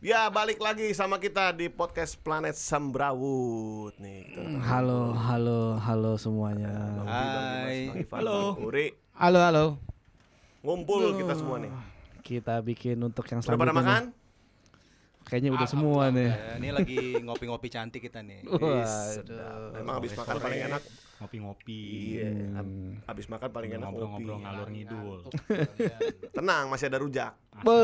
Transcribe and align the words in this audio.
Ya 0.00 0.32
balik 0.32 0.56
lagi 0.56 0.88
sama 0.96 1.20
kita 1.20 1.52
di 1.52 1.68
podcast 1.68 2.16
Planet 2.16 2.56
Sembrawut 2.56 3.92
nih. 4.00 4.32
Kita 4.32 4.56
Halo, 4.64 5.12
halo, 5.12 5.76
halo 5.76 6.16
semuanya. 6.16 6.72
Hai. 7.04 8.08
Halo. 8.08 8.56
Uri. 8.64 8.96
Halo, 9.12 9.44
halo. 9.44 9.64
Ngumpul 10.64 11.20
kita 11.20 11.36
semua 11.36 11.60
nih. 11.60 11.68
Kita 12.24 12.64
bikin 12.64 12.96
untuk 12.96 13.28
yang 13.28 13.44
Udah 13.44 13.52
pada 13.52 13.76
selanjutnya. 13.76 13.76
makan? 13.76 14.02
Kayaknya 15.28 15.50
udah 15.52 15.68
semua 15.68 16.02
nih. 16.08 16.32
Ya, 16.32 16.52
ini 16.56 16.68
lagi 16.72 17.00
ngopi-ngopi 17.20 17.68
cantik 17.68 18.00
kita 18.00 18.24
nih. 18.24 18.40
Waduh. 18.48 19.84
Emang 19.84 20.00
habis 20.00 20.16
makan 20.16 20.34
paling 20.40 20.60
enak. 20.64 20.82
Ngopi-ngopi 21.20 21.80
Iya, 22.16 22.30
ab- 22.56 23.04
habis 23.04 23.28
makan 23.28 23.48
paling 23.52 23.70
enak 23.70 23.86
ngobrol-ngobrol 23.86 24.38
ngalur 24.40 24.68
ngidul 24.72 25.18
Tenang, 26.36 26.72
masih 26.72 26.88
ada 26.88 26.96
rujak. 26.96 27.32
Be, 27.60 27.80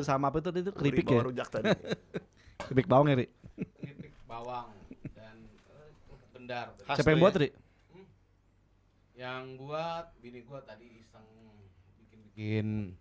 sama 0.00 0.32
apa 0.32 0.40
itu 0.40 0.48
itu 0.56 0.72
keripik 0.72 1.04
ya? 1.06 1.20
rujak 1.20 1.48
tadi. 1.52 1.68
Keripik 2.64 2.88
bawang 2.88 3.12
ya, 3.12 3.16
Ri? 3.20 3.26
Keripik 3.84 4.14
bawang 4.24 4.72
dan 5.12 5.36
eh, 5.76 5.90
bendar. 6.32 6.72
Khas 6.82 6.96
Siapa 6.96 7.12
yang 7.12 7.20
buat. 7.20 7.34
Ri? 7.36 7.48
Yang 9.12 9.44
buat 9.60 10.04
bini 10.16 10.40
gua 10.40 10.64
tadi 10.64 10.88
iseng 10.96 11.28
bikin-bikin 12.00 12.96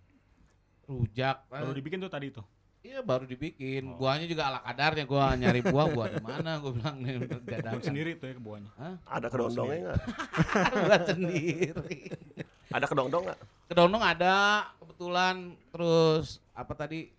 rujak. 0.84 1.48
baru 1.48 1.72
dibikin 1.72 2.04
tuh 2.04 2.12
tadi 2.12 2.36
tuh 2.36 2.44
Iya 2.80 3.00
baru 3.02 3.24
dibikin. 3.24 3.92
Oh. 3.92 4.00
Buahnya 4.00 4.24
juga 4.24 4.48
ala 4.48 4.60
kadarnya 4.62 5.04
gua 5.04 5.36
nyari 5.36 5.60
buah 5.62 5.88
buah 5.90 6.08
di 6.10 6.22
mana 6.22 6.58
gua 6.58 6.72
bilang 6.72 6.96
nih 6.98 7.16
buat 7.22 7.44
dadakan. 7.52 7.84
sendiri 7.84 8.12
tuh 8.16 8.26
ya 8.26 8.36
kebuahnya 8.36 8.70
Hah? 8.74 8.94
Ada 9.10 9.28
kedondongnya 9.28 9.76
enggak? 9.78 10.00
buat 10.80 11.04
sendiri. 11.12 11.98
Ada 12.70 12.86
kedondong 12.86 13.22
enggak? 13.26 13.40
Kedondong 13.68 14.00
ada 14.02 14.36
kebetulan 14.80 15.36
terus 15.70 16.26
apa 16.52 16.74
tadi 16.74 17.12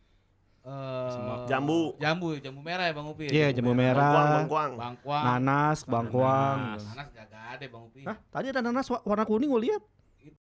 eh 0.61 1.11
Semua. 1.11 1.37
Jambu. 1.47 1.81
jambu 1.97 2.29
jambu 2.37 2.61
merah 2.61 2.85
ya 2.85 2.93
bang 2.93 3.07
Upi 3.07 3.25
Iya, 3.29 3.49
jambu 3.51 3.73
Bangkuang, 3.73 3.97
merah, 3.97 4.13
bangkuang. 4.39 4.73
bangkuang 4.77 5.25
nanas, 5.27 5.79
bangkuang. 5.85 6.57
Nanas. 6.59 6.83
nanas 6.87 7.07
gak 7.11 7.29
ada 7.29 7.65
bang 7.67 7.83
Upi 7.83 8.01
Hah? 8.05 8.17
Tadi 8.31 8.47
ada 8.49 8.61
nanas 8.61 8.87
wa- 8.87 9.01
warna 9.03 9.25
kuning 9.25 9.49
gue 9.49 9.63
lihat. 9.63 9.83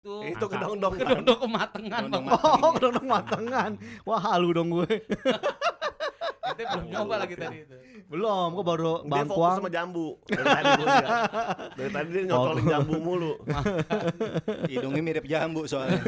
Itu 0.02 0.12
Itu 0.28 0.44
Angka. 0.44 0.58
kedondong. 0.58 0.92
kedondong 0.92 1.38
kematangan 1.40 2.00
Kedondong 2.02 2.24
bang. 2.26 2.40
Oh, 2.58 2.70
kedondong 2.72 3.06
matangan. 3.06 3.70
Wah, 4.02 4.20
halu 4.20 4.48
dong 4.50 4.68
gue. 4.72 4.90
kita 6.52 6.68
belum 6.74 6.86
nyoba 6.90 7.14
lagi 7.16 7.34
tadi 7.34 7.56
itu 7.62 7.74
Belum, 8.04 8.48
gue 8.52 8.64
baru 8.66 8.92
Dia 8.98 9.00
fokus 9.00 9.12
bangkuang. 9.14 9.56
sama 9.56 9.70
jambu. 9.70 10.08
Dari 10.26 10.44
tadi. 10.44 10.70
Dari 11.88 12.08
dia 12.10 12.22
nyotolin 12.26 12.64
jambu 12.66 12.94
mulu. 12.98 13.32
Hidungnya 14.70 15.00
mirip 15.00 15.24
jambu 15.24 15.64
soalnya. 15.64 16.02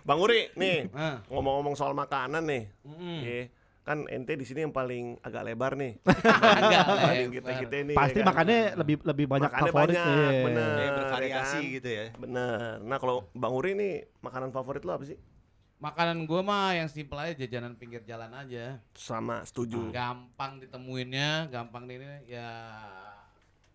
Bang 0.00 0.20
Uri, 0.20 0.52
nih 0.54 0.88
nah 0.90 1.24
ngomong-ngomong 1.26 1.74
soal 1.74 1.92
makanan 1.92 2.44
nih. 2.44 2.62
mm. 2.84 3.20
Iya. 3.84 3.86
Kan 3.86 4.08
ente 4.08 4.32
di 4.32 4.48
sini 4.48 4.64
yang 4.64 4.72
paling 4.72 5.20
agak 5.20 5.44
lebar 5.44 5.76
nih. 5.76 6.00
agak 6.56 6.82
lebar. 6.88 7.12
kita 7.36 7.50
kita 7.68 7.74
ini. 7.84 7.92
Pasti 7.92 8.16
ya 8.16 8.24
kan? 8.24 8.28
makannya 8.32 8.58
lebih 8.80 8.96
lebih 9.04 9.26
banyak 9.28 9.50
Makannya 9.52 9.68
favorit 9.68 9.92
banyak, 9.92 10.08
iya. 10.08 10.42
bener. 10.42 10.72
Ya, 10.72 10.80
ya 10.80 10.92
bervariasi 10.96 11.60
kan? 11.60 11.74
gitu 11.76 11.88
ya. 11.92 12.04
Bener. 12.16 12.80
Nah 12.80 12.96
kalau 12.96 13.16
Bang 13.36 13.52
Uri 13.52 13.76
nih 13.76 13.94
makanan 14.18 14.50
favorit 14.50 14.82
lo 14.82 14.96
apa 14.96 15.04
sih? 15.04 15.20
makanan 15.74 16.24
gua 16.24 16.40
mah 16.40 16.72
yang 16.72 16.88
simpel 16.88 17.20
aja 17.20 17.36
jajanan 17.36 17.76
pinggir 17.76 18.00
jalan 18.08 18.32
aja 18.32 18.80
Sama 18.96 19.44
setuju. 19.44 19.92
gampang 19.92 20.56
ditemuinnya 20.56 21.52
gampang 21.52 21.84
ini 21.84 22.24
ya 22.24 22.48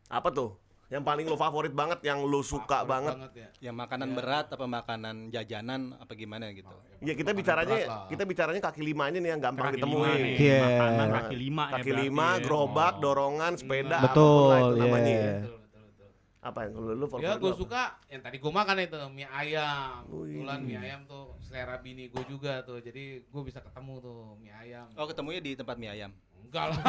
Apa 0.09 0.33
tuh? 0.33 0.57
Yang 0.89 1.03
paling 1.05 1.25
lo 1.25 1.37
favorit 1.37 1.69
banget, 1.69 2.01
yang 2.01 2.25
lo 2.25 2.41
suka 2.41 2.81
favorit 2.81 2.89
banget. 2.89 3.13
ya 3.31 3.49
Yang 3.69 3.75
makanan 3.77 4.07
Ya. 4.09 4.15
berat 4.17 4.45
apa 4.49 4.65
makanan 4.65 5.15
jajanan 5.29 5.81
apa 5.95 6.11
gimana 6.13 6.49
gitu. 6.49 6.73
Ya 6.99 7.13
kita 7.13 7.29
Makanan 7.29 7.37
bicaranya, 7.37 7.77
kita 8.09 8.23
bicaranya 8.25 8.61
kaki 8.63 8.81
lima 8.81 9.03
aja 9.05 9.17
nih 9.17 9.29
yang 9.29 9.39
gampang 9.39 9.69
kaki 9.69 9.81
lima 9.85 10.07
Iya. 10.17 10.57
makanan 10.59 11.07
kaki 11.13 11.35
lima 11.37 11.63
ya 11.63 11.75
Kaki 11.77 11.91
lima, 11.95 12.27
ya. 12.27 12.41
gerobak, 12.41 12.93
Oh. 12.97 13.01
dorongan, 13.05 13.53
sepeda, 13.55 13.97
Betul, 14.01 14.49
lah 14.49 14.57
itu 14.59 14.65
iya. 14.65 14.81
namanya. 14.81 15.13
betul, 15.13 15.57
betul, 15.61 15.81
betul. 15.85 16.09
Apa 16.39 16.59
yang 16.65 16.71
lo 16.73 16.91
lo 16.91 17.05
favorit 17.05 17.21
Ya 17.21 17.31
gue 17.37 17.51
apa? 17.51 17.59
suka 17.59 17.83
yang 18.09 18.21
tadi 18.23 18.37
gue 18.41 18.51
makan 18.51 18.75
itu 18.79 18.97
mie 19.11 19.27
ayam. 19.29 20.01
Kebetulan 20.03 20.59
mie 20.59 20.79
ayam 20.79 20.99
tuh 21.05 21.23
selera 21.39 21.77
bini 21.77 22.09
gue 22.09 22.23
juga 22.25 22.53
tuh. 22.63 22.81
Jadi 22.81 23.03
gue 23.23 23.41
bisa 23.45 23.61
ketemu 23.61 23.93
tuh 23.99 24.17
mie 24.37 24.57
ayam. 24.57 24.89
Oh, 24.95 25.05
ketemunya 25.05 25.37
di 25.37 25.53
tempat 25.53 25.77
mie 25.77 25.93
ayam. 25.93 26.09
Enggak 26.49 26.65
lah. 26.73 26.81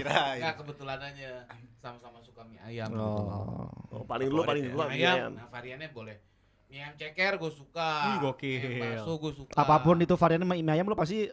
Kirain. 0.00 0.40
Enggak 0.40 0.56
kebetulan 0.64 1.00
aja 1.04 1.44
sama-sama 1.84 2.16
suka 2.24 2.40
mie 2.48 2.56
ayam. 2.64 2.88
Oh. 2.96 3.68
Oh, 3.92 4.08
paling 4.08 4.32
lo 4.32 4.48
paling 4.48 4.72
suka 4.72 4.88
Mie 4.88 5.04
ayam. 5.04 5.36
Nah, 5.36 5.52
variannya 5.52 5.92
boleh. 5.92 6.16
Mie 6.72 6.80
ayam 6.80 6.96
ceker 6.96 7.36
gue 7.36 7.52
suka. 7.52 7.92
Ih, 8.08 8.16
gokil. 8.24 8.64
Mie 8.64 8.80
bakso 8.80 9.20
gue 9.20 9.32
suka. 9.36 9.52
Apa 9.52 9.84
pun 9.84 10.00
itu 10.00 10.16
variannya 10.16 10.48
mie 10.48 10.64
ayam 10.72 10.88
lo 10.88 10.96
pasti 10.96 11.28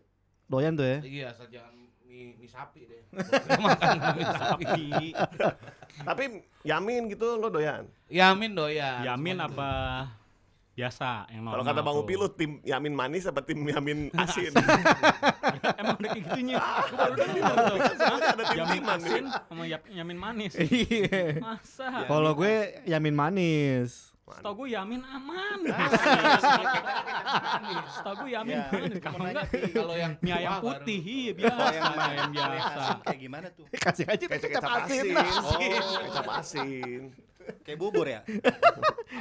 doyan 0.52 0.76
tuh 0.76 0.84
ya. 0.84 1.00
Iya, 1.00 1.32
asal 1.32 1.48
jangan 1.48 1.72
mie, 2.04 2.36
mie 2.36 2.52
sapi 2.52 2.84
deh. 2.84 3.04
Makan 3.64 3.96
mie 4.20 4.28
sapi. 4.36 5.16
Tapi 6.04 6.24
yamin 6.68 7.08
gitu 7.08 7.40
lo 7.40 7.48
doyan. 7.48 7.88
Yamin 8.12 8.52
doyan. 8.52 9.08
yamin 9.08 9.40
Semua 9.40 9.48
gitu. 9.48 10.19
Biasa 10.80 11.28
yang 11.28 11.42
normal 11.42 11.54
Kalau 11.54 11.66
kata 11.68 11.82
Bang 11.82 11.94
tuh. 11.94 12.04
Upi 12.04 12.14
lo 12.16 12.28
tim 12.30 12.52
yamin 12.64 12.94
manis 12.94 13.24
apa 13.26 13.42
tim 13.42 13.60
yamin 13.60 14.00
asin? 14.22 14.54
emang 15.76 15.96
ada 15.96 16.08
kayak 16.08 16.24
gitunya 16.24 16.56
baru. 16.90 17.16
Soalnya 17.94 18.28
ada 18.36 18.44
tim 18.46 18.58
yamin 18.58 18.84
asin 18.88 19.24
sama 19.28 19.64
yamin 19.68 20.18
manis 20.18 20.54
Iya. 20.64 21.38
masa 21.38 21.88
Kalau 22.06 22.32
gue 22.34 22.54
yamin 22.86 23.12
manis. 23.14 24.08
Setahu 24.30 24.62
gue 24.62 24.70
yamin 24.72 25.02
aman. 25.02 25.58
Setahu 27.90 28.14
gue 28.20 28.30
yamin 28.32 28.56
Ya, 28.56 28.70
manis. 28.70 28.94
mau 28.94 29.10
Kalau 29.10 29.26
enggak 29.26 29.46
yang 29.96 30.14
mie 30.22 30.34
ayam 30.34 30.54
putih 30.62 31.00
iya 31.02 31.32
biasa 31.34 31.62
yang 31.68 31.94
ayam 31.98 32.30
biasa. 32.30 32.84
kayak 33.04 33.20
gimana 33.20 33.48
tuh? 33.50 33.66
Kasih 33.74 34.06
aja 34.06 34.24
Kayak 34.24 34.42
kecap 34.46 34.64
asin. 34.78 35.06
asin. 35.10 35.42
Oh. 35.42 36.00
Kecap 36.06 36.28
asin. 36.32 37.02
Kayak 37.62 37.78
bubur 37.78 38.06
ya? 38.06 38.22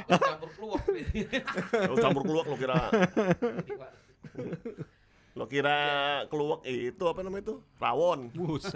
Campur 0.07 0.49
keluak. 0.51 0.81
Lo 1.85 1.95
campur 1.97 2.23
keluak 2.23 2.45
lo 2.45 2.55
kira 2.55 2.77
lo 5.33 5.45
kira 5.47 5.77
keluak 6.27 6.59
itu 6.65 7.03
apa 7.05 7.19
namanya 7.21 7.43
itu? 7.45 7.55
Rawon. 7.77 8.27
Buset. 8.31 8.75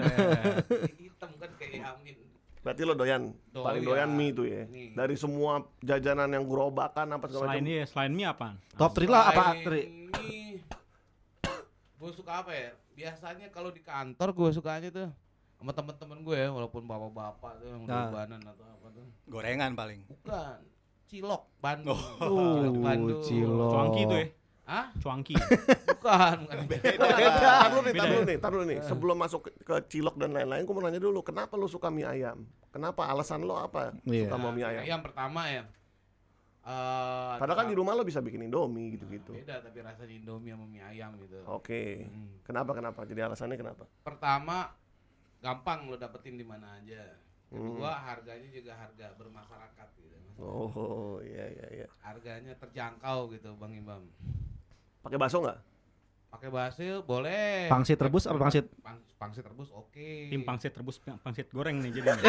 Hitam 0.95 1.31
kan 1.35 1.49
kayak 1.57 1.73
yamin. 1.81 2.15
Berarti 2.63 2.81
lo 2.87 2.95
doyan, 2.95 3.35
Doyan. 3.51 3.65
paling 3.67 3.83
doyan 3.83 4.09
mie 4.09 4.31
itu 4.31 4.43
ya. 4.47 4.63
Mie. 4.65 4.95
Dari 4.95 5.19
semua 5.19 5.67
jajanan 5.83 6.31
yang 6.31 6.47
gerobakan 6.47 7.11
apa 7.11 7.27
segala 7.27 7.51
Selain 7.51 7.59
macam. 7.59 7.67
ini 7.67 7.83
selain 7.83 8.11
mie 8.15 8.23
apaan? 8.23 8.55
Top 8.73 8.95
3 8.95 9.03
lah 9.05 9.23
apa, 9.27 9.43
Selain 9.51 9.63
Tri? 9.63 9.81
Gue 11.99 12.11
suka 12.15 12.31
apa 12.39 12.51
ya? 12.55 12.71
Biasanya 12.93 13.47
kalau 13.49 13.67
di 13.67 13.83
kantor 13.83 14.29
gue 14.31 14.49
sukanya 14.53 14.89
tuh 14.89 15.09
sama 15.63 15.71
temen-temen 15.71 16.19
gue 16.21 16.35
ya, 16.35 16.51
walaupun 16.51 16.83
bapak-bapak 16.83 17.63
tuh 17.63 17.67
yang 17.71 17.81
udah 17.87 17.95
Nah. 17.95 18.07
ubanan 18.11 18.41
atau 18.43 18.65
apa 18.67 18.87
tuh. 18.91 19.05
Gorengan 19.31 19.71
paling. 19.73 20.03
Bukan. 20.03 20.59
Cilok 21.07 21.43
Bandung. 21.57 21.95
Oh, 22.19 22.67
Bandung. 22.83 23.23
cilok. 23.23 23.71
Cuangki 23.71 24.01
itu 24.03 24.15
ya? 24.19 24.27
Hah? 24.63 24.85
Cuangki. 24.99 25.35
Bukan, 25.87 26.35
bukan. 26.51 26.59
Tar 26.99 27.71
dulu 27.71 27.81
nih, 27.83 27.93
tar 27.95 28.03
Beda 28.03 28.03
dulu 28.11 28.19
ya? 28.19 28.27
nih, 28.27 28.37
tar 28.39 28.51
dulu 28.51 28.63
nih. 28.67 28.79
Sebelum 28.83 29.15
masuk 29.15 29.39
ke, 29.47 29.51
ke 29.63 29.75
cilok 29.87 30.15
dan 30.19 30.35
lain-lain, 30.35 30.63
gue 30.63 30.73
mau 30.75 30.83
nanya 30.83 30.99
dulu, 30.99 31.23
kenapa 31.23 31.55
lo 31.55 31.67
suka 31.67 31.87
mie 31.87 32.03
ayam? 32.03 32.43
Kenapa? 32.67 33.07
Alasan 33.07 33.47
lo 33.47 33.55
apa? 33.55 33.95
Iya. 34.03 34.27
Suka 34.27 34.35
sama 34.35 34.51
mie 34.51 34.67
ayam? 34.67 34.83
Yang 34.83 35.01
pertama 35.07 35.47
ya. 35.47 35.63
eh 36.63 37.35
Padahal 37.39 37.57
kan 37.59 37.67
di 37.67 37.75
rumah 37.75 37.91
lo 37.91 38.03
bisa 38.03 38.19
bikin 38.19 38.47
indomie 38.47 38.95
gitu-gitu. 38.95 39.35
Beda 39.35 39.59
tapi 39.59 39.79
rasanya 39.79 40.11
Indomie 40.11 40.55
sama 40.55 40.65
mie 40.67 40.83
ayam 40.83 41.11
gitu. 41.19 41.39
Oke. 41.47 42.07
Hmm. 42.07 42.39
Kenapa 42.43 42.71
kenapa? 42.71 43.03
Jadi 43.03 43.19
alasannya 43.19 43.55
kenapa? 43.55 43.83
Pertama 43.99 44.71
gampang 45.43 45.91
lo 45.91 45.99
dapetin 45.99 46.39
di 46.39 46.47
mana 46.47 46.79
aja. 46.79 47.19
Hmm. 47.51 47.75
Kedua 47.75 47.91
harganya 47.99 48.47
juga 48.47 48.71
harga 48.79 49.11
bermasyarakat 49.19 49.87
gitu. 49.99 50.15
Oh, 50.39 51.19
iya 51.21 51.45
iya 51.51 51.67
iya. 51.83 51.87
Harganya 51.99 52.55
terjangkau 52.57 53.29
gitu 53.35 53.51
Bang 53.59 53.75
Imam. 53.75 54.07
Pakai 55.03 55.19
bakso 55.19 55.43
nggak? 55.43 55.59
Pakai 56.33 56.49
basil 56.49 57.05
boleh. 57.05 57.69
Pangsit 57.69 57.99
rebus 58.01 58.25
apa 58.25 58.41
pangsit? 58.41 58.65
Pang, 58.81 58.97
pangsit 59.21 59.45
rebus 59.45 59.69
oke. 59.69 60.33
Tim 60.33 60.41
pangsit 60.41 60.73
rebus 60.73 60.97
pangsit 60.97 61.45
goreng 61.53 61.77
nih 61.77 62.01
jadi. 62.01 62.09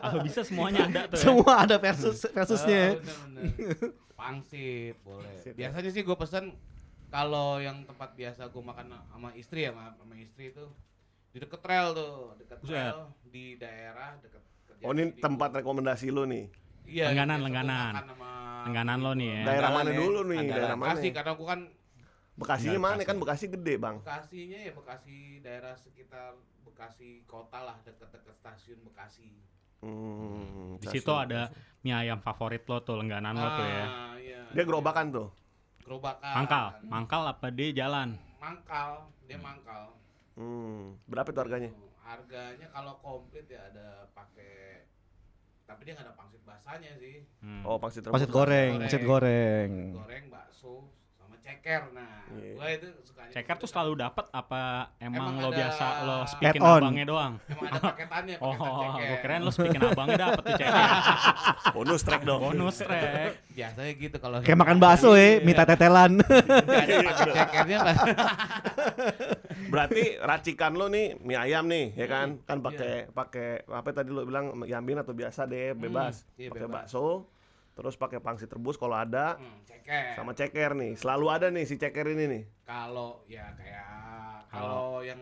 Kalau 0.00 0.24
bisa 0.24 0.40
semuanya 0.40 0.88
ada 0.88 1.04
tuh. 1.12 1.20
ya. 1.20 1.24
Semua 1.28 1.68
ada 1.68 1.76
versus 1.76 2.24
versusnya. 2.32 2.96
Ah, 2.96 3.04
bener-bener. 3.04 3.92
Pangsit 4.18 4.98
boleh. 5.00 5.22
Pangsit, 5.24 5.54
ya. 5.54 5.70
Biasanya 5.70 5.90
sih 5.94 6.02
gue 6.02 6.16
pesen 6.18 6.44
kalau 7.08 7.56
yang 7.56 7.86
tempat 7.86 8.12
biasa 8.12 8.50
gue 8.50 8.60
makan 8.60 8.86
sama 9.06 9.30
istri 9.32 9.64
ya 9.64 9.70
sama, 9.70 9.94
sama 9.94 10.14
istri 10.18 10.50
itu 10.50 10.66
di 11.30 11.38
deket 11.38 11.62
rel 11.62 11.94
tuh, 11.94 12.34
deket 12.36 12.58
rel 12.66 12.98
di 13.24 13.54
daerah 13.54 14.18
deket 14.18 14.42
kerja 14.66 14.82
Oh 14.82 14.92
ini 14.92 15.14
di- 15.14 15.22
tempat 15.22 15.54
rekomendasi 15.54 16.10
lo 16.10 16.26
nih. 16.26 16.50
Iya, 16.88 17.12
Langganan, 17.12 17.36
biasa 17.36 17.38
gua 17.38 17.46
langganan. 17.46 17.92
makan 17.94 18.06
sama 18.08 18.30
Langganan 18.66 18.98
lo 18.98 19.12
nih 19.14 19.28
ya. 19.30 19.42
Daerah 19.46 19.70
mana 19.70 19.88
ya, 19.88 19.96
dulu 19.96 20.20
nih? 20.26 20.38
andalan. 20.40 20.58
Daerah 20.58 20.76
mana? 20.76 20.90
Kasih 20.92 21.10
karena 21.14 21.32
gue 21.32 21.46
kan 21.46 21.60
Bekasinya 22.38 22.78
mana 22.80 23.02
kan 23.02 23.16
Bekasi. 23.18 23.22
Bekasi 23.22 23.44
gede 23.50 23.74
bang. 23.76 23.96
Bekasinya 23.98 24.58
ya 24.62 24.72
Bekasi 24.72 25.16
daerah 25.40 25.74
sekitar 25.74 26.32
Bekasi 26.62 27.08
kota 27.24 27.58
lah 27.60 27.76
dekat-dekat 27.82 28.34
stasiun 28.36 28.78
Bekasi. 28.82 29.30
Hmm, 29.78 30.74
Di 30.78 30.86
stasiun. 30.86 31.02
situ 31.02 31.12
ada 31.14 31.50
mie 31.80 31.94
ayam 31.94 32.18
favorit 32.18 32.66
lo 32.66 32.82
tuh, 32.82 32.98
langganan 32.98 33.34
lo 33.34 33.48
tuh 33.54 33.62
ya. 33.64 33.84
Dia 34.54 34.64
gerobakan 34.64 35.06
tuh. 35.12 35.28
Gerobakan. 35.84 36.34
Mangkal, 36.36 36.66
mangkal 36.84 37.22
apa 37.28 37.46
dia 37.48 37.68
jalan? 37.72 38.16
Mangkal, 38.40 39.08
dia 39.24 39.38
mangkal. 39.40 39.92
Hmm, 40.36 40.94
berapa 41.08 41.28
tuh 41.32 41.42
harganya? 41.44 41.70
Harganya 42.00 42.66
kalau 42.72 42.96
komplit 43.02 43.44
ya 43.50 43.68
ada 43.68 44.08
pakai 44.16 44.86
tapi 45.68 45.84
dia 45.84 45.92
nggak 45.92 46.06
ada 46.08 46.14
pangsit 46.16 46.40
basahnya 46.48 46.92
sih. 46.96 47.28
Hmm. 47.44 47.60
Oh, 47.68 47.76
pangsit 47.76 48.00
rebus. 48.00 48.16
Pangsit 48.16 48.32
goreng, 48.32 48.48
Goreng. 48.72 48.80
pangsit 48.80 49.02
goreng. 49.04 49.70
Goreng, 49.92 50.24
bakso, 50.32 50.88
ceker. 51.48 51.80
Nah, 51.90 52.20
Iya. 52.28 52.52
gua 52.54 52.66
itu 52.68 52.86
sukanya. 53.02 53.30
Ceker 53.30 53.56
tuh 53.56 53.64
selalu 53.66 53.92
dapat 53.98 54.24
apa 54.30 54.62
emang, 54.98 55.32
Emang 55.32 55.34
lo 55.40 55.48
biasa 55.50 55.86
lo 56.04 56.16
speakin 56.24 56.60
abangnya 56.60 57.04
doang? 57.04 57.32
Emang 57.42 57.64
ada 57.66 57.80
paketannya, 57.82 58.36
Oh, 58.44 58.52
paketan 58.52 58.76
ceker. 58.90 59.08
gue 59.08 59.18
keren 59.18 59.40
lo 59.40 59.50
speakin 59.50 59.80
abangnya 59.82 60.16
dapet 60.20 60.42
tuh 60.42 60.52
ceker. 60.54 60.72
Bonus 61.74 62.00
track 62.02 62.22
dong. 62.22 62.40
Bonus 62.42 62.76
track. 62.78 63.32
Biasanya 63.50 63.92
gitu 63.94 64.16
kalau 64.18 64.36
Kayak 64.40 64.58
makan 64.58 64.76
bakso 64.78 65.10
ya, 65.14 65.40
minta 65.40 65.64
tetelan. 65.64 66.12
Pakai 66.68 66.96
cekernya. 67.32 67.78
Berarti 69.68 70.02
racikan 70.18 70.72
lo 70.74 70.86
nih 70.86 71.16
mie 71.18 71.36
ayam 71.38 71.64
nih, 71.64 71.92
ya 71.94 72.06
kan? 72.06 72.28
Hmm, 72.34 72.44
Kan 72.44 72.58
pakai 72.60 73.08
pakai 73.10 73.48
apa 73.66 73.88
tadi 73.90 74.10
lo 74.10 74.22
bilang 74.22 74.52
yamin 74.62 74.98
atau 74.98 75.12
biasa 75.12 75.44
deh, 75.44 75.72
bebas. 75.72 76.24
iya, 76.34 76.48
pakai 76.48 76.62
bebas. 76.62 76.88
bakso, 76.88 77.28
terus 77.78 77.94
pakai 77.94 78.18
pangsit 78.18 78.50
rebus 78.50 78.74
kalau 78.74 78.92
ada, 78.92 79.38
Hmm, 79.38 79.62
ceker. 79.62 80.18
sama 80.18 80.34
ceker 80.34 80.70
nih. 80.74 80.92
Selalu 80.94 81.26
ada 81.28 81.46
nih 81.46 81.62
si 81.62 81.74
ceker 81.74 82.06
ini 82.08 82.24
nih. 82.26 82.42
Kalau 82.64 83.22
ya 83.24 83.54
kayak 83.54 83.86
kalau 84.48 84.98
yang 85.00 85.20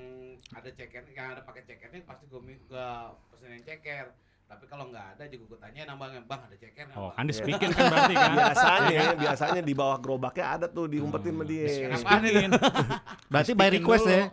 ada 0.49 0.71
ceker, 0.71 1.05
yang 1.07 1.29
ada 1.31 1.43
pakai 1.43 1.63
cekernya 1.63 2.01
pasti 2.03 2.25
gue 2.25 2.41
gua 2.65 3.13
pesen 3.29 3.53
yang 3.53 3.63
ceker. 3.63 4.17
Tapi 4.47 4.63
kalau 4.65 4.87
nggak 4.89 5.19
ada 5.19 5.27
juga 5.27 5.45
gue 5.49 5.59
tanya 5.61 5.91
nambahnya, 5.91 6.23
bang 6.23 6.39
ada 6.41 6.55
ceker 6.55 6.85
nggak, 6.87 6.97
Oh, 6.97 7.11
Bang?" 7.11 7.19
kan 7.19 7.25
di 7.27 7.35
speakin 7.35 7.69
kan 7.69 7.85
berarti 7.85 8.15
kan? 8.15 8.31
Biasanya, 8.41 9.03
biasanya 9.17 9.61
di 9.61 9.75
bawah 9.75 9.99
gerobaknya 9.99 10.47
ada 10.49 10.67
tuh 10.67 10.87
diumpetin 10.87 11.35
sama 11.35 11.45
dia. 11.45 11.67
Ceker 11.67 11.91
Di 11.91 11.97
apaan 11.99 12.23
itu? 12.23 12.31
speakin. 12.31 12.51
Berarti 13.33 13.53
by 13.53 13.69
request 13.71 14.05
dulu. 14.07 14.15
ya. 14.15 14.25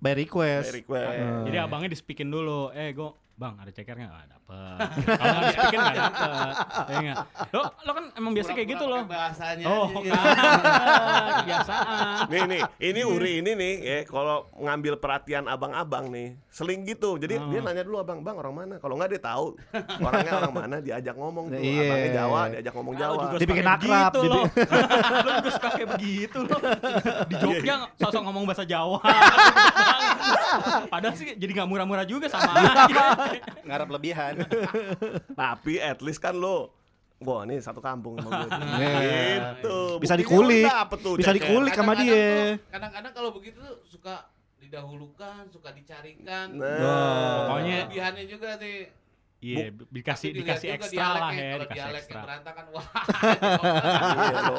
By 0.00 0.12
request. 0.16 0.66
By 0.66 0.76
request. 0.80 1.12
Hmm. 1.14 1.44
Jadi 1.46 1.56
abangnya 1.58 1.88
di 1.88 1.98
speakin 2.00 2.26
dulu. 2.26 2.72
Eh, 2.72 2.90
gue 2.90 3.10
Bang, 3.32 3.54
ada 3.56 3.68
cekernya 3.68 4.06
nggak 4.08 4.41
dapet. 4.52 4.88
Kalau 5.12 5.38
nggak 5.38 5.70
nggak 5.72 5.94
dapet. 5.94 6.54
Ya? 7.02 7.14
Lo, 7.50 7.62
lo 7.78 7.90
kan 7.92 8.04
emang 8.12 8.32
biasa 8.32 8.50
kayak 8.52 8.68
gitu 8.68 8.84
loh. 8.84 9.02
Bahasanya 9.04 9.64
Oh, 9.64 9.86
kan. 9.90 10.02
Kebiasaan. 11.38 12.26
Nih 12.28 12.42
nih, 12.46 12.62
ini 12.80 13.00
Uri 13.02 13.32
ini 13.38 13.52
nih 13.52 13.74
ya 13.78 13.98
kalau 14.04 14.48
ngambil 14.54 14.96
perhatian 14.96 15.44
abang-abang 15.46 16.08
nih, 16.08 16.34
seling 16.48 16.84
gitu. 16.84 17.16
Jadi 17.16 17.34
Oh. 17.34 17.48
dia 17.48 17.60
nanya 17.60 17.82
dulu 17.82 17.98
abang, 17.98 18.20
"Bang, 18.20 18.36
orang 18.36 18.54
mana?" 18.54 18.74
Kalau 18.76 18.94
nggak 18.94 19.10
dia 19.10 19.22
tahu 19.22 19.46
orangnya 20.06 20.32
orang 20.38 20.54
mana, 20.54 20.76
diajak 20.78 21.14
ngomong 21.14 21.44
tuh. 21.48 21.58
Iya. 21.58 21.82
Abangnya 21.84 22.10
Jawa, 22.14 22.40
diajak 22.50 22.72
ngomong 22.72 22.94
Jawa. 22.94 23.22
juga 23.24 23.36
Dibikin 23.38 23.66
akrab, 23.66 24.12
begitu, 24.12 24.20
lo. 24.24 24.40
dibi- 24.42 25.22
lo 25.22 25.30
juga 25.32 25.50
suka 25.50 25.68
kayak 25.70 25.88
begitu 25.90 26.38
lo. 26.40 26.56
Di 27.22 27.34
Jogja 27.38 27.74
sosok 27.96 28.22
ngomong 28.22 28.44
bahasa 28.44 28.64
Jawa. 28.64 28.98
Padahal 30.92 31.14
sih 31.14 31.34
jadi 31.34 31.50
nggak 31.52 31.68
murah-murah 31.68 32.04
juga 32.04 32.26
sama 32.28 32.52
aja. 32.52 32.86
Ngarap 33.62 33.88
lebihan. 33.90 34.34
Tapi 35.32 35.72
at 35.78 35.98
least 36.00 36.18
kan 36.18 36.34
lo 36.34 36.74
Wah 37.22 37.46
ini 37.46 37.62
satu 37.62 37.78
kampung 37.78 38.18
sama 38.18 38.50
gue. 38.50 38.50
Nih. 38.82 39.38
gitu. 39.62 40.02
Bisa 40.02 40.18
dikulik. 40.18 40.66
tuh 40.98 41.14
Bisa 41.14 41.30
dikulik 41.30 41.70
sama 41.70 41.94
dia. 41.94 42.58
Kadang-kadang 42.66 43.12
kalau 43.14 43.30
begitu 43.30 43.62
tuh 43.62 43.78
suka 43.86 44.26
didahulukan, 44.58 45.46
suka 45.46 45.70
dicarikan. 45.70 46.58
Nah, 46.58 47.46
Pokoknya- 47.46 47.86
Kelebihannya 47.86 48.24
juga 48.26 48.58
sih. 48.58 48.90
Iya, 49.42 49.74
dikasih 49.74 50.28
dilihat 50.38 50.62
dikasih 50.62 50.68
juga 50.70 50.76
ekstra 50.78 51.06
lah 51.18 51.30
ya, 51.34 51.42
Kalau 51.42 51.66
dikasih 51.66 51.98
ekstra. 51.98 52.20
berantakan, 52.22 52.64
wah, 52.70 52.86
iya 54.22 54.38
lo. 54.46 54.58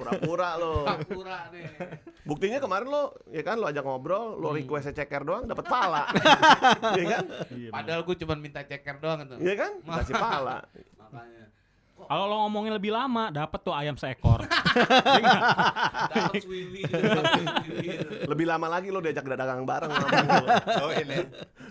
Pura-pura 0.00 0.50
lo. 0.56 0.74
pura 1.04 1.38
nih. 1.52 1.64
Buktinya 2.24 2.58
kemarin 2.64 2.88
lo, 2.88 3.12
ya 3.28 3.42
kan 3.44 3.60
lo 3.60 3.68
ajak 3.68 3.84
ngobrol, 3.84 4.40
lo 4.40 4.56
requestnya 4.56 4.96
ceker 5.04 5.20
doang, 5.20 5.44
dapat 5.44 5.68
pala. 5.68 6.08
Iya 6.96 7.04
kan? 7.12 7.24
Iya, 7.52 7.68
Padahal 7.76 8.00
gue 8.08 8.16
cuma 8.24 8.34
minta 8.40 8.64
ceker 8.64 8.96
doang 9.04 9.20
gitu. 9.28 9.36
Iya 9.36 9.54
kan? 9.60 9.72
Kasih 9.84 10.16
pala. 10.16 10.64
Makanya. 10.96 11.44
Kalau 12.06 12.24
lo 12.30 12.36
ngomongin 12.46 12.72
lebih 12.76 12.92
lama, 12.94 13.28
dapat 13.28 13.60
tuh 13.60 13.74
ayam 13.74 13.96
seekor. 13.98 14.46
Iya. 17.50 18.06
Lebih 18.30 18.46
lama 18.46 18.70
lagi 18.70 18.94
lo 18.94 19.02
diajak 19.02 19.26
dagang 19.26 19.66
bareng 19.66 19.90
sama 19.90 20.38
lo. 20.38 20.46
Oh 20.86 20.90
ini. 20.94 21.18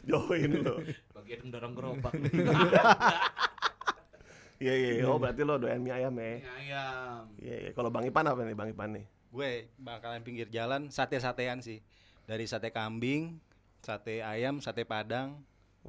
Join 0.04 0.52
lo. 0.60 0.84
Bagian 1.16 1.48
mendorong 1.48 1.74
gerobak. 1.78 2.14
Iya 4.60 4.76
iya, 4.76 4.90
iya. 5.00 5.04
oh 5.08 5.16
berarti 5.16 5.48
lo 5.48 5.56
doyan 5.56 5.80
mie 5.80 5.96
ayam 5.96 6.12
ya. 6.20 6.44
Mie 6.44 6.52
ayam. 6.68 7.24
Iya 7.40 7.56
iya, 7.64 7.72
kalau 7.72 7.88
Bang 7.88 8.04
Ipan 8.04 8.28
apa 8.28 8.44
nih 8.44 8.52
Bang 8.60 8.68
Ipan 8.68 8.92
nih? 8.92 9.08
Gue 9.32 9.72
makanan 9.80 10.20
pinggir 10.20 10.52
jalan 10.52 10.92
sate-satean 10.92 11.64
sih. 11.64 11.80
Dari 12.28 12.44
sate 12.44 12.68
kambing, 12.68 13.40
sate 13.80 14.20
ayam, 14.20 14.60
sate 14.60 14.84
padang, 14.84 15.40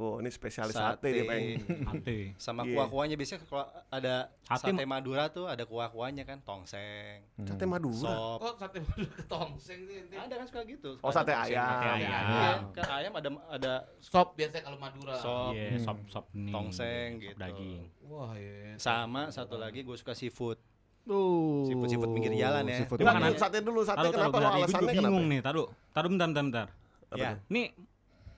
Wow, 0.01 0.17
ini 0.17 0.29
spesialis 0.29 0.73
sate 0.73 1.13
nih, 1.13 1.23
Peng. 1.23 1.45
Sate. 1.61 2.17
sama 2.41 2.65
Iya. 2.65 2.73
kuah-kuahnya 2.73 3.15
biasanya 3.15 3.45
kalau 3.45 3.69
ada 3.87 4.15
Sate 4.41 4.73
sate, 4.73 4.83
Madura 4.83 5.29
tuh 5.29 5.45
ada 5.45 5.61
kuah-kuahnya 5.63 6.25
kan, 6.25 6.41
tongseng, 6.41 7.21
Sate 7.39 7.65
Madura. 7.65 8.09
sop. 8.09 8.39
Kok 8.41 8.55
sate 8.57 8.79
Madura 8.81 9.13
ketongseng 9.21 9.81
sih? 9.83 9.97
ente? 10.01 10.17
Ada 10.17 10.35
kan 10.35 10.47
suka 10.47 10.61
gitu. 10.65 10.91
Oh, 10.99 11.13
sate 11.13 11.31
tongseng. 11.31 11.53
ayam. 11.53 11.69
Sate 11.69 11.85
Iya, 12.01 12.09
ayam. 12.09 12.59
kan 12.73 12.85
ayam 12.91 13.13
ada 13.15 13.29
ada 13.51 13.73
Sop 14.01 14.29
biasanya 14.33 14.63
kalau 14.65 14.79
Madura. 14.79 15.15
sop. 15.15 15.53
Iya, 15.53 15.69
sop 15.79 15.99
sop 16.09 16.25
nih. 16.33 16.49
Tongseng 16.49 17.09
sop 17.13 17.21
gitu. 17.23 17.37
daging. 17.37 17.81
Wah, 18.03 18.33
iya. 18.35 18.73
Sama 18.75 19.29
satu 19.29 19.55
lagi 19.55 19.81
gue 19.81 19.95
suka 19.95 20.13
seafood. 20.13 20.57
Tuh. 21.03 21.65
Seafood-seafood 21.67 22.11
pinggir 22.11 22.33
jalan 22.35 22.65
ya. 22.65 22.79
Seafood 22.79 23.01
Makanan- 23.03 23.37
sate 23.37 23.61
dulu, 23.61 23.81
sate 23.83 24.01
Taruh, 24.01 24.13
kenapa 24.15 24.33
taruh. 24.35 24.49
Gue 24.51 24.61
alasannya 24.63 24.89
bingung 24.91 25.05
kenapa? 25.19 25.29
nih, 25.29 25.41
taruh. 25.43 25.67
Taruh 25.91 26.09
bentar, 26.09 26.27
bentar, 26.27 26.45
bentar. 26.47 26.69
Ya. 27.13 27.31
Nih 27.47 27.75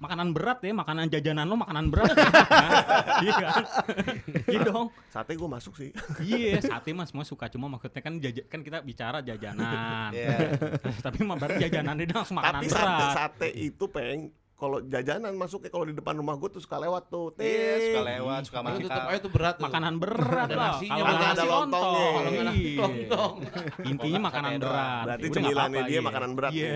makanan 0.02 0.28
berat 0.34 0.58
ya, 0.66 0.74
makanan 0.74 1.06
jajanan 1.06 1.46
lo 1.46 1.54
makanan 1.54 1.84
berat. 1.94 2.10
ya. 2.10 2.26
Iya 3.22 3.32
kan? 3.38 3.64
Iya 4.52 4.60
dong. 4.66 4.86
Sate 5.14 5.38
gue 5.38 5.46
masuk 5.46 5.78
sih. 5.78 5.94
Iya, 6.18 6.58
sate 6.58 6.90
mah 6.90 7.06
semua 7.06 7.22
suka 7.22 7.46
cuma 7.46 7.70
maksudnya 7.70 8.02
kan 8.02 8.18
jaja, 8.18 8.42
kan 8.50 8.66
kita 8.66 8.82
bicara 8.82 9.22
jajanan. 9.22 10.10
Iya. 10.10 10.58
Tapi 11.06 11.22
mah 11.22 11.38
berarti 11.38 11.70
jajanan 11.70 11.96
ini 12.02 12.10
langsung 12.10 12.34
makanan 12.42 12.66
Tapi 12.66 12.74
sate, 12.74 12.82
berat. 12.82 13.14
sate 13.14 13.48
itu 13.54 13.84
peng 13.86 14.20
kalau 14.62 14.78
jajanan 14.86 15.34
masuknya 15.34 15.70
kalau 15.74 15.82
di 15.90 15.94
depan 15.98 16.14
rumah 16.14 16.38
gue 16.38 16.46
tuh 16.54 16.62
suka 16.62 16.78
lewat 16.78 17.10
tuh. 17.10 17.34
Iya, 17.34 17.74
Tis. 17.74 17.82
suka 17.90 18.02
lewat, 18.06 18.40
suka 18.46 18.58
Itu 18.62 18.86
tetap 18.86 19.06
aja 19.10 19.18
tuh 19.18 19.32
berat 19.34 19.54
tuh. 19.58 19.64
Makanan 19.66 19.94
berat 19.98 20.48
nasinya, 20.54 20.94
Kalau 20.94 21.02
mana 21.02 21.18
nggak 21.18 21.26
ada 21.26 21.34
nasi 21.34 21.48
lontongnya. 21.50 22.42
lontong. 22.78 23.34
Iya. 23.42 23.90
Intinya 23.90 24.20
makanan 24.30 24.50
berat. 24.62 25.02
Berarti 25.02 25.26
cemilannya 25.34 25.82
dia 25.82 25.94
iya. 25.98 26.00
makanan 26.06 26.30
berat 26.38 26.52
Iya, 26.54 26.70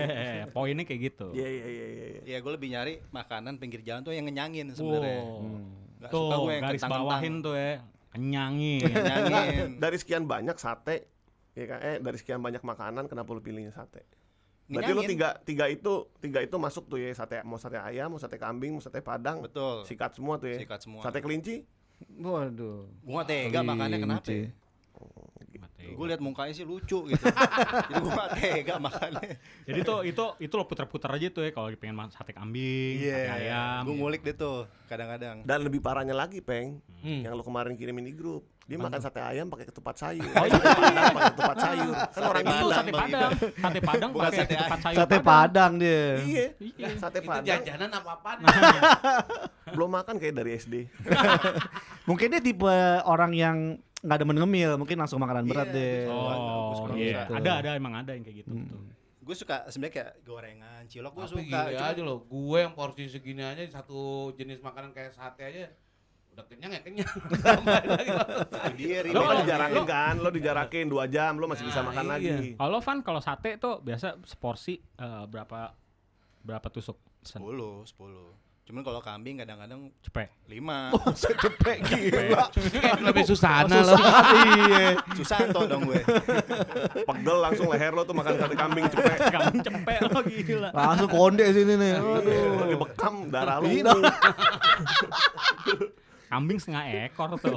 poinnya 0.51 0.83
kayak 0.83 1.01
gitu. 1.07 1.27
Iya 1.31 1.47
iya 1.47 1.65
iya 1.71 1.85
iya. 1.87 2.05
iya. 2.11 2.21
Iya, 2.27 2.37
gue 2.43 2.51
lebih 2.59 2.67
nyari 2.75 2.93
makanan 3.15 3.53
pinggir 3.55 3.79
jalan 3.87 4.03
tuh 4.03 4.11
yang 4.11 4.27
ngenyangin 4.27 4.75
sebenarnya. 4.75 5.23
Wow. 5.23 5.87
Nggak 5.97 6.11
Tuh, 6.11 6.19
suka 6.19 6.35
gue 6.35 6.51
yang 6.51 6.63
garis 6.67 6.83
bawahin 6.83 7.35
tuh 7.39 7.55
ya. 7.55 7.71
Kenyangin. 8.11 8.81
Kenyangin. 8.83 9.69
Dari 9.83 9.95
sekian 9.95 10.27
banyak 10.27 10.57
sate, 10.59 11.07
ya 11.55 11.65
kan? 11.71 11.79
Eh 11.79 11.97
dari 12.03 12.17
sekian 12.19 12.43
banyak 12.43 12.61
makanan, 12.67 13.07
kenapa 13.07 13.31
lu 13.31 13.39
pilihnya 13.39 13.71
sate? 13.71 14.03
Berarti 14.67 14.91
lu 14.91 15.03
tiga, 15.07 15.29
tiga 15.47 15.65
itu 15.71 16.11
tiga 16.19 16.39
itu 16.43 16.55
masuk 16.59 16.91
tuh 16.91 16.99
ya 16.99 17.07
sate 17.15 17.39
mau 17.47 17.55
sate 17.55 17.79
ayam, 17.79 18.11
mau 18.11 18.19
sate 18.19 18.35
kambing, 18.35 18.75
mau 18.75 18.83
sate 18.83 18.99
padang, 18.99 19.39
Betul. 19.39 19.87
sikat 19.87 20.11
semua 20.11 20.35
tuh 20.35 20.51
ya. 20.51 20.59
Sikat 20.59 20.79
semua. 20.83 21.01
Sate 21.07 21.23
kelinci, 21.23 21.63
Waduh. 22.21 22.85
Gua 23.01 23.25
tega 23.25 23.65
makannya 23.65 23.97
kenapa 23.97 24.29
ya? 24.29 24.53
Gue 25.89 26.05
liat 26.05 26.19
mukanya 26.19 26.51
sih 26.51 26.63
lucu 26.63 27.05
gitu. 27.05 27.23
Jadi 27.87 27.95
gue 27.95 28.11
gak 28.11 28.29
tega 28.33 28.75
makannya. 28.77 29.37
Jadi 29.63 29.79
tuh 29.81 29.99
itu 30.01 30.23
itu 30.39 30.53
lo 30.53 30.63
putar-putar 30.63 31.13
aja 31.13 31.27
tuh 31.29 31.41
ya 31.41 31.51
kalau 31.51 31.69
pengen 31.71 31.95
makan 31.95 32.09
sate 32.09 32.31
kambing, 32.31 32.99
sate 32.99 33.31
ayam. 33.45 33.81
Gue 33.83 33.95
ngulik 33.95 34.21
deh 34.21 34.33
tuh 34.33 34.65
kadang-kadang. 34.85 35.43
dan 35.43 35.59
lebih 35.59 35.79
parahnya 35.79 36.11
lagi 36.13 36.39
peng, 36.39 36.79
Hmm. 36.97 37.21
yang 37.21 37.31
lu 37.31 37.43
kemarin 37.43 37.75
kirimin 37.75 38.01
di 38.01 38.11
grup, 38.11 38.41
dia 38.63 38.75
makan 38.75 38.97
sate 38.97 39.19
ayam 39.19 39.47
pakai 39.47 39.63
ketupat 39.65 39.95
sayur, 39.95 40.23
Oh, 40.25 40.43
iya. 40.43 40.55
sate 40.55 40.71
padang 40.73 41.05
pakai 41.13 41.27
ketupat 41.29 41.57
sayur, 41.59 41.93
kan 41.93 42.07
Sate 42.15 42.25
orang 42.25 42.41
Itu 42.41 42.67
sate 42.67 42.91
padang, 42.91 43.31
sate 43.37 43.79
padang 43.81 44.09
Bukan 44.09 44.23
pakai 44.23 44.39
sate 44.39 44.53
ketupat 44.53 44.79
sayur. 44.81 44.97
Sate 44.97 45.17
padang 45.21 45.71
dia. 45.75 46.03
Iya, 46.17 46.45
Iya. 46.57 46.87
sate 46.97 47.19
Itu 47.19 47.27
padang 47.27 47.45
jajanan 47.45 47.89
apa-apaan? 47.93 48.37
belum 49.75 49.89
makan 49.93 50.15
kayak 50.17 50.33
dari 50.33 50.51
SD. 50.57 50.73
Mungkin 52.07 52.27
dia 52.31 52.41
tipe 52.41 52.75
orang 53.03 53.31
yang 53.35 53.57
nggak 53.97 54.15
ada 54.15 54.25
ngemil, 54.27 54.71
mungkin 54.77 54.97
langsung 54.97 55.17
makanan 55.17 55.43
berat 55.43 55.67
Iya, 55.67 55.75
deh. 55.75 55.99
Oh, 56.05 56.77
kurang 56.77 56.97
iya. 56.97 57.25
bisa. 57.25 57.33
Ada 57.33 57.51
ada 57.57 57.69
emang 57.73 57.93
ada 57.95 58.11
yang 58.11 58.21
kayak 58.21 58.37
gitu. 58.41 58.53
betul. 58.53 58.81
Gue 59.19 59.35
suka 59.35 59.67
sebenarnya 59.67 59.93
kayak 59.93 60.11
gorengan, 60.23 60.81
cilok 60.85 61.13
gue 61.13 61.25
suka. 61.27 61.59
Cuma- 61.67 61.89
aja 61.89 62.01
loh, 62.01 62.23
gue 62.23 62.57
yang 62.57 62.71
porsi 62.71 63.05
segini 63.05 63.41
aja 63.41 63.59
satu 63.67 63.99
jenis 64.31 64.61
makanan 64.61 64.91
kayak 64.91 65.11
sate 65.11 65.43
aja 65.43 65.67
udah 66.31 66.45
kenyang 66.45 66.69
ya 66.69 66.81
kenyang. 66.81 67.09
Lagi. 67.89 68.11
Dia 68.77 68.99
Lo 69.09 69.25
ribet. 69.25 69.37
dijarakin 69.41 69.83
kan, 69.83 70.15
lo 70.15 70.29
dijarakin 70.29 70.85
dua 70.85 71.09
jam, 71.09 71.33
lo 71.33 71.49
masih 71.49 71.65
bisa 71.65 71.81
Nah, 71.81 71.89
makan 71.89 72.05
iya. 72.05 72.11
lagi. 72.13 72.29
Kalau 72.53 72.79
Van 72.79 72.99
kalau 73.01 73.17
sate 73.19 73.57
tuh 73.57 73.81
biasa 73.81 74.21
seporsi 74.23 74.77
eh, 74.77 75.23
berapa 75.25 75.73
berapa 76.39 76.67
tusuk? 76.69 76.95
10, 77.25 77.41
10. 77.83 78.46
Cuman 78.67 78.83
kalau 78.83 78.99
kambing 78.99 79.39
kadang-kadang 79.39 79.87
Cepet. 80.03 80.27
5. 80.51 80.59
Oh, 80.99 81.11
cepet 81.15 81.77
gila. 81.87 82.51
Lebih 82.99 83.23
susana 83.23 83.79
lo. 83.79 83.95
iya. 83.95 84.99
Susanto 85.15 85.63
dong 85.63 85.87
gue. 85.87 86.03
Pegel 87.07 87.37
langsung 87.39 87.71
leher 87.71 87.95
lo 87.95 88.03
tuh 88.03 88.11
makan 88.11 88.35
sate 88.35 88.55
kambing 88.59 88.91
cepet. 88.91 89.17
Kamu 89.31 89.63
cepet 89.63 89.99
lo 90.11 90.19
gila. 90.27 90.69
Langsung 90.75 91.07
konde 91.07 91.47
sini 91.55 91.79
nih. 91.79 91.93
Aduh. 91.95 92.59
Lagi 92.59 92.75
bekam 92.75 93.13
darah 93.31 93.63
lo. 93.63 93.71
Iya. 93.71 93.95
Kambing 96.27 96.59
setengah 96.59 97.07
ekor 97.07 97.39
tuh. 97.39 97.55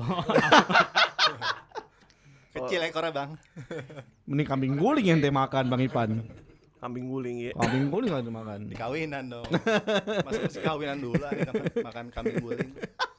Kecil 2.55 2.87
ekornya 2.87 3.11
bang. 3.11 3.31
Ini 4.31 4.43
kambing 4.47 4.79
guling 4.79 5.07
yang 5.11 5.19
teh 5.19 5.35
makan 5.35 5.67
Bang 5.67 5.83
Ipan. 5.83 6.23
Kambing 6.81 7.07
guling 7.07 7.37
ya. 7.39 7.53
Kambing 7.55 7.87
guling 7.87 8.11
nggak 8.11 8.25
makan. 8.27 8.59
Di 8.67 8.75
kawinan 8.75 9.25
dong. 9.29 9.45
Masuk 10.25 10.41
mesti 10.43 10.61
kawinan 10.61 10.97
dulu 10.97 11.17
lah 11.17 11.33
makan 11.79 12.09
kambing 12.09 12.41
guling. 12.41 12.71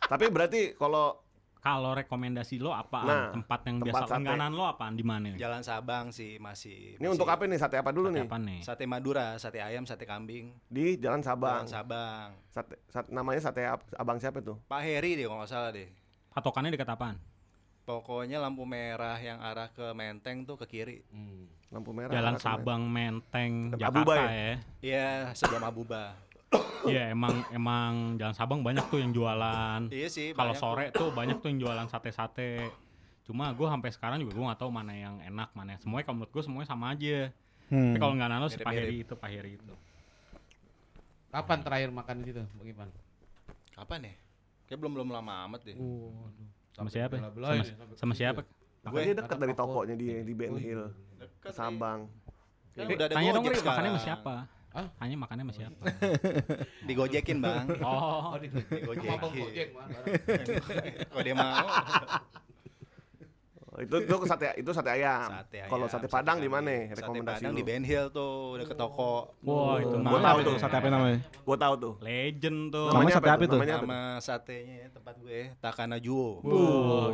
Tapi 0.03 0.25
berarti 0.27 0.61
kalau 0.73 1.21
Kalau 1.57 1.93
rekomendasi 1.93 2.57
lo 2.57 2.73
apaan? 2.73 3.05
Nah, 3.05 3.29
tempat 3.31 3.61
yang 3.69 3.77
tempat 3.77 3.93
biasa 3.93 4.01
sate. 4.03 4.13
langganan 4.17 4.49
lo 4.49 4.65
apaan 4.65 4.97
di 4.97 5.05
mana? 5.05 5.37
Jalan 5.37 5.61
Sabang 5.61 6.09
sih 6.09 6.41
masih. 6.41 6.97
ini 6.97 7.05
untuk 7.05 7.29
apa 7.29 7.45
nih 7.45 7.53
sate 7.55 7.77
apa 7.77 7.93
dulu 7.93 8.09
Sate 8.09 8.17
nih? 8.17 8.25
apa 8.25 8.37
nih? 8.41 8.59
Sate 8.65 8.83
Madura, 8.89 9.37
sate 9.37 9.61
ayam, 9.61 9.85
sate 9.85 10.03
kambing. 10.03 10.57
Di 10.65 10.97
Jalan 10.97 11.21
Sabang. 11.21 11.61
Jalan 11.61 11.69
Sabang. 11.69 12.27
Sate, 12.49 12.81
sate- 12.87 13.13
namanya 13.13 13.37
sate 13.39 13.61
ab- 13.63 13.85
abang 13.93 14.17
siapa 14.17 14.41
tuh? 14.41 14.57
Pak 14.65 14.81
Heri 14.81 15.13
deh 15.13 15.29
kalau 15.29 15.37
nggak 15.37 15.53
salah 15.53 15.69
deh. 15.69 15.85
Patokannya 16.33 16.73
dekat 16.73 16.89
apaan? 16.89 17.21
Pokoknya 17.91 18.39
lampu 18.39 18.63
merah 18.63 19.19
yang 19.19 19.43
arah 19.43 19.67
ke 19.67 19.83
Menteng 19.91 20.47
tuh 20.47 20.55
ke 20.55 20.63
kiri. 20.63 21.03
Lampu 21.67 21.91
merah. 21.91 22.15
Jalan? 22.15 22.39
Sabang, 22.39 22.87
Menteng, 22.87 23.75
Jakarta 23.75 24.15
ya? 24.15 24.31
ya. 24.31 24.51
Iya, 24.79 25.07
sebelum 25.35 25.59
Abuba. 25.59 26.15
Iya 26.81 27.11
emang 27.11 27.43
emang 27.51 28.15
Jalan 28.15 28.31
Sabang 28.31 28.59
banyak 28.63 28.87
tuh 28.87 29.03
yang 29.03 29.11
jualan. 29.11 29.91
iya 29.91 30.07
sih. 30.07 30.31
Kalau 30.31 30.55
sore 30.55 30.87
tuh 30.89 31.11
banyak 31.11 31.43
tuh 31.43 31.51
yang 31.51 31.59
jualan 31.59 31.87
sate-sate. 31.87 32.71
Cuma 33.27 33.51
gue 33.51 33.67
sampai 33.67 33.91
sekarang 33.91 34.17
juga 34.17 34.33
gue 34.33 34.45
nggak 34.47 34.59
tahu 34.59 34.71
mana 34.71 34.95
yang 34.95 35.19
enak 35.21 35.51
mana. 35.51 35.75
yang- 35.75 35.83
Semuanya 35.83 36.07
kalau 36.07 36.15
menurut 36.17 36.31
gue 36.31 36.43
semuanya 36.43 36.69
sama 36.71 36.95
aja. 36.95 37.27
Hmm. 37.67 37.91
Tapi 37.91 37.99
kalau 37.99 38.13
nggak 38.15 38.29
nano 38.29 38.47
si 38.47 38.55
Pak 38.55 38.67
Mirip-mirip. 38.67 38.87
Heri 38.87 38.95
itu, 39.03 39.13
Pak 39.13 39.29
Heri 39.29 39.51
itu. 39.59 39.73
Kapan 41.27 41.59
terakhir 41.59 41.89
makan 41.91 42.15
di 42.19 42.25
situ, 42.27 42.43
Bang 42.55 42.67
Ipan? 42.67 42.87
tuh. 42.87 43.03
Kapan 43.75 43.99
ya? 44.07 44.13
Kayak 44.67 44.79
belum 44.79 44.91
belum 44.95 45.09
lama 45.11 45.33
amat 45.47 45.61
deh. 45.63 45.75
Sama 46.81 46.89
siapa? 46.89 47.15
Sama, 47.15 47.63
sama 47.93 48.11
ke 48.11 48.17
siapa? 48.17 48.41
Makanya 48.81 48.89
Gue- 48.91 49.05
dia 49.05 49.15
dekat 49.15 49.37
dari 49.37 49.53
Toko. 49.53 49.71
tokonya 49.77 49.95
dia 49.95 50.17
di 50.19 50.33
Ben 50.33 50.57
Hill, 50.57 50.83
Deket 51.15 51.45
nih. 51.45 51.53
Sabang. 51.53 51.99
Kan 52.71 52.81
Eh, 52.81 52.95
udah 52.97 53.05
ada 53.05 53.13
Tanya 53.13 53.29
dong 53.31 53.43
Gojek 53.45 53.53
Ri, 53.53 53.67
makannya 53.67 53.89
sama 53.91 54.01
siapa? 54.01 54.33
Hah? 54.71 54.87
Tanya 54.97 55.15
makannya 55.19 55.43
sama 55.43 55.53
siapa? 55.53 55.83
Digojekin 56.87 57.37
bang. 57.37 57.65
Oh, 57.79 58.33
Oh, 58.33 58.35
di 58.35 58.47
Digojekin. 58.49 59.09
Mabok 59.11 59.31
Gojek, 59.35 59.67
Bang. 59.71 59.89
Kalau 61.05 61.21
dia 61.21 61.35
mau. 61.37 61.67
Itu 63.71 64.03
itu 64.03 64.15
sate 64.27 64.51
itu 64.55 64.67
sate 64.69 64.91
ayam. 64.91 65.31
Sate 65.31 65.63
ayam, 65.63 65.71
Kalau 65.71 65.87
sate 65.87 66.03
Padang 66.05 66.37
di 66.37 66.51
mana? 66.51 66.91
Sate 66.91 66.99
Rekomendasi 66.99 67.39
Padang 67.39 67.51
lu. 67.51 67.57
di 67.57 67.63
Ben 67.63 67.79
Hill 67.81 68.11
tuh, 68.11 68.59
udah 68.59 68.67
ke 68.67 68.75
toko. 68.75 69.31
wah 69.39 69.79
itu 69.79 69.95
Gua 69.95 70.19
tahu 70.19 70.37
tuh. 70.43 70.55
Sate 70.59 70.75
apa 70.75 70.89
namanya? 70.89 71.19
Gua 71.41 71.55
tahu 71.55 71.73
tuh. 71.77 71.93
legend 72.01 72.59
tuh. 72.67 72.87
Namanya 72.91 73.13
sate 73.15 73.29
apa 73.29 73.43
tuh? 73.45 73.55
Namanya? 73.55 73.75
Nama 73.79 74.01
satenya 74.19 74.75
ya, 74.75 74.87
tempat 74.91 75.15
gue 75.17 75.39
Takana 75.57 75.97
Juo. 75.97 76.43
Oh, 76.43 77.07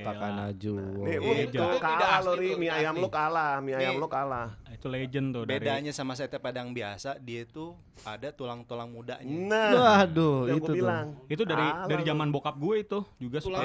Takanaju. 0.00 0.72
Nih, 1.04 1.12
Iya, 1.12 1.18
lu 1.18 1.28
iya. 1.28 1.44
Itu 1.44 1.60
kalah 1.76 1.92
tidak 1.92 2.10
lo 2.24 2.32
mie 2.56 2.70
ayam 2.70 2.94
lu 2.96 3.08
kalah, 3.08 3.52
mie 3.60 3.74
ayam 3.74 3.94
lu 3.96 4.08
kalah. 4.08 4.48
itu 4.70 4.86
legend 4.86 5.34
tuh 5.34 5.42
dari 5.42 5.58
Bedanya 5.58 5.90
sama 5.90 6.14
sate 6.14 6.38
Padang 6.38 6.70
biasa, 6.70 7.18
dia 7.18 7.42
tuh 7.44 7.74
ada 8.00 8.30
tulang-tulang 8.30 8.86
mudanya. 8.86 9.26
Nah, 9.26 10.06
Waduh, 10.06 10.46
yang 10.46 10.56
itu 10.56 10.64
tuh. 10.64 10.74
bilang. 10.76 11.06
itu 11.26 11.42
dari 11.42 11.66
dari 11.84 12.02
zaman 12.02 12.28
bokap 12.30 12.54
gue 12.56 12.76
itu 12.78 12.98
juga 13.18 13.38
suka 13.42 13.58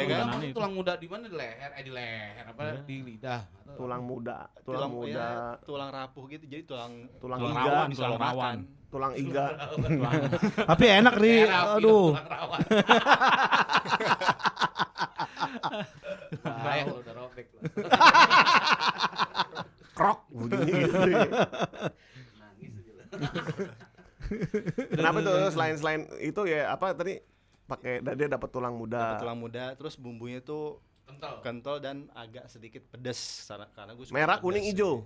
tulang 0.51 0.73
muda 0.73 0.97
di 0.97 1.05
mana? 1.05 1.29
Di 1.29 1.37
leher, 1.37 1.69
eh 1.71 1.83
di 1.85 1.91
leher 1.93 2.42
apa 2.45 2.61
di 2.83 2.97
lidah? 3.01 3.41
Atau- 3.43 3.61
Tulang 3.73 4.05
muda, 4.05 4.45
tulang 4.61 4.91
muda, 4.91 5.09
ya, 5.09 5.57
tulang 5.65 5.89
rapuh 5.89 6.23
gitu. 6.29 6.45
Jadi 6.45 6.63
tulang 6.63 7.09
tulang 7.17 7.39
Tulang 7.41 7.55
iga, 7.57 7.65
rawan, 7.65 7.87
tulang 7.89 8.17
rawan. 8.17 8.57
tulang 8.93 9.13
iga. 9.17 9.45
Tapi 10.69 10.85
enak 10.85 11.15
nih. 11.17 11.39
Terapi 11.49 11.73
Aduh. 11.81 12.07
tulang 12.13 12.29
rawan. 12.29 12.59
Bahaya 16.43 16.81
kalau 16.85 17.01
udah 17.01 17.13
robek 17.15 17.47
lah. 17.51 17.63
Krok 19.93 20.19
bunyinya 20.29 20.73
gitu. 20.81 20.99
Nangis 22.37 22.73
lah. 22.89 23.05
Kenapa 24.89 25.17
tuh 25.19 25.35
selain 25.49 25.75
selain 25.77 26.01
itu 26.17 26.41
ya 26.45 26.73
apa 26.73 26.93
tadi 26.93 27.21
pakai 27.63 28.01
dia 28.01 28.27
dapat 28.27 28.49
tulang 28.49 28.75
muda. 28.75 29.13
Dapat 29.13 29.21
tulang 29.21 29.39
muda, 29.39 29.63
terus 29.77 29.95
bumbunya 29.95 30.41
tuh 30.41 30.81
Kental. 31.13 31.33
kental 31.39 31.75
dan 31.77 31.97
agak 32.11 32.45
sedikit 32.47 32.81
pedes 32.87 33.19
karena 33.71 33.93
gue 33.93 34.03
suka 34.03 34.13
Merah, 34.13 34.35
pedes. 34.35 34.43
kuning, 34.43 34.65
hijau. 34.67 35.05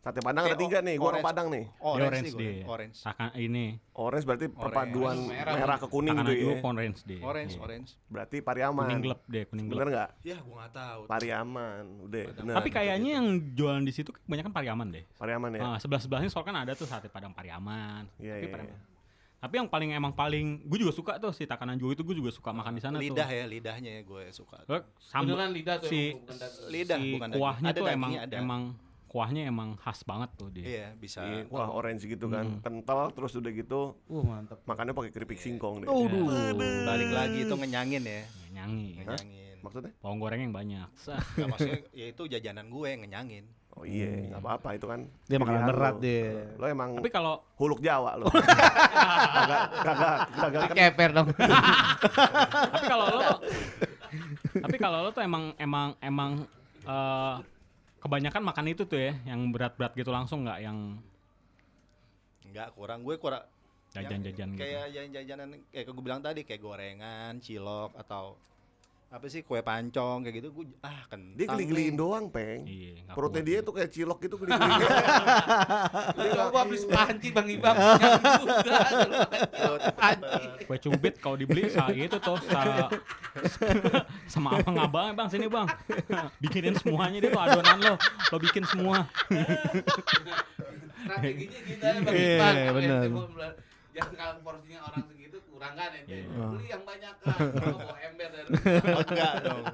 Sate 0.00 0.16
Padang 0.18 0.48
ada 0.48 0.56
Kayak 0.56 0.64
tiga 0.64 0.78
nih, 0.80 0.96
gua 0.96 1.04
orang 1.04 1.12
orange. 1.12 1.28
Padang 1.28 1.46
nih. 1.52 1.64
Orange, 1.76 2.08
orange 2.08 2.30
gue, 2.30 2.40
dia. 2.40 2.64
orange. 2.64 2.98
Taka- 3.04 3.34
ini 3.36 3.64
Orange 3.92 4.24
berarti 4.24 4.46
perpaduan 4.48 5.16
Merah. 5.28 5.52
merah, 5.52 5.76
ke 5.76 5.86
kuning 5.86 6.16
juga 6.16 6.32
ya. 6.32 6.56
orange 6.64 7.00
dia. 7.04 7.20
Orange, 7.20 7.52
Iya. 7.52 7.60
orange. 7.60 7.90
Berarti 8.08 8.36
Pariaman. 8.40 8.80
Kuning 8.82 9.00
gelap 9.04 9.20
deh, 9.28 9.44
kuning 9.44 9.66
Bener 9.68 9.76
gelap. 9.82 9.92
nggak? 9.92 10.10
Ya, 10.24 10.36
gue 10.40 10.54
nggak 10.56 10.72
tahu. 10.72 11.00
Pariaman, 11.04 11.82
udah. 12.02 12.24
Bener. 12.32 12.54
Tapi 12.56 12.68
kayaknya 12.70 13.10
yang 13.12 13.26
jualan 13.52 13.84
di 13.84 13.92
situ 13.92 14.08
kebanyakan 14.08 14.48
Pariaman 14.50 14.88
deh. 14.88 15.04
Pariaman 15.14 15.50
ya. 15.52 15.60
Nah, 15.60 15.76
sebelah 15.76 16.00
sebelahnya 16.00 16.30
soal 16.32 16.44
kan 16.44 16.56
ada 16.56 16.72
tuh 16.72 16.88
sate 16.88 17.12
Padang 17.12 17.36
Pariaman. 17.36 18.08
Iya, 18.16 18.34
Tapi 18.34 18.40
iya, 18.40 18.48
Pariaman. 18.48 18.80
Iya. 19.40 19.48
Tapi 19.48 19.54
yang 19.56 19.68
paling 19.72 19.90
emang 19.96 20.12
paling 20.12 20.68
gue 20.68 20.78
juga 20.78 20.92
suka 20.92 21.16
tuh 21.16 21.32
si 21.32 21.48
Takanan 21.48 21.80
Juo 21.80 21.88
itu 21.88 22.04
gue 22.04 22.12
juga 22.12 22.28
suka 22.28 22.52
makan 22.52 22.76
di 22.76 22.82
sana 22.84 23.00
lidah 23.00 23.24
tuh. 23.24 23.40
ya, 23.40 23.44
lidahnya 23.48 23.90
ya 23.96 24.02
gue 24.04 24.22
suka. 24.36 24.60
Sambal 25.00 25.48
lidah 25.48 25.80
tuh 25.80 25.88
si 25.88 26.12
emang, 26.12 26.20
bukan 26.28 26.36
daging. 26.36 26.68
Lidah 26.68 26.98
si 27.00 27.08
bukan 27.16 27.30
kuahnya 27.32 27.68
Ada 27.72 27.80
tuh 27.80 27.86
emang 27.88 28.10
ada. 28.20 28.36
emang 28.36 28.62
kuahnya 29.10 29.42
emang 29.48 29.68
khas 29.80 30.04
banget 30.04 30.30
tuh 30.36 30.52
dia. 30.52 30.64
Iya, 30.68 30.86
bisa. 30.94 31.24
Iya, 31.24 31.48
Wah, 31.50 31.66
orange 31.72 32.06
gitu 32.06 32.30
kan. 32.30 32.46
Hmm. 32.46 32.62
Kental 32.62 33.10
terus 33.10 33.32
udah 33.34 33.50
gitu 33.50 33.96
Uh, 34.06 34.22
mantap. 34.22 34.60
makannya 34.68 34.92
pakai 34.94 35.10
keripik 35.10 35.40
singkong 35.40 35.82
deh. 35.82 35.88
Aduh. 35.88 36.30
Balik 36.86 37.10
lagi 37.10 37.48
itu 37.48 37.54
ngenyangin 37.56 38.04
ya. 38.04 38.22
Nyanyi. 38.54 39.02
Ngenyangin. 39.02 39.56
Maksudnya? 39.66 39.92
Bawang 39.98 40.20
goreng 40.22 40.40
yang 40.46 40.54
banyak. 40.54 40.88
Nah, 40.88 41.20
maksudnya 41.48 41.80
ya 41.90 42.06
itu 42.12 42.22
jajanan 42.28 42.70
gue 42.70 42.90
ngenyangin. 43.02 43.44
Oh 43.78 43.84
iya, 43.86 44.34
nggak 44.34 44.42
apa-apa 44.42 44.68
itu 44.74 44.86
kan. 44.90 45.00
Dia 45.30 45.38
makanan 45.38 45.62
berat 45.70 45.94
lo. 45.96 46.02
dia. 46.02 46.30
Lo 46.58 46.66
emang 46.66 46.90
Tapi 46.98 47.10
kalau 47.12 47.34
huluk 47.56 47.80
Jawa 47.80 48.18
lo. 48.18 48.26
kagak 49.36 49.62
kagak 49.86 50.16
kagak 50.34 50.62
kan 50.66 50.76
Keper 50.76 51.10
dong. 51.14 51.28
tapi 52.74 52.86
kalau 52.90 53.06
lo 53.08 53.30
tapi 54.50 54.76
kalau 54.82 54.98
lo 55.06 55.10
tuh 55.14 55.22
emang 55.22 55.54
emang 55.56 55.94
emang 56.02 56.30
eh, 56.82 57.34
kebanyakan 58.02 58.42
makan 58.42 58.66
itu 58.74 58.82
tuh 58.88 58.98
ya 58.98 59.14
yang 59.28 59.54
berat-berat 59.54 59.94
gitu 59.94 60.10
langsung 60.10 60.42
nggak 60.42 60.60
yang 60.60 60.98
Enggak, 62.50 62.74
kurang 62.74 63.06
gue 63.06 63.14
kurang 63.14 63.46
jajan-jajan 63.94 64.58
gitu. 64.58 64.60
Kayak 64.66 64.90
jajan-jajanan 64.90 65.48
kayak 65.70 65.84
gue 65.86 66.02
bilang 66.02 66.18
tadi 66.18 66.42
kayak 66.42 66.58
gorengan, 66.58 67.38
cilok 67.38 67.94
atau 67.94 68.34
apa 69.10 69.26
sih 69.26 69.42
kue 69.42 69.58
pancong 69.58 70.22
kayak 70.22 70.38
gitu 70.38 70.48
gue 70.54 70.70
ah 70.86 71.02
kentang. 71.10 71.34
dia 71.34 71.50
geli-geliin 71.50 71.90
nih. 71.90 71.98
doang, 71.98 72.30
Peng. 72.30 72.62
Iya, 72.62 73.10
Perutnya 73.10 73.42
dia 73.42 73.58
tuh 73.58 73.74
kayak 73.74 73.90
cilok 73.90 74.22
gitu 74.22 74.38
geli-geliin. 74.38 74.86
Coba 76.38 76.60
beli 76.62 76.78
panci 76.86 77.28
Bang 77.34 77.48
Ibam. 77.50 77.74
Yang 77.74 78.22
juga. 78.38 78.78
Perut, 79.50 79.82
Panci. 79.98 80.42
kue 80.62 80.78
cubit 80.78 81.14
kalau 81.18 81.34
dibeli 81.34 81.66
sa 81.66 81.90
itu 81.90 82.16
tuh 82.22 82.38
sa, 82.46 82.86
sama 84.32 84.62
abang-abang 84.62 85.18
bang 85.18 85.26
sini 85.26 85.50
bang 85.50 85.66
bikinin 86.38 86.78
semuanya 86.78 87.18
dia 87.18 87.30
tuh 87.34 87.42
adonan 87.42 87.78
lo 87.82 87.94
lo 87.98 88.36
bikin 88.38 88.62
semua 88.62 89.10
Strateginya 91.00 91.58
gitu 91.66 91.82
aja 91.82 91.98
Bang 91.98 92.14
Iya, 92.14 92.70
bener. 92.70 93.02
Jangan 93.90 94.14
kalau 94.14 94.34
porsinya 94.46 94.78
orang 94.86 95.02
segitu 95.10 95.29
kurang 95.60 95.76
kan 95.76 95.92
ente. 95.92 96.16
Iya. 96.16 96.44
Beli 96.56 96.66
yang 96.72 96.84
banyak 96.88 97.14
kan. 97.20 97.38
Mau 97.84 97.96
ember 98.00 98.28
dari 98.32 98.48
Oh, 98.96 99.04
enggak 99.04 99.34
dong. 99.44 99.64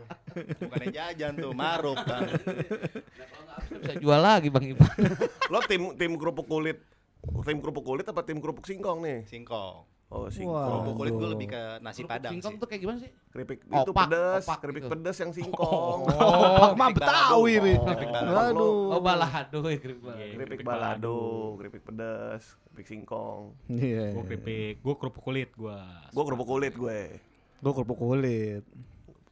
Bukannya 0.66 0.86
jajan 0.90 1.32
tuh, 1.38 1.52
maruk 1.54 1.98
bang. 2.02 2.26
Nah, 2.26 3.26
kalau 3.30 3.44
nggak 3.46 3.58
bisa 3.70 3.92
jual 4.02 4.20
lagi 4.20 4.48
Bang 4.50 4.66
Ipan. 4.66 4.98
Lo 5.46 5.58
tim 5.62 5.82
tim 5.94 6.12
kerupuk 6.18 6.50
kulit 6.50 6.82
tim 7.46 7.58
kerupuk 7.62 7.86
kulit 7.86 8.06
apa 8.10 8.26
tim 8.26 8.42
kerupuk 8.42 8.66
singkong 8.66 8.98
nih? 8.98 9.22
Singkong. 9.30 9.86
Oh, 10.06 10.30
singkong. 10.30 10.70
Kerupuk 10.70 10.94
kulit 10.96 11.12
gue 11.12 11.18
Aduh. 11.18 11.32
lebih 11.34 11.48
ke 11.50 11.62
nasi 11.82 12.06
padang 12.06 12.30
Singkong 12.30 12.54
sih. 12.54 12.60
tuh 12.62 12.68
kayak 12.70 12.80
gimana 12.80 12.98
sih? 13.02 13.10
Keripik 13.26 13.58
itu 13.58 13.90
Opak, 13.90 14.06
pedes, 14.06 14.42
opak 14.46 14.56
keripik 14.62 14.82
gitu. 14.86 14.90
pedes 14.94 15.16
yang 15.18 15.32
singkong. 15.34 15.98
Oh, 16.16 16.70
mah 16.72 16.88
Keripik 16.88 17.02
Betawi 17.02 17.52
nih. 17.58 17.76
Keripik 17.76 18.08
balado. 18.08 18.46
Aduh. 18.46 18.94
Oh 18.94 19.00
balado 19.02 19.58
ya 19.66 19.78
keripik 19.82 20.02
balado. 20.06 20.22
Iya. 20.22 20.34
Keripik 20.38 20.60
balado, 20.62 21.18
keripik 21.58 21.82
pedes, 21.82 22.42
keripik 22.64 22.86
singkong. 22.86 23.42
Iya. 23.66 24.04
gue 24.14 24.24
keripik 24.24 24.74
gue 24.78 24.94
kerupuk 24.94 25.22
kulit 25.22 25.50
gue 25.52 25.78
Gua 26.14 26.22
kerupuk 26.22 26.46
kulit 26.46 26.72
gue. 26.72 27.00
Gue 27.58 27.72
kerupuk 27.74 27.98
kulit. 27.98 28.62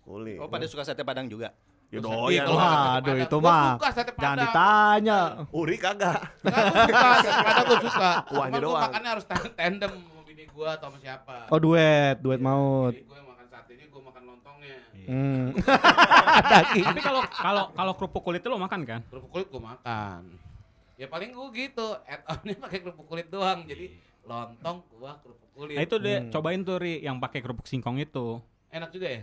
Kulit. 0.02 0.38
Oh, 0.43 0.50
pada 0.50 0.66
suka 0.66 0.83
sate 0.83 1.07
padang 1.07 1.31
juga. 1.31 1.54
Ya 1.88 2.02
doyan. 2.02 2.43
kalau 2.45 2.59
lah. 2.59 2.99
padang. 2.99 3.19
itu 3.23 3.37
mah. 3.38 3.78
Jangan 4.19 4.38
ditanya. 4.43 5.19
Uri 5.54 5.76
kagak. 5.78 6.19
Enggak, 6.43 6.64
gua 6.66 6.83
suka. 6.83 7.09
Sate 7.23 7.43
padang 7.47 7.64
gua 7.64 7.78
suka. 7.78 8.11
Kuahnya 8.26 8.59
doang. 8.59 8.83
makannya 8.83 9.11
harus 9.14 9.25
tan- 9.25 9.54
tandem 9.54 9.93
gua 10.54 10.78
atau 10.78 10.87
sama 10.88 10.99
siapa. 11.02 11.37
Oh 11.50 11.58
duet, 11.58 12.16
duet 12.23 12.38
maut. 12.38 12.94
Bini 12.94 13.04
gua 13.11 13.18
yang 13.18 13.28
makan 13.34 13.46
satenya, 13.50 13.87
gua 13.90 14.02
makan 14.08 14.23
lontongnya. 14.30 14.76
Hmm. 15.04 15.44
Tapi 16.54 17.00
kalau 17.02 17.23
kalau 17.28 17.64
kalau 17.75 17.92
kerupuk 17.99 18.23
kulit 18.23 18.40
itu 18.40 18.49
lo 18.49 18.56
makan 18.56 18.80
kan? 18.87 19.00
Kerupuk 19.11 19.30
kulit 19.34 19.46
gua 19.50 19.75
makan. 19.75 20.20
Ya 20.94 21.11
paling 21.11 21.34
gua 21.34 21.50
gitu, 21.50 21.87
add 22.06 22.23
onnya 22.30 22.56
pakai 22.62 22.78
kerupuk 22.87 23.06
kulit 23.11 23.26
doang. 23.26 23.66
Jadi 23.66 23.99
lontong, 24.25 24.87
kuah, 24.94 25.18
kerupuk 25.20 25.50
kulit. 25.52 25.76
Nah 25.76 25.82
itu 25.82 25.96
deh 25.99 26.18
cobain 26.30 26.61
tuh 26.62 26.76
Ri 26.78 27.02
yang 27.02 27.18
pakai 27.18 27.42
kerupuk 27.42 27.66
singkong 27.66 27.99
itu. 27.99 28.38
Enak 28.75 28.90
juga 28.90 29.06
ya? 29.06 29.20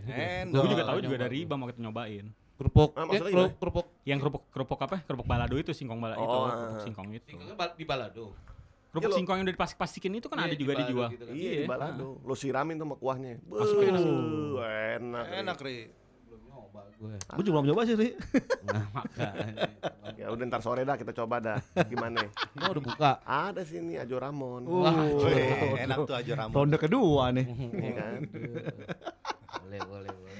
Endol. 0.47 0.63
Gue 0.63 0.71
juga 0.79 0.85
tahu 0.87 0.99
juga 1.03 1.17
dari 1.27 1.43
gua. 1.43 1.47
Iba 1.47 1.55
waktu 1.59 1.73
itu 1.75 1.81
nyobain. 1.83 2.25
Kerupuk, 2.61 2.93
Ah, 2.93 3.09
eh, 3.09 3.17
kerupuk, 3.17 3.57
kerupuk. 3.57 3.87
Yang 4.05 4.19
kerupuk 4.21 4.43
kerupuk 4.53 4.79
apa? 4.85 4.97
Kerupuk 5.01 5.25
balado 5.25 5.55
itu 5.57 5.73
singkong 5.73 5.97
balado 5.97 6.21
itu, 6.21 6.29
Oh, 6.29 6.45
kerupuk 6.45 6.77
ah. 6.77 6.83
singkong 6.85 7.09
itu. 7.09 7.27
Singkongnya 7.33 7.67
di 7.73 7.85
balado. 7.89 8.25
Kerupuk 8.91 9.01
Iya, 9.01 9.07
lo- 9.07 9.17
singkong 9.17 9.37
yang 9.37 9.45
udah 9.45 9.55
diplastik-plastikin 9.55 10.11
itu 10.13 10.27
kan 10.27 10.35
Iya, 10.35 10.43
ada 10.43 10.51
di 10.51 10.59
juga 10.59 10.69
balado 10.69 10.83
dijual. 10.83 11.09
gitu 11.09 11.23
kan. 11.23 11.33
Iya, 11.33 11.47
Iya. 11.47 11.55
di 11.57 11.65
balado. 11.65 12.07
Lo 12.21 12.35
siramin 12.35 12.75
tuh 12.75 12.85
sama 12.85 12.95
kuahnya. 12.97 13.31
Masukin. 13.41 13.93
Buh, 13.95 14.67
Enak. 14.91 15.25
Enak, 15.33 15.57
Ri. 15.57 15.77
Belum 16.21 16.41
nyoba 16.45 16.81
gue. 16.91 17.13
Gue 17.15 17.41
juga 17.41 17.55
belum 17.57 17.67
coba 17.71 17.81
sih, 17.81 17.95
Ri. 17.95 18.09
Nah, 18.65 18.85
makanya. 18.91 19.31
Ya 20.21 20.27
udah 20.29 20.43
ntar 20.45 20.59
sore 20.59 20.83
dah 20.83 20.93
kita 20.95 21.15
coba 21.15 21.39
dah. 21.39 21.57
Gimana? 21.83 22.19
Oh, 22.59 22.69
udah 22.69 22.83
buka. 22.83 23.11
Ada 23.23 23.63
sini 23.63 23.95
Ajo 23.95 24.15
Ramon. 24.15 24.67
Wah, 24.67 24.93
enak 25.79 25.97
tuh 26.03 26.13
aja 26.13 26.31
rambut. 26.35 26.53
Ronde 26.53 26.77
kedua 26.77 27.31
nih. 27.31 27.47
Iya 27.47 27.91
kan? 27.95 28.19
boleh, 29.61 29.79
boleh, 29.81 30.11
boleh. 30.11 30.37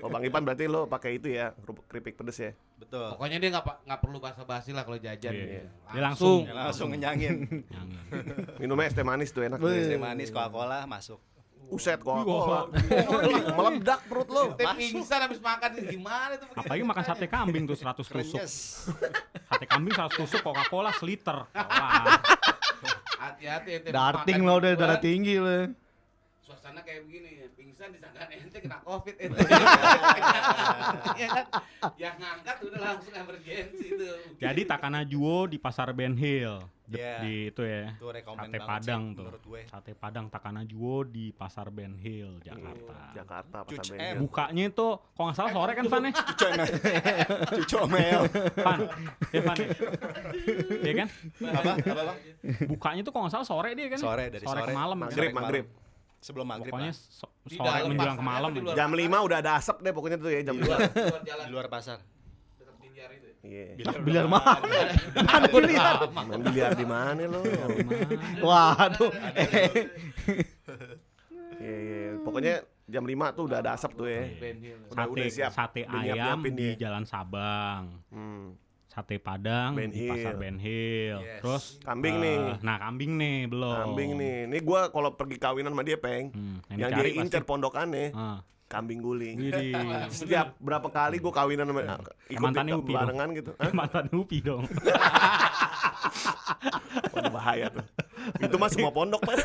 Oh 0.00 0.08
Bang 0.08 0.20
Ipan 0.20 0.42
berarti 0.42 0.66
lo 0.66 0.84
pakai 0.84 1.16
itu 1.16 1.30
ya, 1.30 1.54
keripik 1.86 2.12
pedes 2.14 2.36
ya? 2.36 2.52
Betul. 2.90 3.06
Pokoknya 3.14 3.38
dia 3.38 3.50
nggak 3.54 3.64
nggak 3.86 4.00
perlu 4.02 4.18
basa-basi 4.18 4.74
lah 4.74 4.82
kalau 4.82 4.98
jajan. 4.98 5.30
Iya. 5.30 5.46
Dia 5.46 5.62
Dia 5.94 6.02
langsung. 6.02 6.42
Ya, 6.42 6.54
langsung 6.58 6.90
ngenyangin. 6.90 7.34
Minumnya 8.58 8.90
es 8.90 8.94
teh 8.98 9.06
manis 9.06 9.30
tuh 9.30 9.46
enak. 9.46 9.62
Es 9.62 9.86
teh 9.86 9.94
manis 9.94 10.34
Coca-Cola 10.34 10.90
masuk. 10.90 11.22
Uset 11.70 12.02
kok. 12.02 12.18
Meledak 13.62 14.00
perut 14.10 14.26
lo. 14.26 14.58
Teh 14.58 14.66
pingsan 14.74 15.22
habis 15.22 15.38
makan 15.38 15.70
gimana 15.86 16.34
tuh? 16.34 16.50
Apalagi 16.50 16.82
makan 16.82 17.04
sate 17.06 17.30
kambing 17.30 17.62
tuh 17.70 17.78
100 17.78 18.02
tusuk. 18.02 18.42
Sate 19.46 19.66
kambing 19.70 19.94
100 19.94 20.10
tusuk 20.18 20.42
Coca-Cola 20.42 20.90
seliter. 20.98 21.46
Hati-hati 23.22 23.70
ente 23.78 23.88
Darting 23.94 24.42
lo 24.42 24.58
udah 24.58 24.74
darah 24.74 24.98
tinggi 24.98 25.38
lo. 25.38 25.70
Suasana 26.42 26.82
kayak 26.82 27.06
begini, 27.06 27.39
pingsan 27.80 27.96
disangka 27.96 28.24
ente 28.28 28.58
kena 28.60 28.78
covid 28.84 29.16
ente. 29.24 29.40
Iya 31.16 31.28
kan? 31.32 31.44
Yang 31.96 32.14
ngangkat 32.20 32.56
udah 32.60 32.80
langsung 32.82 33.14
emergency 33.16 33.86
itu. 33.88 34.08
Jadi 34.36 34.60
Takana 34.68 35.00
Juo 35.02 35.48
di 35.48 35.56
Pasar 35.56 35.88
Ben 35.92 36.12
Hill. 36.12 36.60
Di- 36.60 36.68
Iya. 36.90 37.22
Di 37.22 37.34
itu 37.48 37.62
ya. 37.62 37.94
Itu 37.94 38.10
Sate 38.10 38.58
Padang 38.60 39.02
sih, 39.06 39.16
tuh. 39.16 39.30
gue. 39.46 39.62
Sate 39.64 39.92
Padang 39.94 40.26
Takana 40.26 40.66
Juo 40.66 41.06
di 41.06 41.30
Pasar 41.30 41.70
Ben 41.70 41.94
Hill, 41.94 42.42
Jakarta. 42.42 43.14
Jakarta 43.14 43.56
Cuc 43.62 43.78
pasar 43.78 43.86
M. 43.86 43.96
bengkel. 43.96 44.18
Bukanya 44.20 44.64
itu 44.66 44.86
kalau 45.14 45.24
nggak 45.24 45.36
salah 45.38 45.52
sore 45.54 45.72
kan 45.72 45.84
Van 45.86 46.02
ya? 46.02 46.12
Cucu 46.12 46.46
Cucu 47.62 47.78
Mel. 47.88 48.20
Van, 48.58 48.78
ya 49.30 49.40
Van 49.40 49.56
ya? 49.56 49.68
Iya 50.82 50.92
kan? 50.98 51.08
Apa? 51.48 51.70
Apa, 51.78 52.02
Bang? 52.04 52.18
Bukanya 52.66 53.00
tuh 53.00 53.12
kalau 53.14 53.22
nggak 53.24 53.34
salah 53.38 53.46
sore 53.48 53.70
dia 53.72 53.86
kan? 53.86 53.96
ya? 53.96 54.02
Sore 54.04 54.24
dari 54.28 54.44
sore. 54.44 54.60
ke 54.60 54.74
malam. 54.74 54.96
kan? 54.98 55.02
Maghrib, 55.06 55.30
Sore 55.30 55.38
maghrib. 55.38 55.66
Sebelum 56.20 56.44
maghrib 56.44 56.68
Pokoknya 56.68 56.92
lah. 56.92 57.00
so- 57.10 57.32
Di 57.42 57.56
sore 57.56 57.64
dalam 57.66 57.88
menjelang 57.90 58.14
ke 58.14 58.22
malam. 58.22 58.50
luar? 58.54 58.74
Jam 58.74 58.90
5 58.92 59.16
udah 59.22 59.38
ada 59.38 59.50
asap 59.56 59.76
deh 59.80 59.90
pokoknya 59.90 60.16
tuh 60.16 60.28
ya 60.28 60.40
jam 60.42 60.52
Di 60.52 60.60
2. 60.60 60.66
luar, 60.66 60.78
di 60.78 61.00
luar 61.00 61.22
jalan. 61.24 61.44
di 61.44 61.50
luar 61.50 61.66
pasar. 61.66 61.98
Dekat 62.54 62.76
biliar 62.78 63.08
itu. 63.10 63.28
Iya. 63.40 63.64
Biliar 63.98 64.26
mana? 64.26 64.80
Mana 65.26 65.46
biliar? 65.48 65.94
Main 66.06 66.40
biliar 66.42 66.70
di 66.74 66.86
mana 66.86 67.22
lo? 67.24 67.40
Waduh. 68.38 69.10
Iya, 71.58 71.76
iya. 71.76 72.00
Pokoknya 72.18 72.54
jam 72.86 73.04
5 73.04 73.36
tuh 73.36 73.44
udah 73.44 73.58
ada 73.60 73.76
asap 73.76 73.92
tuh 73.94 74.08
ya. 74.08 74.24
Udah- 74.24 74.96
Sate, 74.96 75.10
udah 75.10 75.26
siap. 75.28 75.50
sate 75.52 75.82
ayam 75.84 76.40
di. 76.42 76.72
Jalan 76.74 77.04
Sabang. 77.04 78.00
Hmm. 78.08 78.56
Sate 78.90 79.22
Padang 79.22 79.78
Ben 79.78 79.94
di 79.94 80.10
Pasar 80.10 80.34
Hill. 80.34 80.42
Ben 80.42 80.56
Hill. 80.58 81.18
Yes. 81.22 81.38
Terus 81.38 81.64
Kambing 81.86 82.16
eh, 82.18 82.22
nih. 82.26 82.38
Nah, 82.58 82.76
kambing 82.82 83.12
nih 83.14 83.36
belum. 83.46 83.76
Kambing 83.86 84.10
nih. 84.18 84.36
Nih 84.50 84.60
gua 84.66 84.90
kalau 84.90 85.14
pergi 85.14 85.38
kawinan 85.38 85.70
sama 85.70 85.86
dia, 85.86 85.94
Peng. 85.94 86.34
Hmm, 86.34 86.58
Yang 86.74 86.90
dicari 86.90 86.98
jadi 86.98 87.10
incer 87.22 87.42
pondokannya 87.46 88.06
Ah. 88.10 88.42
Kambing 88.70 89.02
guling. 89.02 89.34
Widih. 89.36 89.74
Setiap 90.14 90.54
berapa 90.56 90.86
kali 90.86 91.18
gua 91.18 91.34
kawinan 91.34 91.66
sama 91.66 91.98
ikut 92.30 92.38
Mantannya 92.38 92.78
Upi 92.78 92.94
dong. 92.94 92.98
barengan 93.02 93.28
gitu. 93.34 93.50
Hah? 93.58 93.70
Mantan 93.74 94.06
Upi 94.14 94.38
dong. 94.38 94.62
Waduh 97.10 97.32
bahaya 97.32 97.66
tuh. 97.68 97.82
Itu 98.38 98.56
mah 98.56 98.68
semua 98.68 98.90
pondok 98.92 99.18
Pak. 99.20 99.36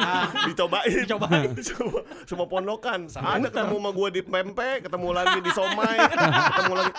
Dicobain. 0.50 0.90
Dicobain. 1.00 1.50
semua, 1.62 2.00
semua 2.28 2.44
pondokan. 2.44 3.08
Ada 3.08 3.48
ketemu 3.48 3.76
sama 3.78 3.90
gua 3.90 4.08
di 4.10 4.20
Pempe, 4.20 4.70
ketemu 4.82 5.08
lagi 5.10 5.38
di 5.40 5.50
Somai, 5.50 5.96
ketemu 6.04 6.72
lagi. 6.74 6.92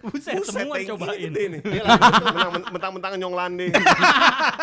Buset, 0.00 0.34
Buset, 0.38 0.46
semua 0.46 0.74
tuh. 0.80 0.96
Mentang- 0.96 2.64
Mentang-mentang 2.72 3.12
nyong 3.18 3.36
landing. 3.36 3.72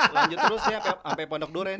Lanjut 0.09 0.39
terus 0.41 0.61
sampai 0.63 0.81
sampai 0.81 1.25
Pondok 1.27 1.51
Duren. 1.53 1.79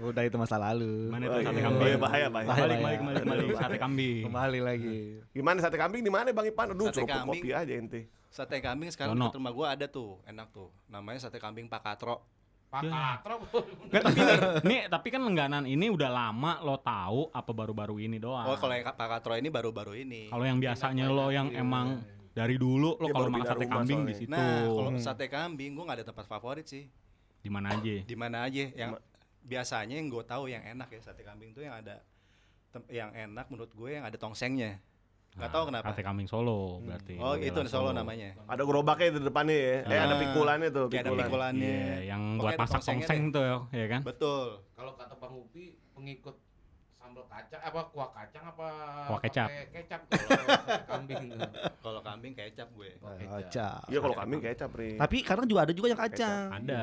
Udah 0.00 0.22
itu 0.22 0.36
masa 0.36 0.56
lalu. 0.58 1.08
Mana 1.08 1.24
Oh, 1.26 1.38
itu 1.38 1.46
sate 1.46 1.58
iya. 1.58 1.64
kambing? 1.66 1.82
Oh, 1.82 1.88
iya, 1.88 1.98
bahaya, 1.98 2.26
bahaya. 2.26 2.46
Balik, 2.46 2.48
Bahaya. 2.48 2.78
balik, 2.82 3.00
balik, 3.00 3.24
balik, 3.24 3.56
sate 3.56 3.76
kambing. 3.78 4.22
Kembali 4.26 4.58
lagi. 4.60 4.98
Gimana 5.30 5.58
sate 5.62 5.76
kambing 5.78 6.02
di 6.02 6.10
mana 6.10 6.28
Bang 6.30 6.46
Ipan? 6.46 6.66
Aduh, 6.74 6.90
kambing. 6.90 7.42
kopi 7.42 7.50
aja 7.50 7.72
ente. 7.72 8.00
Sate 8.28 8.58
kambing 8.58 8.90
sekarang 8.90 9.14
dekat 9.14 9.38
rumah 9.38 9.52
gua 9.54 9.66
ada 9.72 9.86
tuh, 9.86 10.18
enak 10.26 10.50
tuh. 10.50 10.66
Namanya 10.90 11.22
sate 11.22 11.38
kambing 11.38 11.70
Pak 11.70 11.82
Katro. 11.86 12.26
Pak 12.66 12.82
Katro. 12.82 13.36
Nggak, 13.86 14.02
tapi 14.02 14.18
nih, 14.18 14.38
nih, 14.66 14.80
tapi 14.90 15.08
kan 15.14 15.22
lengganan 15.22 15.62
ini 15.62 15.86
udah 15.86 16.10
lama 16.10 16.58
lo 16.66 16.74
tahu 16.82 17.30
apa 17.30 17.50
baru-baru 17.54 18.02
ini 18.02 18.18
doang. 18.18 18.50
Oh, 18.50 18.58
kalau 18.58 18.74
yang 18.74 18.90
Pak 18.90 18.98
Katro 18.98 19.38
ini 19.38 19.46
baru-baru 19.46 19.94
ini. 19.94 20.26
Kalau 20.26 20.42
yang 20.42 20.58
biasanya 20.58 21.06
lo 21.06 21.30
yang 21.30 21.54
emang 21.54 22.02
dari 22.34 22.58
dulu 22.58 22.98
lo 22.98 23.06
kalau 23.14 23.30
makan 23.30 23.46
sate 23.46 23.66
kambing 23.70 24.00
di 24.02 24.14
situ. 24.18 24.34
Nah, 24.34 24.66
kalau 24.66 24.90
sate 24.98 25.30
kambing 25.30 25.78
gua 25.78 25.84
nggak 25.86 25.98
ada 26.02 26.06
tempat 26.10 26.26
favorit 26.26 26.66
sih. 26.66 26.90
di 27.38 27.52
mana 27.52 27.76
aja? 27.76 27.94
Di 28.02 28.16
mana 28.16 28.36
aja 28.48 28.64
yang 28.72 28.96
biasanya 29.44 29.94
yang 29.94 30.08
gue 30.08 30.24
tahu 30.24 30.48
yang 30.48 30.64
enak 30.64 30.88
ya 30.88 31.00
sate 31.00 31.20
kambing 31.20 31.52
tuh 31.52 31.62
yang 31.62 31.76
ada 31.76 32.00
yang 32.90 33.12
enak 33.12 33.46
menurut 33.46 33.70
gue 33.70 33.90
yang 33.92 34.02
ada 34.02 34.16
tongsengnya. 34.16 34.80
Gak 35.34 35.50
tahu 35.50 35.66
Nah, 35.66 35.82
kenapa. 35.82 35.86
Sate 35.90 36.02
kambing 36.02 36.26
Solo 36.26 36.78
berarti. 36.80 37.18
Oh, 37.18 37.34
itu 37.34 37.50
bela 37.50 37.66
Solo 37.66 37.90
namanya. 37.90 38.38
Ada 38.46 38.62
gerobaknya 38.62 39.08
di 39.12 39.20
depannya 39.20 39.54
ya. 39.54 39.76
Eh, 39.84 39.98
ada 39.98 40.14
Ah, 40.14 40.20
pikulannya 40.22 40.68
tuh, 40.70 40.86
Kayak 40.86 40.94
ada 40.94 41.10
pikulan. 41.10 41.26
pikulannya. 41.26 41.74
Iya, 41.74 41.98
yang 42.06 42.22
Pokoknya 42.22 42.38
buat 42.38 42.52
ada 42.54 42.62
masak 42.62 42.80
tongseng 42.86 43.22
tuh 43.30 43.42
ya 43.70 43.86
kan? 43.90 44.00
Betul. 44.06 44.46
Kalau 44.72 44.92
kata 44.94 45.14
Bang 45.18 45.34
Upi, 45.34 45.64
pengikut 45.90 46.36
sambal 47.14 47.30
kacang 47.30 47.62
apa 47.62 47.80
kuah 47.88 48.10
kacang 48.10 48.44
apa 48.44 48.66
Kuah 49.06 49.20
kecap. 49.22 49.46
pakai 49.46 49.66
kecap 49.70 50.00
kalau 50.02 50.26
sate 50.26 50.82
kambing. 50.84 51.24
Kalau 51.84 52.00
kambing 52.00 52.32
kecap 52.34 52.68
gue. 52.72 52.90
Kuah 52.98 53.14
Kacang. 53.14 53.84
Iya 53.86 53.98
kalau 54.00 54.14
kambing 54.16 54.40
kecap, 54.40 54.70
Ri. 54.74 54.96
Tapi 54.96 55.16
kadang 55.20 55.44
juga 55.44 55.60
ada 55.62 55.72
juga 55.72 55.86
yang 55.86 56.00
kacang. 56.00 56.48
Ada. 56.50 56.82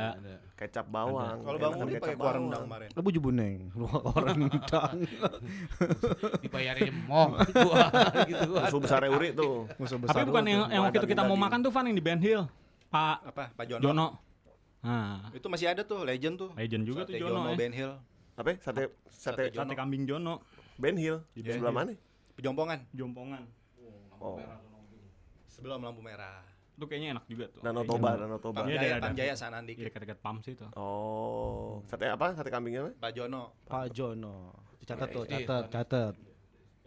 Kecap 0.56 0.86
bawang. 0.88 1.38
Kalau 1.42 1.58
Bang 1.58 1.74
Uli 1.76 1.92
kecap 1.92 2.02
pakai 2.02 2.16
kuah 2.16 2.24
bawang. 2.24 2.38
rendang 2.40 2.64
kemarin. 2.64 2.90
Lebu 2.94 3.10
jubuneng. 3.12 3.58
Orang 4.08 4.38
rendang. 4.46 4.96
Dibayarin 6.40 6.94
moh 7.04 7.28
gua 7.58 7.86
gitu 8.24 8.46
gua. 8.48 8.62
Musuh 8.64 8.80
besar 8.80 9.02
Uri 9.04 9.30
tuh. 9.34 9.66
Musuh 9.76 9.98
Tapi 9.98 10.06
besar 10.08 10.24
bukan 10.24 10.44
lu 10.44 10.50
yang, 10.50 10.62
yang 10.70 10.82
waktu 10.86 10.98
itu 11.02 11.10
kita 11.10 11.24
mau 11.26 11.36
makan 11.36 11.60
tuh 11.60 11.72
Van 11.74 11.84
yang 11.84 11.98
di 11.98 12.06
Ben 12.06 12.20
Hill. 12.22 12.46
Pak 12.88 13.18
Apa? 13.28 13.44
Pak 13.52 13.66
Jono. 13.68 13.82
Jono. 13.84 14.08
Nah, 14.82 15.30
Itu 15.30 15.46
masih 15.46 15.70
ada 15.70 15.82
tuh, 15.82 16.02
legend 16.02 16.38
tuh. 16.38 16.50
legend 16.54 16.84
juga 16.84 17.06
tuh 17.06 17.14
Sate 17.14 17.22
Jono. 17.22 17.42
ya. 17.48 17.58
Ben 17.58 17.74
Hill. 17.74 17.94
Apa? 18.42 18.50
ya? 18.52 18.58
Sate 18.66 18.84
sate 19.08 19.44
Jono. 19.54 19.70
Sate 19.70 19.74
kambing 19.78 20.04
Jono. 20.10 20.42
Ben 20.82 20.98
Hill. 20.98 21.22
Di 21.38 21.46
Ben 21.46 21.62
sebelah 21.62 21.70
Hill. 21.70 21.94
mana? 21.94 22.34
Pejompongan. 22.34 22.80
Jompongan. 22.92 23.44
Oh. 24.18 24.42
Sebelum 25.46 25.86
lampu 25.86 26.02
merah. 26.02 26.42
Itu 26.74 26.90
kayaknya 26.90 27.22
enak 27.22 27.26
juga 27.30 27.46
tuh. 27.54 27.62
Danau 27.62 27.86
Toba, 27.86 28.18
Danau 28.18 28.42
Toba. 28.42 28.66
Iya, 28.66 28.98
Pamjaya, 28.98 29.00
Pamjaya 29.02 29.34
sana 29.38 29.62
dikit. 29.62 29.86
Di 29.86 29.94
dekat-dekat 29.94 30.18
pam 30.18 30.42
sih 30.42 30.58
tuh. 30.58 30.74
Oh, 30.74 31.86
sate 31.86 32.10
apa? 32.10 32.34
Sate 32.34 32.50
kambingnya 32.50 32.90
apa? 32.90 32.92
Pak 32.98 33.12
Jono. 33.14 33.54
Pak 33.70 33.94
Jono. 33.94 34.58
Catat 34.82 35.14
tuh, 35.14 35.30
SD, 35.30 35.46
catat, 35.46 35.64
catat. 35.70 36.14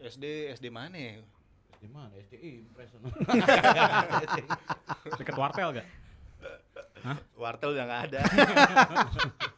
SD 0.02 0.50
SD 0.58 0.66
mana 0.74 0.98
ya? 0.98 1.22
Di 1.78 1.86
mana? 1.86 2.10
SDI 2.16 2.64
Impres. 2.64 2.90
Dekat 5.22 5.36
wartel 5.38 5.78
gak? 5.78 5.86
Wartel 7.38 7.70
udah 7.76 7.84
nggak 7.84 8.02
ada. 8.10 8.20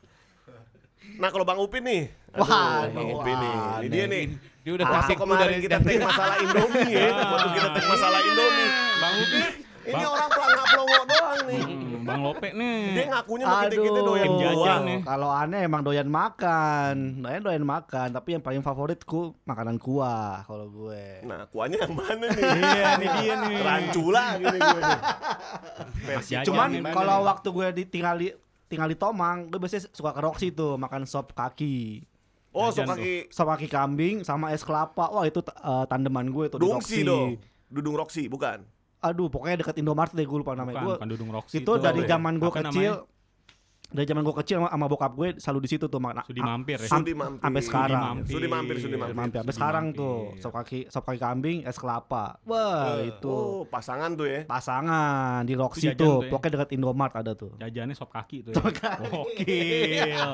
Nah, 1.16 1.28
kalau 1.32 1.44
Bang 1.48 1.58
Upin 1.60 1.82
nih. 1.84 2.02
Wah, 2.36 2.44
Aduh, 2.84 2.92
Bang 2.92 3.06
nih, 3.08 3.16
Upin 3.16 3.36
nih. 3.40 3.54
Ini 3.56 3.88
dia 3.88 4.04
nih. 4.08 4.24
Dia 4.66 4.72
udah 4.74 4.86
klasik 4.86 5.16
kemarin 5.16 5.58
kita 5.62 5.78
take 5.78 6.02
masalah 6.02 6.36
Indomie 6.42 6.90
ya. 6.90 7.06
Waktu 7.14 7.48
kita 7.54 7.68
take 7.72 7.88
masalah 7.88 8.20
Indomie. 8.20 8.68
Bang 9.00 9.14
Upi. 9.16 9.40
Ini 9.86 10.02
orang 10.02 10.28
pelangak 10.34 10.66
pelongo 10.66 11.00
doang 11.06 11.40
nih. 11.46 11.62
Hmm, 11.62 12.02
Bang 12.02 12.20
Lope 12.26 12.48
nih. 12.50 12.80
Dia 12.90 13.04
ngakunya 13.06 13.44
sama 13.46 13.62
kita-kita 13.70 14.00
doyan 14.02 14.26
Tim 14.26 14.34
jajan 14.42 14.80
nih. 14.82 14.98
Kalau 15.06 15.30
aneh 15.30 15.60
emang 15.62 15.82
doyan 15.86 16.08
makan, 16.10 16.94
doyan 17.22 17.42
doyan 17.46 17.62
makan. 17.66 18.08
Tapi 18.10 18.28
yang 18.34 18.42
paling 18.42 18.62
favoritku 18.66 19.38
makanan 19.46 19.78
kuah 19.78 20.42
kalau 20.50 20.66
gue. 20.66 21.22
Nah, 21.22 21.46
kuahnya 21.46 21.86
yang 21.86 21.94
mana 21.94 22.26
nih? 22.26 22.44
Iya, 22.66 22.88
nih 22.98 23.08
dia 23.22 23.34
nih. 23.46 23.56
Rancula 23.62 24.24
gini 24.42 24.58
gue 24.58 24.82
Cuman 26.50 26.70
kalau 26.90 27.16
waktu 27.30 27.48
gue 27.54 27.66
ditinggal 27.84 28.16
di 28.18 28.28
tinggal 28.66 28.86
di 28.86 28.94
Tomang, 28.94 29.46
gue 29.46 29.56
biasanya 29.56 29.86
suka 29.90 30.10
ke 30.10 30.20
Roxy 30.20 30.48
tuh 30.50 30.74
makan 30.74 31.04
sop 31.04 31.32
kaki. 31.32 32.02
Oh, 32.50 32.70
sop 32.70 32.88
kaki 32.88 33.28
Sop 33.28 33.46
kaki 33.46 33.66
kambing 33.66 34.22
sama 34.22 34.50
es 34.50 34.60
kelapa. 34.60 35.08
Wah, 35.08 35.22
itu 35.22 35.40
eh, 35.40 35.84
tandeman 35.86 36.28
gue 36.28 36.48
tuh 36.48 36.58
di 36.58 36.64
Dungsi 36.64 37.00
Roxy. 37.00 37.00
dong. 37.02 37.30
Dudung 37.66 37.94
Roxy, 37.94 38.24
bukan? 38.26 38.62
Aduh, 38.98 39.28
pokoknya 39.28 39.60
dekat 39.60 39.76
Indomaret 39.76 40.10
deh 40.10 40.22
gue 40.22 40.38
lupa 40.38 40.54
namanya. 40.54 40.78
Bukan, 40.78 40.86
Gue 40.86 40.94
bukan 40.96 41.08
Dudung 41.10 41.30
Roxy 41.30 41.56
itu 41.60 41.72
dari 41.76 42.00
apa 42.00 42.06
ya? 42.06 42.10
zaman 42.14 42.32
gue 42.36 42.50
kecil 42.50 42.92
dari 43.96 44.04
zaman 44.04 44.20
gue 44.20 44.34
kecil 44.36 44.56
sama, 44.58 44.68
sama 44.68 44.86
bokap 44.86 45.12
gue 45.14 45.28
selalu 45.36 45.60
di 45.64 45.68
situ 45.68 45.84
tuh 45.86 45.96
makan 45.96 46.20
Sudi 46.22 46.38
mampir 46.38 46.76
ya. 46.76 46.86
Sudi 46.86 47.12
mampir. 47.12 47.40
sampai 47.40 47.62
sekarang. 47.62 48.00
mampir. 48.02 48.28
Sudi 48.30 48.46
mampir, 48.46 48.76
sudi 48.76 48.94
mampir. 48.94 49.14
Mampir 49.14 49.38
sampai 49.40 49.48
Sudi 49.48 49.58
sekarang 49.58 49.84
mampir. 49.86 49.98
tuh 49.98 50.16
sop 50.38 50.52
kaki 50.52 50.80
sop 50.86 51.02
kaki 51.02 51.18
kambing 51.18 51.58
es 51.62 51.76
kelapa. 51.76 52.36
Wah, 52.44 53.00
itu 53.00 53.24
Oh, 53.26 53.64
pasangan 53.64 54.12
tuh 54.12 54.26
ya. 54.26 54.40
pasangan 54.44 55.40
di 55.42 55.54
Roxy 55.54 55.90
tuh. 55.90 55.96
tuh 55.96 56.16
ya. 56.22 56.30
Pokoknya 56.30 56.52
dekat 56.54 56.70
Indomaret 56.72 57.14
ada 57.16 57.32
tuh. 57.32 57.56
Jajannya 57.56 57.94
sop 57.94 58.10
kaki 58.10 58.44
tuh 58.44 58.52
ya. 58.52 58.92
Gokil. 59.02 60.30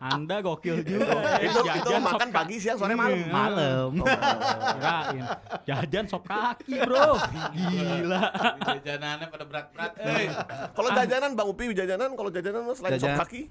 Anda 0.00 0.36
gokil 0.40 0.76
juga. 0.82 1.38
itu 1.38 1.54
itu 1.54 1.60
Jajan 1.62 2.00
sop 2.00 2.10
makan 2.10 2.28
kaki. 2.28 2.34
pagi, 2.34 2.56
siang, 2.58 2.76
sore, 2.76 2.94
malam. 2.94 3.14
Iya. 3.14 3.30
Malam. 3.30 3.90
Kirain. 4.02 5.22
Jajan 5.64 6.04
sop 6.06 6.22
kaki, 6.24 6.74
Bro. 6.80 7.14
Gila. 7.52 8.22
Jajanannya 8.58 9.26
pada 9.28 9.44
berat-berat. 9.44 9.90
Eh, 9.98 10.26
Kalau 10.72 10.90
jajanan 10.92 11.30
Bang 11.32 11.48
Upi 11.48 11.70
jajanan 11.70 12.10
kalau 12.14 12.30
jajanan 12.30 12.62
lu 12.88 12.96
selain 12.96 13.00
sop 13.00 13.08
Jajan. 13.12 13.20
kaki? 13.20 13.42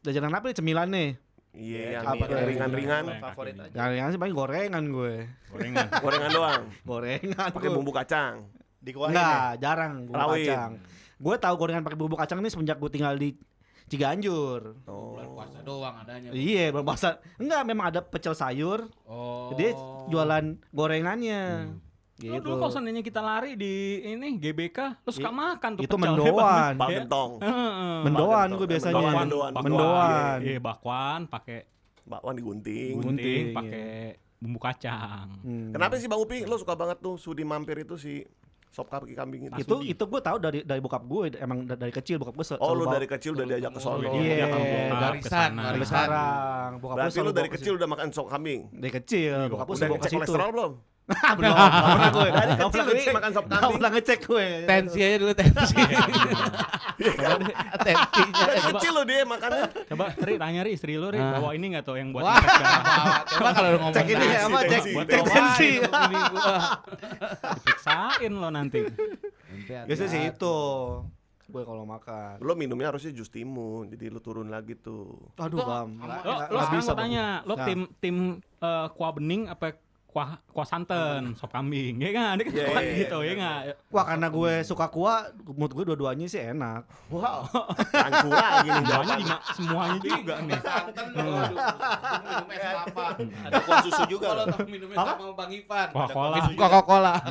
Jajanan 0.00 0.32
apa 0.34 0.44
nih 0.50 0.56
cemilan 0.58 0.88
nih? 0.90 1.10
Iya, 1.50 1.98
yang 1.98 2.04
Apa 2.06 2.24
yang 2.30 2.46
ringan-ringan, 2.46 3.04
Favorit 3.18 3.54
aja. 3.58 3.74
Yang 3.74 3.90
yang 3.98 4.08
sih 4.14 4.20
paling 4.22 4.36
gorengan 4.38 4.84
gue. 4.86 5.14
Gorengan. 5.50 5.86
gorengan 6.04 6.30
doang. 6.30 6.62
Gorengan. 6.86 7.48
Pakai 7.50 7.70
bumbu 7.74 7.90
kacang. 7.90 8.34
Dikuahin 8.80 9.12
Enggak, 9.18 9.34
ya? 9.34 9.58
jarang 9.58 9.94
bumbu 10.06 10.14
Rawit. 10.14 10.46
kacang. 10.46 10.72
Gue 11.20 11.34
tahu 11.36 11.54
gorengan 11.58 11.82
pakai 11.82 11.98
bumbu 11.98 12.16
kacang 12.16 12.38
ini 12.38 12.48
semenjak 12.48 12.78
gue 12.78 12.90
tinggal 12.90 13.18
di 13.18 13.34
Ciganjur. 13.90 14.86
Oh. 14.86 15.18
bulan 15.18 15.26
puasa 15.34 15.58
doang 15.66 15.94
adanya. 15.98 16.30
Iya, 16.30 16.70
belum 16.70 16.86
puasa. 16.86 17.18
Enggak, 17.42 17.62
memang 17.66 17.90
ada 17.90 18.00
pecel 18.06 18.38
sayur. 18.38 18.86
Oh. 19.02 19.50
Dia 19.58 19.74
jualan 20.06 20.54
gorengannya. 20.70 21.74
Lu 21.74 21.89
Gitu. 22.22 22.36
dulu 22.38 22.54
kalau 22.56 22.68
seandainya 22.70 23.00
kita 23.00 23.20
lari 23.20 23.52
di 23.54 23.74
ini 24.06 24.36
GBK, 24.36 24.78
lu 25.00 25.10
suka 25.10 25.30
makan 25.30 25.70
tuh 25.72 25.82
Itu 25.82 25.94
pecel. 25.94 26.04
mendoan. 26.12 26.72
Ya. 26.76 26.86
gentong. 26.98 27.30
Heeh. 27.38 27.96
Mendoan 28.02 28.28
Bakwan, 28.46 28.48
gue 28.54 28.66
biasanya. 28.68 28.94
mendoan, 28.94 29.14
Bakwan, 29.16 29.24
mendoan. 29.24 29.52
Mendoan. 29.56 30.38
Iya, 30.42 30.58
bakwan 30.58 31.20
pakai 31.26 31.58
Bakwan 32.02 32.34
digunting. 32.34 32.94
Gunting, 32.98 33.44
iya. 33.46 33.54
pakai 33.54 33.86
bumbu 34.36 34.58
kacang. 34.58 35.28
Hmm. 35.38 35.70
Kenapa 35.70 35.94
sih 35.94 36.06
Bang 36.06 36.18
Upi 36.18 36.42
lu 36.42 36.56
suka 36.56 36.72
banget 36.72 36.98
tuh 36.98 37.14
Sudi 37.14 37.42
mampir 37.42 37.76
itu 37.78 37.94
si 37.94 38.24
sop 38.66 38.86
kaki 38.86 39.12
kambing 39.12 39.46
itu? 39.46 39.58
Itu 39.58 39.76
itu 39.80 39.98
gue 40.00 40.20
tahu 40.20 40.36
dari 40.38 40.62
dari 40.62 40.78
bokap 40.78 41.02
gue 41.02 41.36
emang 41.36 41.64
da- 41.64 41.74
dari 41.74 41.90
kecil 41.90 42.16
bokap 42.16 42.34
gue 42.34 42.46
se- 42.46 42.56
Oh, 42.56 42.70
selalu 42.70 42.80
lu 42.80 42.86
dari 42.88 43.06
kecil 43.06 43.30
udah 43.32 43.46
diajak 43.46 43.70
ke 43.70 43.80
sono. 43.80 44.10
Iya. 44.12 44.46
Ke 45.12 45.28
sana. 45.28 45.60
sampai 45.60 45.66
warisan. 45.76 45.86
sekarang. 45.86 46.70
Bokap 46.74 46.88
gue 46.88 46.96
Berarti 46.96 47.12
selalu 47.12 47.26
lu 47.26 47.34
dari 47.34 47.50
kecil 47.50 47.72
udah 47.74 47.88
makan 47.88 48.08
sop 48.10 48.26
kambing. 48.26 48.60
dari 48.70 48.92
kecil 48.92 49.36
bokap 49.46 49.66
gue 49.66 49.70
Udah 49.70 49.80
selalu 49.80 49.94
situ. 50.00 50.14
kolesterol 50.16 50.50
belum? 50.50 50.72
Belum, 51.10 51.54
pernah 51.54 52.10
gue. 52.10 52.28
Dari 52.30 52.52
kecil 52.52 52.70
pernah 52.70 52.86
ngecek. 52.86 53.12
makan 53.12 53.30
sop 53.30 53.44
kambing. 53.46 53.72
pernah 53.74 53.90
ngecek 53.90 54.18
gue. 54.22 54.46
Tensi 54.64 54.98
aja 55.00 55.16
dulu 55.16 55.32
tensi. 55.32 55.74
Tensinya. 57.80 58.42
Dari 58.44 58.60
kecil 58.70 58.90
lu 58.92 59.02
dia 59.04 59.22
makannya. 59.24 59.64
Coba 59.86 60.04
Ri 60.16 60.34
tanya 60.36 60.60
Ri 60.62 60.70
istri 60.72 60.94
lu 60.94 61.08
Ri 61.08 61.18
Ah. 61.18 61.36
bawa 61.36 61.52
ini 61.52 61.66
enggak 61.68 61.84
tuh 61.84 61.96
yang 61.96 62.10
buat 62.10 62.24
coba 62.24 63.48
kalau 63.50 63.68
lu 63.70 63.78
ngomong 63.78 63.94
Cek 63.94 64.06
ini 64.06 64.26
apa? 64.28 64.58
Cek 64.62 64.82
tensi, 64.84 64.92
cek 65.00 65.24
tensi. 65.26 65.70
Periksain 67.56 68.32
lo 68.32 68.48
nanti. 68.48 68.80
Biasanya 69.66 70.08
sih 70.08 70.22
itu. 70.28 70.56
Gue 71.44 71.66
kalau 71.66 71.82
makan. 71.82 72.38
Lu 72.38 72.54
minumnya 72.54 72.94
harusnya 72.94 73.10
jus 73.10 73.26
timun, 73.26 73.90
jadi 73.90 74.06
lu 74.06 74.22
turun 74.22 74.46
lagi 74.46 74.78
tuh. 74.78 75.18
Aduh, 75.34 75.58
Bam. 75.58 75.98
Lo, 75.98 76.34
lo 76.46 76.58
bisa, 76.70 76.94
gue 76.94 76.96
tanya, 76.96 77.42
lo 77.42 77.54
Nah. 77.56 77.66
tim 77.66 77.80
tim 77.98 78.16
eh, 78.38 78.86
kuah 78.92 79.10
bening 79.10 79.50
apa 79.50 79.74
kuah 80.10 80.42
kuah 80.50 80.66
santan, 80.66 81.38
sop 81.38 81.54
kambing, 81.54 82.02
ya 82.02 82.10
kan? 82.10 82.34
Dia 82.34 82.44
kan 82.44 82.52
Iya, 82.52 82.66
suka 82.66 82.80
iya, 82.82 82.94
gitu, 82.98 83.18
ya 83.22 83.32
nggak? 83.38 83.60
Wah 83.94 84.04
karena 84.04 84.26
gue 84.26 84.52
suka 84.66 84.86
kuah, 84.90 85.30
menurut 85.46 85.70
gue 85.70 85.84
dua-duanya 85.86 86.26
sih 86.26 86.42
enak. 86.42 86.82
Wow. 87.08 87.46
Rangku 87.94 88.28
lagi 88.28 88.68
nih 88.68 88.82
Semuanya 88.82 88.90
jawaban. 88.90 89.22
juga, 89.22 89.36
semuanya 89.54 89.98
juga 90.02 90.34
nih. 90.42 90.58
Santan, 90.58 91.06
waduh. 91.14 91.58
Minum 92.26 92.48
es 92.50 92.58
kelapa. 92.60 93.04
Ada 93.46 93.58
kuah 93.62 93.78
susu 93.80 94.02
juga 94.10 94.26
Kalau 94.26 94.42
loh. 94.42 94.50
tau 94.50 94.66
minumnya 94.66 94.96
sama 94.98 95.30
Bang 95.38 95.50
Ivan. 95.54 95.88
Coca-Cola. 95.94 96.36
Coca-Cola. 96.58 97.14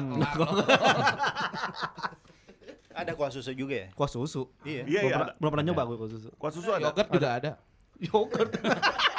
Ada 2.99 3.11
kuah 3.15 3.31
susu 3.31 3.51
juga 3.51 3.75
ya? 3.75 3.87
Kuah 3.91 4.07
susu. 4.07 4.47
Iya. 4.63 4.83
Iya, 4.83 4.99
belum, 5.03 5.11
iya. 5.11 5.15
pernah, 5.15 5.27
ada. 5.27 5.33
belum 5.39 5.51
pernah 5.51 5.65
nyoba 5.67 5.81
gue 5.83 5.95
kuah 5.99 6.11
susu. 6.11 6.29
Kuah 6.35 6.51
susu 6.51 6.69
ada. 6.71 6.83
Yogurt 6.87 7.09
juga 7.11 7.29
ada. 7.35 7.51
Yogurt. 7.99 8.51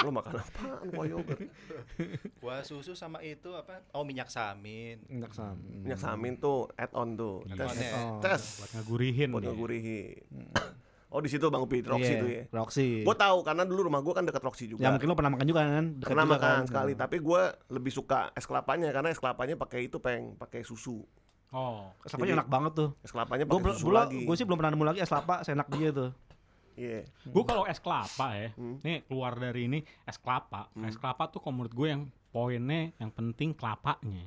Lu 0.00 0.10
makan 0.10 0.32
apaan 0.34 0.86
kuah 0.88 1.06
yogurt? 1.06 1.40
Kuah 2.40 2.60
susu 2.60 2.92
sama 2.92 3.20
itu 3.20 3.50
apa? 3.50 3.84
Oh 3.90 4.00
minyak 4.00 4.26
samin. 4.26 4.96
Enak 5.06 5.30
sam. 5.30 5.60
Minyak 5.60 5.98
samin 5.98 6.34
tuh 6.36 6.72
add 6.74 6.88
on 6.92 7.14
tuh. 7.14 7.44
Tes. 7.46 7.60
Add-on-nya. 7.60 7.90
Oh. 7.94 8.18
Tes. 8.18 8.42
Buat 8.58 8.70
ngegurihin. 8.74 9.28
Buat 9.30 9.42
dia. 9.42 9.50
ngegurihin. 9.50 10.24
Oh 11.10 11.18
di 11.18 11.26
situ 11.26 11.42
Bang 11.44 11.60
Upi, 11.60 11.82
Roxy 11.82 12.06
Iya, 12.08 12.22
tuh 12.22 12.30
ya. 12.30 12.42
Roxy. 12.50 12.88
Gue 13.02 13.16
tahu 13.18 13.42
karena 13.42 13.66
dulu 13.66 13.90
rumah 13.90 13.98
gue 13.98 14.14
kan 14.14 14.22
dekat 14.22 14.40
Roxy 14.40 14.64
juga. 14.66 14.80
Ya 14.80 14.88
mungkin 14.88 15.04
lo 15.04 15.14
pernah 15.14 15.32
makan 15.32 15.42
juga 15.44 15.62
kan? 15.64 15.84
Dekat 15.96 16.06
Pernah 16.06 16.24
juga 16.24 16.34
makan 16.36 16.54
kan? 16.54 16.64
sekali, 16.64 16.92
tapi 16.94 17.16
gue 17.18 17.42
lebih 17.68 17.90
suka 17.90 18.20
es 18.30 18.46
kelapanya 18.46 18.88
karena 18.88 19.10
es 19.10 19.18
kelapanya 19.18 19.54
pakai 19.54 19.80
itu 19.84 19.98
peng, 19.98 20.32
pakai 20.34 20.62
susu. 20.62 21.02
Oh, 21.50 21.90
Es 22.00 22.14
kelapanya 22.14 22.30
Jadi- 22.30 22.38
enak 22.38 22.48
banget 22.48 22.72
tuh. 22.76 22.90
Es 23.00 23.10
kelapanya 23.10 23.42
Gue 23.42 23.58
pakai 23.58 23.74
susu 23.74 23.90
lagi. 23.90 24.22
gue 24.22 24.36
sih 24.38 24.46
belum 24.46 24.54
pernah 24.54 24.70
nemu 24.70 24.86
lagi 24.86 24.98
es 25.00 25.10
kelapa 25.10 25.42
seenak 25.42 25.66
dia 25.68 25.90
tuh. 25.90 26.10
Iya. 26.80 27.00
gue 27.04 27.44
kalau 27.44 27.64
es 27.64 27.76
kelapa 27.76 28.26
ya, 28.32 28.48
Hmm. 28.52 28.80
nih 28.80 29.04
keluar 29.04 29.32
dari 29.34 29.66
ini 29.66 29.78
es 30.02 30.16
kelapa. 30.16 30.72
Es 30.80 30.96
kelapa 30.96 31.28
tuh 31.28 31.38
kalau 31.38 31.54
menurut 31.54 31.74
gue 31.74 31.88
yang 31.88 32.02
poinnya 32.28 32.96
yang 32.96 33.10
penting 33.10 33.52
kelapanya. 33.52 34.24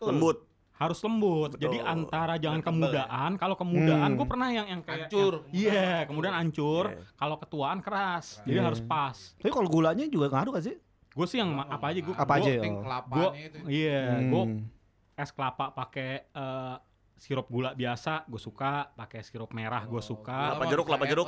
Lembut. 0.00 0.48
harus 0.74 0.98
lembut. 1.00 1.54
Betul. 1.54 1.70
Jadi 1.70 1.78
antara 1.78 2.34
jangan 2.34 2.58
Biar 2.58 2.66
tebel 2.66 2.74
kemudaan, 2.90 3.30
kalau 3.36 3.54
kemudaan 3.54 4.10
Hmm. 4.10 4.18
gue 4.18 4.26
pernah 4.26 4.48
yang 4.50 4.66
yang 4.66 4.82
kayak 4.82 5.06
Hancur. 5.06 5.46
Iya, 5.48 6.02
kemudian 6.04 6.34
hancur. 6.34 6.84
Iya. 6.90 6.98
Kalau 7.14 7.36
ketuaan 7.38 7.78
keras. 7.78 8.42
Jadi 8.42 8.58
Iya. 8.58 8.66
harus 8.66 8.82
pas. 8.82 9.14
Tapi 9.38 9.50
kalau 9.50 9.68
gulanya 9.68 10.02
juga 10.04 10.26
ngaruh 10.28 10.50
gak 10.52 10.66
sih? 10.66 10.76
Gue 11.14 11.26
sih 11.26 11.38
yang 11.38 11.54
ma- 11.54 11.70
apa 11.70 11.86
aja 11.86 12.00
gue 12.02 12.10
Apa 12.12 12.32
aja? 12.36 12.52
Oh. 12.58 12.82
kelapanya 12.82 13.14
Gua, 13.14 13.30
itu. 13.38 13.58
iya, 13.70 14.02
Hmm. 14.10 14.28
gue 14.28 14.44
es 15.14 15.30
kelapa 15.30 15.64
pakai 15.70 16.10
eh, 16.26 16.74
sirup 17.16 17.46
gula 17.46 17.72
biasa, 17.72 18.24
gue 18.24 18.38
suka. 18.38 18.90
Pakai 18.92 19.22
sirup 19.22 19.50
merah, 19.50 19.82
gue 19.82 20.00
suka. 20.00 20.54
Kelapa 20.54 20.66
jeruk, 20.66 20.84
kelapa 20.86 21.04
jeruk. 21.04 21.26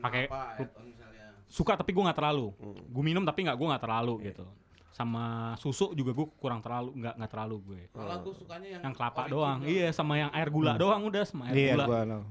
Pakai- 0.00 0.28
Hmm. 0.28 1.42
Suka 1.44 1.76
tapi 1.76 1.92
gue 1.92 2.02
nggak 2.02 2.18
terlalu. 2.18 2.50
Hmm. 2.56 2.82
Gue 2.88 3.02
minum 3.04 3.22
tapi 3.22 3.44
nggak 3.44 3.54
gue 3.54 3.68
nggak 3.68 3.82
terlalu 3.82 4.14
gitu. 4.24 4.46
Sama 4.90 5.24
susu 5.56 5.90
juga 5.92 6.14
gue 6.14 6.26
kurang 6.38 6.58
terlalu, 6.58 6.94
nggak 6.96 7.14
nggak 7.18 7.30
terlalu 7.30 7.56
gue. 7.60 7.80
Kalau 7.90 8.16
gue 8.22 8.34
sukanya 8.34 8.68
yang 8.70 8.82
Yang 8.82 8.94
kelapa 8.94 9.22
doang, 9.26 9.58
iya 9.62 9.88
sama 9.90 10.14
yang 10.16 10.30
air 10.30 10.48
gula 10.48 10.74
doang 10.74 11.02
udah 11.04 11.22
sama 11.22 11.50
air 11.50 11.54
Iya, 11.56 11.74
gula. 11.74 11.84
gua 11.84 12.00
know. 12.04 12.22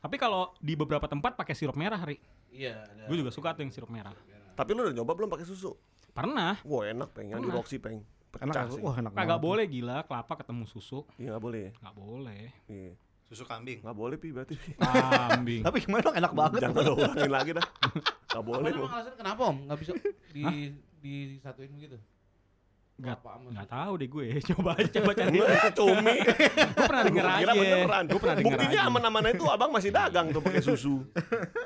Tapi 0.00 0.16
kalau 0.16 0.52
di 0.56 0.72
beberapa 0.74 1.04
tempat 1.04 1.36
pakai 1.36 1.52
sirup 1.52 1.76
merah, 1.76 2.00
Ri. 2.00 2.16
Iya, 2.50 2.84
ada. 2.84 3.04
Gue 3.04 3.16
juga 3.16 3.28
suka 3.28 3.52
tuh 3.52 3.64
yang 3.64 3.72
sirup 3.72 3.88
merah. 3.88 4.12
Tapi 4.54 4.70
lu 4.72 4.80
udah 4.82 4.94
nyoba 4.94 5.12
belum 5.12 5.28
pakai 5.28 5.44
susu? 5.44 5.72
Pernah. 6.10 6.60
Wah 6.64 6.84
enak 6.84 7.12
peng, 7.12 7.28
yang 7.28 7.38
di 7.38 7.46
Pernah. 7.46 7.56
Roxy 7.60 7.76
peng. 7.76 8.00
Enak, 8.38 8.54
Pecah 8.54 8.64
sih. 8.70 8.82
wah 8.82 8.94
enak 8.94 9.10
Kagak 9.10 9.40
boleh 9.42 9.64
gila 9.66 9.96
kelapa 10.06 10.32
ketemu 10.38 10.62
susu. 10.70 11.02
Iya 11.18 11.34
nggak 11.34 11.42
boleh. 11.42 11.66
Nggak 11.82 11.96
boleh. 11.98 12.44
Iya. 12.70 12.92
Susu 13.26 13.42
kambing. 13.42 13.82
Nggak 13.82 13.96
boleh 13.98 14.16
pi 14.18 14.28
berarti. 14.30 14.54
Pi. 14.54 14.70
Kambing. 14.78 15.62
Tapi 15.66 15.76
gimana 15.82 16.00
dong 16.06 16.16
enak 16.18 16.32
banget. 16.34 16.60
Jangan 16.62 16.82
lo 16.86 16.92
ulangin 16.94 17.30
lagi 17.30 17.50
dah. 17.58 17.66
Nggak 17.66 18.38
Apa 18.38 18.46
boleh 18.46 18.70
emang 18.70 18.94
alasan 18.94 19.14
kenapa 19.18 19.40
om 19.42 19.56
nggak 19.66 19.78
bisa 19.82 19.92
di 20.30 20.42
disatuin 21.00 21.72
begitu? 21.74 21.98
Nggak 23.00 23.18
susu. 23.18 23.72
tahu 23.72 23.92
deh 23.96 24.08
gue. 24.08 24.26
Coba 24.50 24.70
aja 24.72 24.90
coba 24.92 25.10
cari. 25.12 25.36
Enggak, 25.36 25.72
cumi. 25.72 26.14
gue 26.20 26.84
pernah 26.84 27.02
denger 27.02 27.24
aja. 27.24 27.38
kira 27.40 27.52
beneran. 27.54 28.04
Gue 28.04 28.18
pernah 28.18 28.36
denger 28.36 28.46
Buktinya 28.52 28.70
aja. 28.76 28.88
aman-aman 28.88 29.22
itu 29.30 29.44
abang 29.46 29.70
masih 29.70 29.90
dagang 29.90 30.26
tuh 30.28 30.40
pakai 30.40 30.60
susu. 30.60 30.94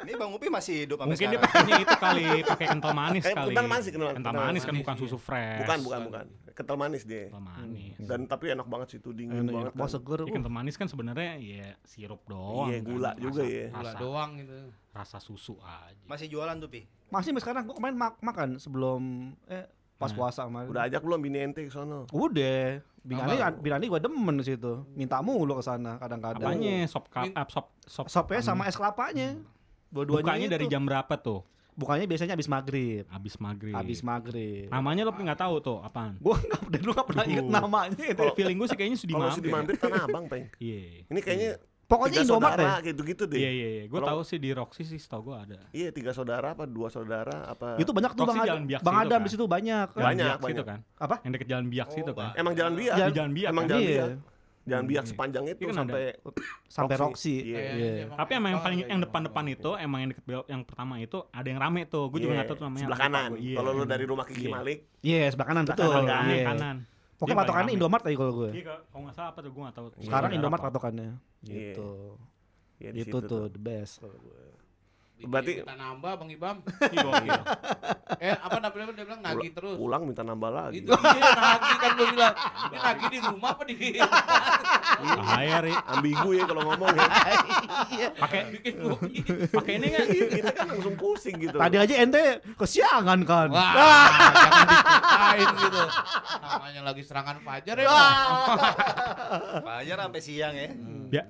Ini 0.00 0.12
Bang 0.14 0.30
Upi 0.30 0.46
masih 0.46 0.74
hidup 0.84 0.96
sampai 0.98 1.10
Mungkin 1.10 1.26
dia 1.26 1.36
sekarang. 1.36 1.54
pakainya 1.54 1.80
itu 1.80 1.96
kali, 1.96 2.24
pakai 2.44 2.66
kental 2.68 2.92
manis 2.92 3.22
Eh, 3.22 3.32
kali. 3.32 3.48
kental 3.50 3.66
manis, 3.66 3.84
kental- 3.86 4.14
Kental 4.14 4.32
manis 4.34 4.62
kan 4.62 4.70
manis, 4.70 4.80
bukan 4.80 4.94
iya. 4.94 5.02
susu 5.02 5.16
fresh. 5.16 5.60
Bukan, 5.60 5.78
bukan, 5.82 6.00
bukan. 6.04 6.26
Kental 6.54 6.76
manis 6.76 7.02
dia. 7.02 7.22
Kental 7.26 7.42
manis. 7.44 7.94
Dan 8.00 8.20
tapi 8.24 8.44
enak 8.48 8.66
banget 8.66 8.86
sih 8.88 8.98
itu 8.98 9.10
dingin 9.10 9.42
Enak, 9.42 9.52
banget. 9.52 9.72
kan. 9.74 9.88
seger. 9.90 10.20
Ya, 10.20 10.32
kental 10.32 10.52
manis 10.52 10.74
kan 10.74 10.86
sebenarnya 10.86 11.30
ya 11.36 11.68
sirup 11.82 12.22
doang. 12.24 12.68
Iya, 12.68 12.78
kan. 12.78 12.86
gula 12.86 13.10
juga 13.16 13.42
Rasa- 13.42 13.50
ya. 13.50 13.66
Gula 13.68 13.82
Rasa, 13.84 13.98
doang 13.98 14.30
gitu. 14.36 14.58
rasa 14.92 15.18
susu 15.18 15.54
aja. 15.58 15.98
Masih 16.04 16.26
jualan 16.28 16.54
tuh 16.56 16.68
Pi. 16.68 16.86
Masih 17.06 17.30
sampai 17.30 17.42
sekarang 17.42 17.62
gua 17.64 17.74
kemarin 17.74 17.96
mak- 17.96 18.20
makan 18.20 18.48
sebelum 18.56 19.02
eh 19.44 19.66
pas 19.96 20.10
puasa 20.10 20.42
kemarin. 20.42 20.68
Udah 20.68 20.82
ajak 20.84 21.00
belum 21.00 21.18
bini 21.18 21.38
ente 21.40 21.60
ke 21.62 21.70
sono? 21.70 22.04
Udah. 22.10 22.82
Binani 23.00 23.36
Apa? 23.36 23.52
Binani 23.54 23.84
gua 23.86 23.98
demen 23.98 24.36
di 24.36 24.44
situ. 24.46 24.80
Minta 24.92 25.20
mulu 25.20 25.54
ke 25.54 25.62
sana 25.62 25.96
kadang-kadang. 25.96 26.40
Apanya 26.40 26.84
sop 26.84 27.06
ka- 27.08 27.22
Min- 27.22 27.32
eh, 27.32 27.46
sop 27.48 27.66
sop 27.80 28.06
Sopnya 28.08 28.40
sama 28.40 28.64
es 28.64 28.74
kelapanya. 28.74 29.36
Dua-duanya 29.88 30.24
Bukanya 30.24 30.48
dari 30.50 30.64
itu. 30.66 30.72
jam 30.72 30.82
berapa 30.82 31.14
tuh? 31.14 31.44
Bukanya 31.74 32.06
biasanya 32.06 32.32
habis 32.32 32.46
maghrib. 32.46 33.02
Habis 33.06 33.34
maghrib. 33.36 33.74
Habis 33.74 34.00
maghrib. 34.00 34.70
Namanya 34.70 35.02
lo 35.04 35.12
nggak 35.12 35.36
tahu 35.36 35.54
tuh 35.58 35.78
apaan? 35.80 36.16
Gua 36.18 36.38
nggak 36.38 36.60
dari 36.64 36.80
dulu 36.80 36.92
nggak 36.94 37.08
pernah 37.10 37.24
inget 37.26 37.46
namanya. 37.50 38.04
itu. 38.04 38.14
Kalau 38.16 38.34
feeling 38.34 38.56
gue 38.56 38.68
sih 38.70 38.78
kayaknya 38.78 38.98
Sudi 38.98 39.12
Kalau 39.12 39.30
Sudi 39.30 39.48
Mampir. 39.48 39.74
Mampir 39.74 39.76
Tanah 39.78 40.02
Abang, 40.06 40.24
Peng. 40.26 40.44
Iya. 40.56 41.04
Ini 41.06 41.20
kayaknya 41.20 41.50
Pokoknya 41.84 42.12
tiga 42.14 42.24
Indomaret 42.26 42.56
saudara 42.56 42.74
deh. 42.74 42.86
gitu-gitu 42.86 43.24
deh. 43.26 43.38
Iya 43.38 43.50
iya 43.50 43.68
iya. 43.70 43.84
Gue 43.86 44.00
tahu 44.00 44.20
sih 44.22 44.38
di 44.38 44.50
Roxy 44.50 44.82
sih 44.82 44.98
tau 45.00 45.20
gue 45.20 45.34
ada. 45.34 45.60
Iya, 45.70 45.88
tiga 45.90 46.10
saudara 46.10 46.48
apa 46.50 46.64
dua 46.64 46.88
saudara 46.88 47.44
apa? 47.46 47.76
Itu 47.76 47.90
banyak 47.90 48.12
tuh 48.12 48.24
Roxy 48.24 48.30
Bang 48.30 48.38
Adam. 48.38 48.48
Jalan 48.50 48.64
Biak 48.64 48.80
Bang 48.80 48.94
situ 48.94 49.02
Adam 49.02 49.12
kan? 49.12 49.20
di 49.20 49.30
situ 49.30 49.44
banyak. 49.46 49.86
Jalan 49.90 50.04
Banyak, 50.04 50.24
Biak 50.24 50.40
situ 50.40 50.48
banyak. 50.54 50.66
kan? 50.66 50.78
Apa? 50.98 51.14
Yang 51.20 51.32
deket 51.32 51.48
Jalan 51.48 51.66
Biak 51.68 51.88
situ 51.90 52.12
kan? 52.12 52.30
Emang 52.34 52.52
jalan 52.54 52.72
biak. 52.74 52.94
Jalan- 52.94 53.04
Di 53.04 53.14
Jalan 53.14 53.32
Biak. 53.32 53.48
Emang 53.48 53.64
kan? 53.64 53.70
jalan 53.70 53.84
Iya. 53.84 53.92
biak. 53.94 54.32
Jalan 54.64 54.84
biak 54.86 54.96
Iya. 54.96 55.10
sepanjang 55.12 55.44
itu 55.44 55.60
Iya 55.60 55.60
kan 55.60 55.74
ada. 55.74 55.80
sampai 55.84 56.02
Sampai 56.66 56.96
Roxy. 56.96 57.34
Iya. 57.44 57.58
Iya. 57.70 58.04
Tapi 58.10 58.30
emang 58.32 58.50
yang 58.50 58.62
paling 58.62 58.78
yang 58.82 59.00
depan-depan 59.00 59.44
itu 59.46 59.70
emang 59.76 59.98
yang 60.00 60.10
deket 60.10 60.24
belok- 60.24 60.48
yang 60.48 60.62
pertama 60.62 60.94
itu 60.96 61.18
ada 61.28 61.44
yang 61.44 61.60
rame 61.60 61.84
tuh. 61.84 62.08
Gue 62.08 62.18
juga 62.18 62.32
Iya, 62.32 62.38
nggak 62.38 62.48
tahu 62.48 62.56
tuh 62.56 62.64
namanya. 62.64 62.80
Sebelah 62.82 62.96
lupa 62.96 63.06
kanan. 63.06 63.28
gua. 63.28 63.38
Iya. 63.38 63.54
Kalau 63.54 63.70
lu 63.70 63.84
dari 63.84 64.04
rumah 64.04 64.24
Kiki 64.24 64.40
Iya. 64.40 64.50
Malik, 64.50 64.78
Iya, 64.98 65.22
sebelah 65.28 65.46
kanan 65.46 65.64
betul. 65.64 65.84
kanan, 65.86 66.02
kanan, 66.02 66.24
Iya. 66.26 66.44
kanan. 66.48 66.76
Paling 67.26 67.40
patokannya 67.40 67.70
rame. 67.70 67.76
Indomaret 67.80 68.04
tadi 68.04 68.16
kalau 68.16 68.32
gue. 68.34 68.50
Iya, 68.52 68.62
kalau- 68.64 69.02
nggak 69.04 69.14
salah 69.14 69.30
apa 69.32 69.38
tuh 69.40 69.50
gue 69.50 69.62
nggak 69.64 69.76
tahu. 69.76 69.86
Sekarang 70.00 70.30
Indomaret 70.32 70.62
apa. 70.62 70.68
patokannya. 70.70 71.08
Iya. 71.44 71.54
Gitu. 71.72 71.90
ya 72.74 72.90
Itu 72.90 73.16
tuh 73.22 73.46
the 73.48 73.60
best 73.60 74.02
kalau 74.02 74.18
gue. 74.18 74.42
Berarti- 75.26 75.56
kita 75.60 75.74
nambah 75.74 76.12
Bang 76.16 76.30
Ibam. 76.30 76.56
Iya, 76.64 77.00
gokil. 77.02 77.32
Eh, 78.14 78.30
apa 78.30 78.56
namanya 78.62 78.94
dia 78.94 79.04
bilang 79.04 79.20
nagih 79.20 79.50
terus. 79.52 79.74
Pulang 79.76 80.02
minta 80.06 80.22
nambah 80.22 80.48
lagi. 80.48 80.80
Itu 80.80 80.94
dia 80.96 81.28
nagih 81.34 81.76
kan 81.76 81.90
gue 81.92 82.06
bilang. 82.14 82.34
Ini 82.38 82.76
nagih 82.78 83.08
di 83.10 83.18
rumah 83.20 83.50
apa 83.52 83.62
di 83.66 83.74
Bahaya, 85.04 85.56
Ri. 85.60 85.74
Ambigu 85.74 86.30
ya 86.32 86.44
kalau 86.46 86.62
ngomong 86.72 86.94
ya. 86.94 87.06
Pakai 88.16 88.40
bikin 88.54 88.74
kopi. 88.80 89.18
pakai 89.50 89.72
ini 89.76 89.86
nggak? 89.92 90.06
Kita 90.30 90.50
kan 90.54 90.66
langsung 90.72 90.94
pusing 90.96 91.36
gitu. 91.42 91.56
Tadi 91.58 91.76
aja 91.76 91.94
ente 92.00 92.22
kesiangan 92.54 93.18
kan. 93.26 93.48
Wah, 93.50 93.74
jangan 94.46 94.66
diceritain 94.70 95.48
gitu. 95.58 95.82
Namanya 96.40 96.80
lagi 96.86 97.02
serangan 97.02 97.36
fajar 97.42 97.76
ya. 97.76 97.88
Fajar 99.60 99.96
sampai 100.06 100.20
siang 100.22 100.54
ya. 100.54 100.70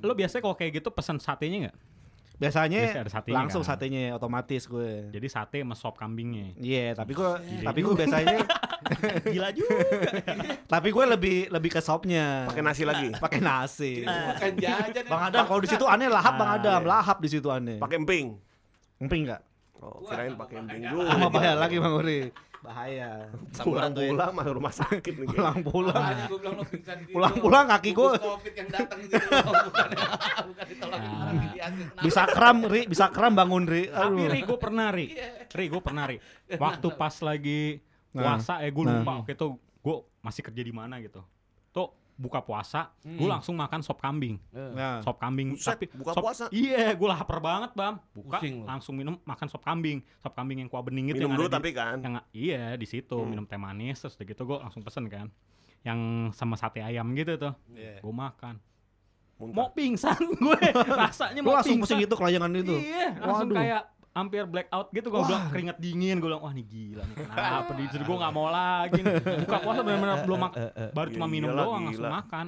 Lo 0.04 0.12
biasanya 0.14 0.42
kalau 0.44 0.56
kayak 0.56 0.78
gitu 0.78 0.88
pesan 0.92 1.18
satenya 1.18 1.68
nggak? 1.68 1.76
Biasanya 2.34 3.06
langsung 3.30 3.62
kan? 3.62 3.78
satenya 3.78 4.10
otomatis 4.10 4.66
gue. 4.66 5.06
Jadi 5.08 5.26
sate 5.30 5.58
sama 5.62 5.78
sop 5.78 5.94
kambingnya. 5.94 6.50
Iya, 6.58 6.92
tapi 6.92 7.14
gue 7.14 7.30
tapi 7.62 7.78
gue 7.80 7.94
biasanya 7.94 8.38
Gila 9.34 9.48
juga. 9.54 9.76
tapi 10.74 10.88
gue 10.90 11.04
lebih 11.08 11.36
lebih 11.48 11.70
ke 11.72 11.80
sopnya. 11.80 12.44
Pakai 12.50 12.62
nasi 12.62 12.82
lagi. 12.82 13.08
Pakai 13.24 13.40
nasi. 13.40 14.02
Bukan 14.02 14.50
jajan. 14.58 15.04
Bang 15.06 15.22
Adam 15.30 15.44
kalau 15.46 15.60
di 15.62 15.70
situ 15.70 15.84
aneh 15.86 16.08
lahap 16.10 16.34
Bang 16.36 16.50
Ah, 16.50 16.58
Adam, 16.58 16.80
iya. 16.82 16.90
lahap 16.90 17.16
di 17.22 17.28
situ 17.30 17.48
aneh. 17.48 17.78
Pakai 17.78 17.96
emping. 17.96 18.34
Emping 18.98 19.22
enggak? 19.24 19.42
Oh, 19.78 20.00
kirain 20.02 20.32
pakai 20.34 20.56
emping 20.58 20.82
Sama 20.84 20.96
juga. 21.22 21.28
bahaya 21.30 21.54
lagi 21.54 21.76
Bang 21.78 21.94
Uri. 21.94 22.20
Bahaya. 22.64 23.28
Ya. 23.28 23.60
Pulang-pulang 23.60 24.32
masuk 24.32 24.52
rumah 24.56 24.72
sakit 24.72 25.14
nih. 25.20 25.26
lo 25.36 26.64
pingsan 26.64 26.96
gitu. 27.04 27.12
Pulang-pulang 27.12 27.64
kaki 27.68 27.90
gue 27.92 28.10
Covid 28.16 28.54
yang 28.56 28.68
datang 28.72 28.98
gitu. 29.04 29.20
Bukan, 30.48 30.64
ditolongin 30.72 31.34
bisa 32.00 32.22
kram, 32.24 32.58
Ri, 32.64 32.80
bisa 32.88 33.06
kram 33.12 33.32
bangun, 33.36 33.64
Ri. 33.68 33.92
Tapi. 33.92 34.22
Ri, 34.32 34.40
gue 34.48 34.58
pernah 34.58 34.88
Ri. 34.88 35.06
Ri, 35.52 35.64
gue 35.68 35.82
pernah 35.84 36.04
Ri. 36.08 36.16
Waktu 36.64 36.88
pas 36.96 37.14
lagi 37.20 37.84
puasa 38.14 38.62
ya 38.62 38.70
gue 38.70 38.84
Nah. 38.86 39.02
lupa 39.02 39.12
waktu 39.18 39.34
itu 39.34 39.46
gue 39.58 39.96
masih 40.22 40.42
kerja 40.46 40.62
di 40.62 40.72
mana 40.72 41.02
gitu. 41.02 41.20
Tuh 41.74 41.90
buka 42.16 42.38
puasa, 42.38 42.94
gue 43.00 43.18
Hmm. 43.18 43.26
langsung 43.28 43.54
makan 43.54 43.80
sop 43.80 43.98
kambing. 43.98 44.38
Nah. 44.50 45.00
Sop 45.00 45.16
kambing 45.16 45.52
Buset, 45.52 45.74
tapi 45.74 45.90
buka 45.90 46.12
sop- 46.12 46.22
puasa. 46.22 46.44
Iya, 46.48 46.92
gue 46.92 47.04
lapar 47.04 47.38
banget, 47.38 47.70
Bam. 47.72 47.98
Buka 48.12 48.38
Pusing 48.38 48.62
langsung 48.62 48.94
minum 48.94 49.18
makan 49.20 49.46
sop 49.46 49.60
kambing. 49.60 49.98
Sop 50.18 50.30
kambing 50.32 50.58
yang 50.58 50.68
kuah 50.68 50.80
bening 50.80 51.08
itu 51.08 51.18
Minum 51.18 51.28
yang 51.28 51.36
dulu 51.36 51.44
ada 51.44 51.52
di- 51.52 51.56
tapi 51.58 51.70
kan. 51.72 51.96
yang 51.98 52.14
iya 52.30 52.64
di 52.72 52.84
situ 52.84 53.12
Hmm. 53.12 53.28
minum 53.28 53.44
teh 53.44 53.56
manis 53.56 53.98
terus 53.98 54.14
udah 54.14 54.26
gitu 54.26 54.42
gue 54.44 54.56
langsung 54.56 54.80
pesen 54.80 55.04
kan. 55.06 55.26
Yang 55.82 56.00
sama 56.32 56.54
sate 56.54 56.80
ayam 56.80 57.10
gitu 57.12 57.34
tuh. 57.34 57.52
Iya. 57.70 57.98
Gue 57.98 58.14
makan. 58.14 58.62
Muntah. 59.34 59.54
Mau 59.56 59.68
pingsan 59.68 60.14
gue. 60.38 60.60
Rasanya 60.86 61.34
Gue 61.36 61.44
mau 61.44 61.58
langsung 61.58 61.74
pingsan. 61.74 61.98
pusing 61.98 61.98
gitu 62.00 62.14
kelayangan 62.14 62.50
itu. 62.54 62.74
Iya, 62.78 63.06
langsung 63.18 63.50
Waduh. 63.50 63.58
kayak 63.58 63.82
hampir 64.14 64.42
blackout 64.44 64.88
gitu 64.88 65.06
gue 65.08 65.20
bilang 65.20 65.44
keringet 65.48 65.76
dingin 65.76 66.16
gue 66.16 66.28
bilang 66.28 66.40
wah 66.40 66.50
nih 66.50 66.62
gila 66.64 67.02
nih 67.04 67.16
kenapa 67.20 67.70
di 67.72 67.84
situ 67.88 68.02
gue 68.04 68.16
nggak 68.16 68.32
mau 68.32 68.46
lagi 68.48 69.00
nih. 69.00 69.14
buka 69.42 69.56
puasa 69.58 69.80
benar-benar 69.80 70.16
belum 70.22 70.38
mak 70.40 70.52
baru 70.90 71.08
cuma 71.10 71.26
minum 71.26 71.48
Gila, 71.48 71.60
doang 71.60 71.82
langsung 71.84 71.98
gila. 72.00 72.10
makan 72.16 72.46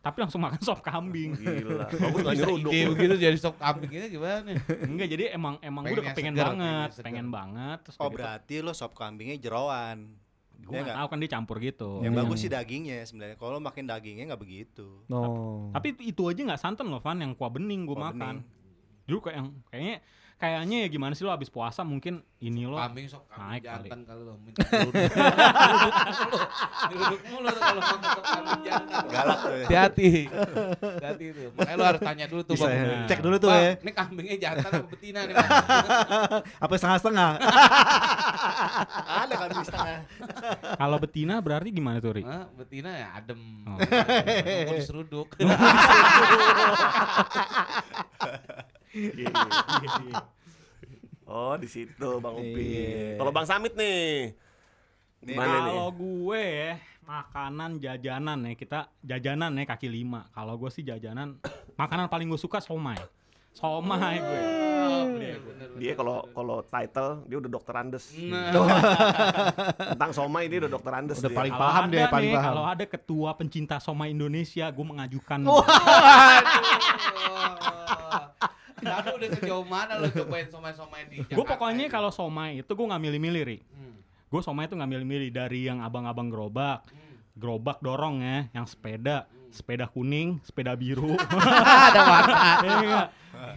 tapi 0.00 0.16
langsung 0.18 0.40
makan 0.42 0.60
sop 0.60 0.80
kambing 0.80 1.32
Gila. 1.34 1.84
Bagus 2.02 2.18
nggak 2.18 2.34
Bisa 2.34 2.44
nyeruduk. 2.46 2.72
begitu 2.90 3.14
jadi 3.18 3.36
sop 3.36 3.56
kambing 3.56 3.90
ini 3.90 4.06
gimana? 4.10 4.48
enggak 4.82 5.08
jadi 5.10 5.24
emang 5.30 5.54
emang 5.60 5.82
gue 5.82 5.92
udah 5.94 6.06
kepengen 6.10 6.34
banget 6.34 6.88
pengen 6.98 7.28
banget 7.28 7.78
terus 7.80 7.96
Oh 7.96 8.06
gitu, 8.06 8.16
berarti 8.16 8.54
lo 8.58 8.72
sop 8.72 8.92
kambingnya 8.92 9.36
jeroan. 9.38 10.08
gue 10.56 10.70
Ya 10.70 10.80
nggak 10.80 10.84
nggak? 10.86 10.96
tahu 10.98 11.06
kan 11.06 11.18
dia 11.18 11.30
campur 11.30 11.56
gitu 11.58 11.90
Yang 11.98 12.12
Hmm. 12.12 12.20
bagus 12.22 12.38
sih 12.38 12.48
dagingnya 12.48 12.96
sebenarnya. 13.02 13.36
Kalau 13.36 13.58
makin 13.58 13.84
dagingnya 13.84 14.24
nggak 14.26 14.40
begitu. 14.40 15.04
No. 15.06 15.20
tapi 15.70 15.92
itu 16.00 16.22
aja 16.24 16.40
nggak 16.42 16.56
santan 16.58 16.86
loh 16.86 16.96
Van 16.98 17.16
yang 17.16 17.32
kuah 17.32 17.48
bening 17.50 17.84
gue 17.84 17.92
makan 17.94 18.40
bening. 18.40 19.04
dulu 19.04 19.18
kayak 19.20 19.36
yang 19.36 19.48
kayaknya 19.66 19.96
kayaknya 20.34 20.84
ya 20.84 20.88
gimana 20.90 21.14
sih 21.14 21.22
lo 21.22 21.30
abis 21.30 21.48
puasa 21.48 21.80
mungkin 21.80 22.20
ini 22.38 22.68
lo 22.68 22.76
Kambing 22.76 23.08
sop 23.08 23.24
kambing 23.26 23.48
naik 23.48 23.62
kali. 23.64 23.88
jantan 23.88 24.00
kalau 24.04 24.22
lo 24.28 24.32
duduk 26.84 27.20
mulu. 27.32 27.48
Kalau 27.54 27.80
sop 27.80 27.98
kambing 28.20 28.60
jantan. 28.62 29.02
Galak 29.08 29.38
tuh 29.40 29.54
ya. 29.54 29.64
Hati-hati. 29.64 30.10
Hati-hati 30.28 31.24
tuh. 31.32 31.48
Makanya 31.56 31.76
lo 31.76 31.84
harus 31.88 32.02
tanya 32.02 32.24
dulu 32.28 32.42
tuh 32.44 32.54
Bang. 32.60 32.70
ya. 32.70 32.84
Nah. 32.84 33.06
Cek 33.08 33.20
dulu 33.24 33.36
tuh 33.40 33.48
Bang, 33.48 33.62
ya. 33.62 33.72
Ini 33.80 33.90
kambingnya 33.94 34.36
jantan 34.36 34.70
apa 34.74 34.86
betina 34.90 35.20
nih? 35.24 35.34
Bang? 35.34 35.50
Apa 36.64 36.74
setengah-setengah? 36.76 37.30
Ada 39.24 39.34
kambing 39.38 39.64
setengah. 39.64 39.98
kalau 40.76 40.96
betina 41.00 41.34
berarti 41.40 41.68
gimana 41.72 41.98
tuh 41.98 42.20
Ri? 42.20 42.22
Hah, 42.26 42.44
betina 42.52 42.90
ya 42.92 43.08
adem. 43.16 43.40
Oh. 43.64 43.78
Nunggu 43.80 44.74
diseruduk. 44.76 45.28
Iya. 48.94 49.28
Oh, 51.24 51.56
di 51.56 51.64
situ 51.64 52.20
Bang 52.20 52.36
Upi. 52.36 52.52
Iya. 52.84 53.16
Kalau 53.16 53.32
Bang 53.32 53.48
Samit 53.48 53.72
nih. 53.72 54.36
Kalau 55.24 55.88
gue 55.88 56.36
ya, 56.36 56.76
makanan 57.08 57.80
jajanan 57.80 58.44
ya 58.44 58.52
kita 58.52 58.92
jajanan 59.00 59.56
ya 59.56 59.64
kaki 59.64 59.88
lima. 59.88 60.28
Kalau 60.36 60.60
gue 60.60 60.68
sih 60.68 60.84
jajanan 60.84 61.40
makanan 61.80 62.12
paling 62.12 62.28
gue 62.28 62.36
suka 62.36 62.60
somai. 62.60 63.00
Somai 63.56 64.20
gue. 64.20 64.40
Dia 65.80 65.96
kalau 65.96 66.28
kalau 66.36 66.60
title 66.60 67.24
dia 67.24 67.36
udah 67.40 67.50
dokter 67.50 67.74
Andes. 67.74 68.04
Nah, 68.20 68.52
Tentang 69.96 70.12
somai 70.12 70.44
dia 70.52 70.60
udah 70.60 70.70
dokter 70.76 70.92
Andes. 70.92 71.18
Udah 71.24 71.32
dia. 71.32 71.38
paling 71.40 71.52
Kalau 71.56 71.64
paham 71.64 71.84
deh, 71.88 72.04
paling 72.12 72.30
nih, 72.30 72.36
paham. 72.36 72.50
Kalau 72.52 72.64
ada 72.68 72.84
ketua 72.84 73.30
pencinta 73.32 73.76
somai 73.80 74.12
Indonesia, 74.12 74.68
gue 74.68 74.84
mengajukan. 74.84 75.38
Udah 79.28 79.38
sejauh 79.40 79.66
mana 79.66 79.92
lo 79.98 80.06
cobain 80.10 80.46
somai-somai 80.48 81.00
di 81.08 81.16
Jakarta? 81.24 81.36
Gue 81.36 81.44
pokoknya 81.46 81.86
kalau 81.88 82.10
somai 82.12 82.60
itu 82.60 82.70
gue 82.70 82.86
nggak 82.86 83.02
milih-milih, 83.02 83.42
Ri. 83.46 83.58
Hmm. 83.72 83.96
Gue 84.28 84.40
somai 84.42 84.66
itu 84.66 84.74
nggak 84.74 84.90
milih-milih 84.90 85.30
dari 85.32 85.66
yang 85.66 85.80
abang-abang 85.80 86.28
gerobak, 86.28 86.84
gerobak 87.34 87.78
dorong 87.80 88.22
ya, 88.22 88.48
yang 88.52 88.66
sepeda, 88.66 89.26
sepeda 89.50 89.86
kuning, 89.86 90.42
sepeda 90.42 90.74
biru. 90.74 91.14
ada 91.90 92.00
warna. 92.02 92.34
Iya 92.64 92.76
nggak? 92.82 93.08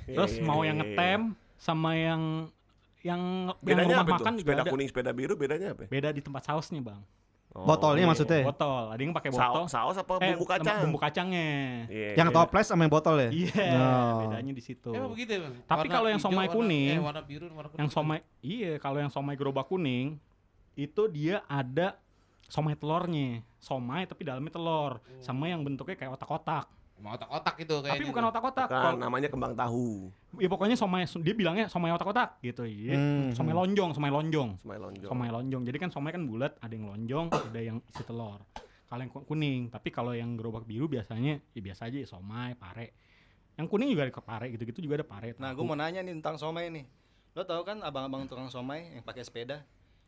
Terus 0.10 0.34
Iya, 0.38 0.46
mau 0.46 0.60
iya, 0.62 0.68
yang 0.74 0.78
iya. 0.78 0.86
ngetem 0.86 1.22
sama 1.58 1.92
yang 1.98 2.22
yang 3.06 3.22
yang 3.48 3.64
Bedanya 3.64 3.96
rumah 4.02 4.04
apa 4.04 4.16
makan 4.20 4.32
tuh? 4.36 4.42
Sepeda 4.44 4.64
kuning, 4.68 4.88
sepeda 4.90 5.12
biru 5.16 5.34
bedanya 5.38 5.68
apa? 5.74 5.86
Beda 5.88 6.10
di 6.12 6.22
tempat 6.22 6.44
sausnya, 6.44 6.82
Bang. 6.84 7.02
Oh, 7.58 7.66
Botolnya 7.66 8.06
iya. 8.06 8.10
maksudnya? 8.14 8.42
Botol, 8.46 8.84
ada 8.94 9.02
yang 9.02 9.14
pakai 9.18 9.34
botol. 9.34 9.66
Saus, 9.66 9.70
saus 9.74 9.98
apa 9.98 10.22
Eh, 10.22 10.38
bumbu 10.38 10.46
kacang? 10.46 10.78
Bumbu 10.86 11.00
kacangnya. 11.02 11.50
Iya, 11.90 12.10
Yang 12.14 12.30
iya. 12.30 12.38
toples 12.38 12.66
sama 12.70 12.86
yang 12.86 12.94
botol 12.94 13.16
ya? 13.18 13.30
Iya, 13.34 13.66
Oh. 13.74 14.18
bedanya 14.22 14.54
di 14.54 14.62
situ. 14.62 14.90
Emang 14.94 15.10
begitu 15.10 15.34
ya, 15.34 15.40
Bang? 15.42 15.54
Tapi 15.66 15.80
Warna 15.82 15.96
kalau 15.98 16.08
yang 16.14 16.22
somai 16.22 16.46
warna- 16.46 16.54
kuning, 16.54 16.94
eh, 16.94 17.02
warna 17.02 17.22
biru, 17.26 17.46
warna 17.50 17.68
kuning. 17.68 17.82
Yang 17.82 17.90
somai, 17.92 18.20
iya 18.40 18.72
kalau 18.78 18.98
yang 19.02 19.10
somai 19.10 19.34
gerobak 19.34 19.66
kuning 19.66 20.22
itu 20.78 21.02
dia 21.10 21.42
ada 21.50 21.98
somai 22.46 22.78
telurnya, 22.78 23.42
somai 23.58 24.06
tapi 24.06 24.22
dalamnya 24.22 24.54
telur, 24.54 25.02
sama 25.18 25.50
yang 25.50 25.60
bentuknya 25.60 25.98
kayak 25.98 26.14
otak-otak. 26.14 26.70
Emang 26.98 27.14
otak-otak 27.14 27.56
itu 27.62 27.76
kayaknya. 27.86 27.94
Tapi 28.02 28.06
bukan 28.10 28.24
otak-otak. 28.34 28.68
Kan 28.68 28.82
Kalau- 28.82 28.98
namanya 28.98 29.30
kembang 29.30 29.54
tahu. 29.54 30.10
Ya 30.42 30.50
pokoknya 30.50 30.74
somai, 30.74 31.06
dia 31.06 31.36
bilangnya 31.38 31.66
somai 31.70 31.94
otak-otak 31.94 32.42
gitu. 32.42 32.66
Iya. 32.66 32.98
Hmm. 32.98 33.30
Somai 33.38 33.54
lonjong, 33.54 33.94
somai 33.94 34.10
lonjong. 34.10 34.50
Semai 34.58 34.78
lonjong. 34.82 35.10
Somai 35.10 35.30
lonjong. 35.30 35.62
Jadi 35.70 35.78
kan 35.78 35.90
somai 35.94 36.10
kan 36.10 36.26
bulat, 36.26 36.58
ada 36.58 36.74
yang 36.74 36.90
lonjong, 36.90 37.30
ada 37.30 37.60
yang 37.62 37.78
isi 37.86 38.02
telur. 38.02 38.42
Kalau 38.88 39.02
yang 39.04 39.12
ku- 39.14 39.26
kuning, 39.30 39.70
tapi 39.70 39.94
kalau 39.94 40.18
yang 40.18 40.34
gerobak 40.40 40.66
biru 40.66 40.90
biasanya 40.90 41.38
ya 41.54 41.62
biasa 41.62 41.86
aja 41.86 41.98
ya 42.02 42.08
somai, 42.10 42.58
pare. 42.58 42.98
Yang 43.58 43.68
kuning 43.70 43.90
juga 43.94 44.10
ada 44.10 44.14
ke 44.14 44.22
pare 44.24 44.46
gitu-gitu 44.50 44.80
juga 44.82 45.02
ada 45.02 45.06
pare. 45.06 45.38
Nah, 45.38 45.54
gue 45.54 45.66
mau 45.66 45.78
nanya 45.78 46.02
nih 46.02 46.18
tentang 46.18 46.42
somai 46.42 46.74
nih. 46.74 46.86
Lo 47.38 47.46
tau 47.46 47.62
kan 47.62 47.78
abang-abang 47.86 48.26
tukang 48.26 48.50
somai 48.50 48.98
yang 48.98 49.06
pakai 49.06 49.22
sepeda? 49.22 49.62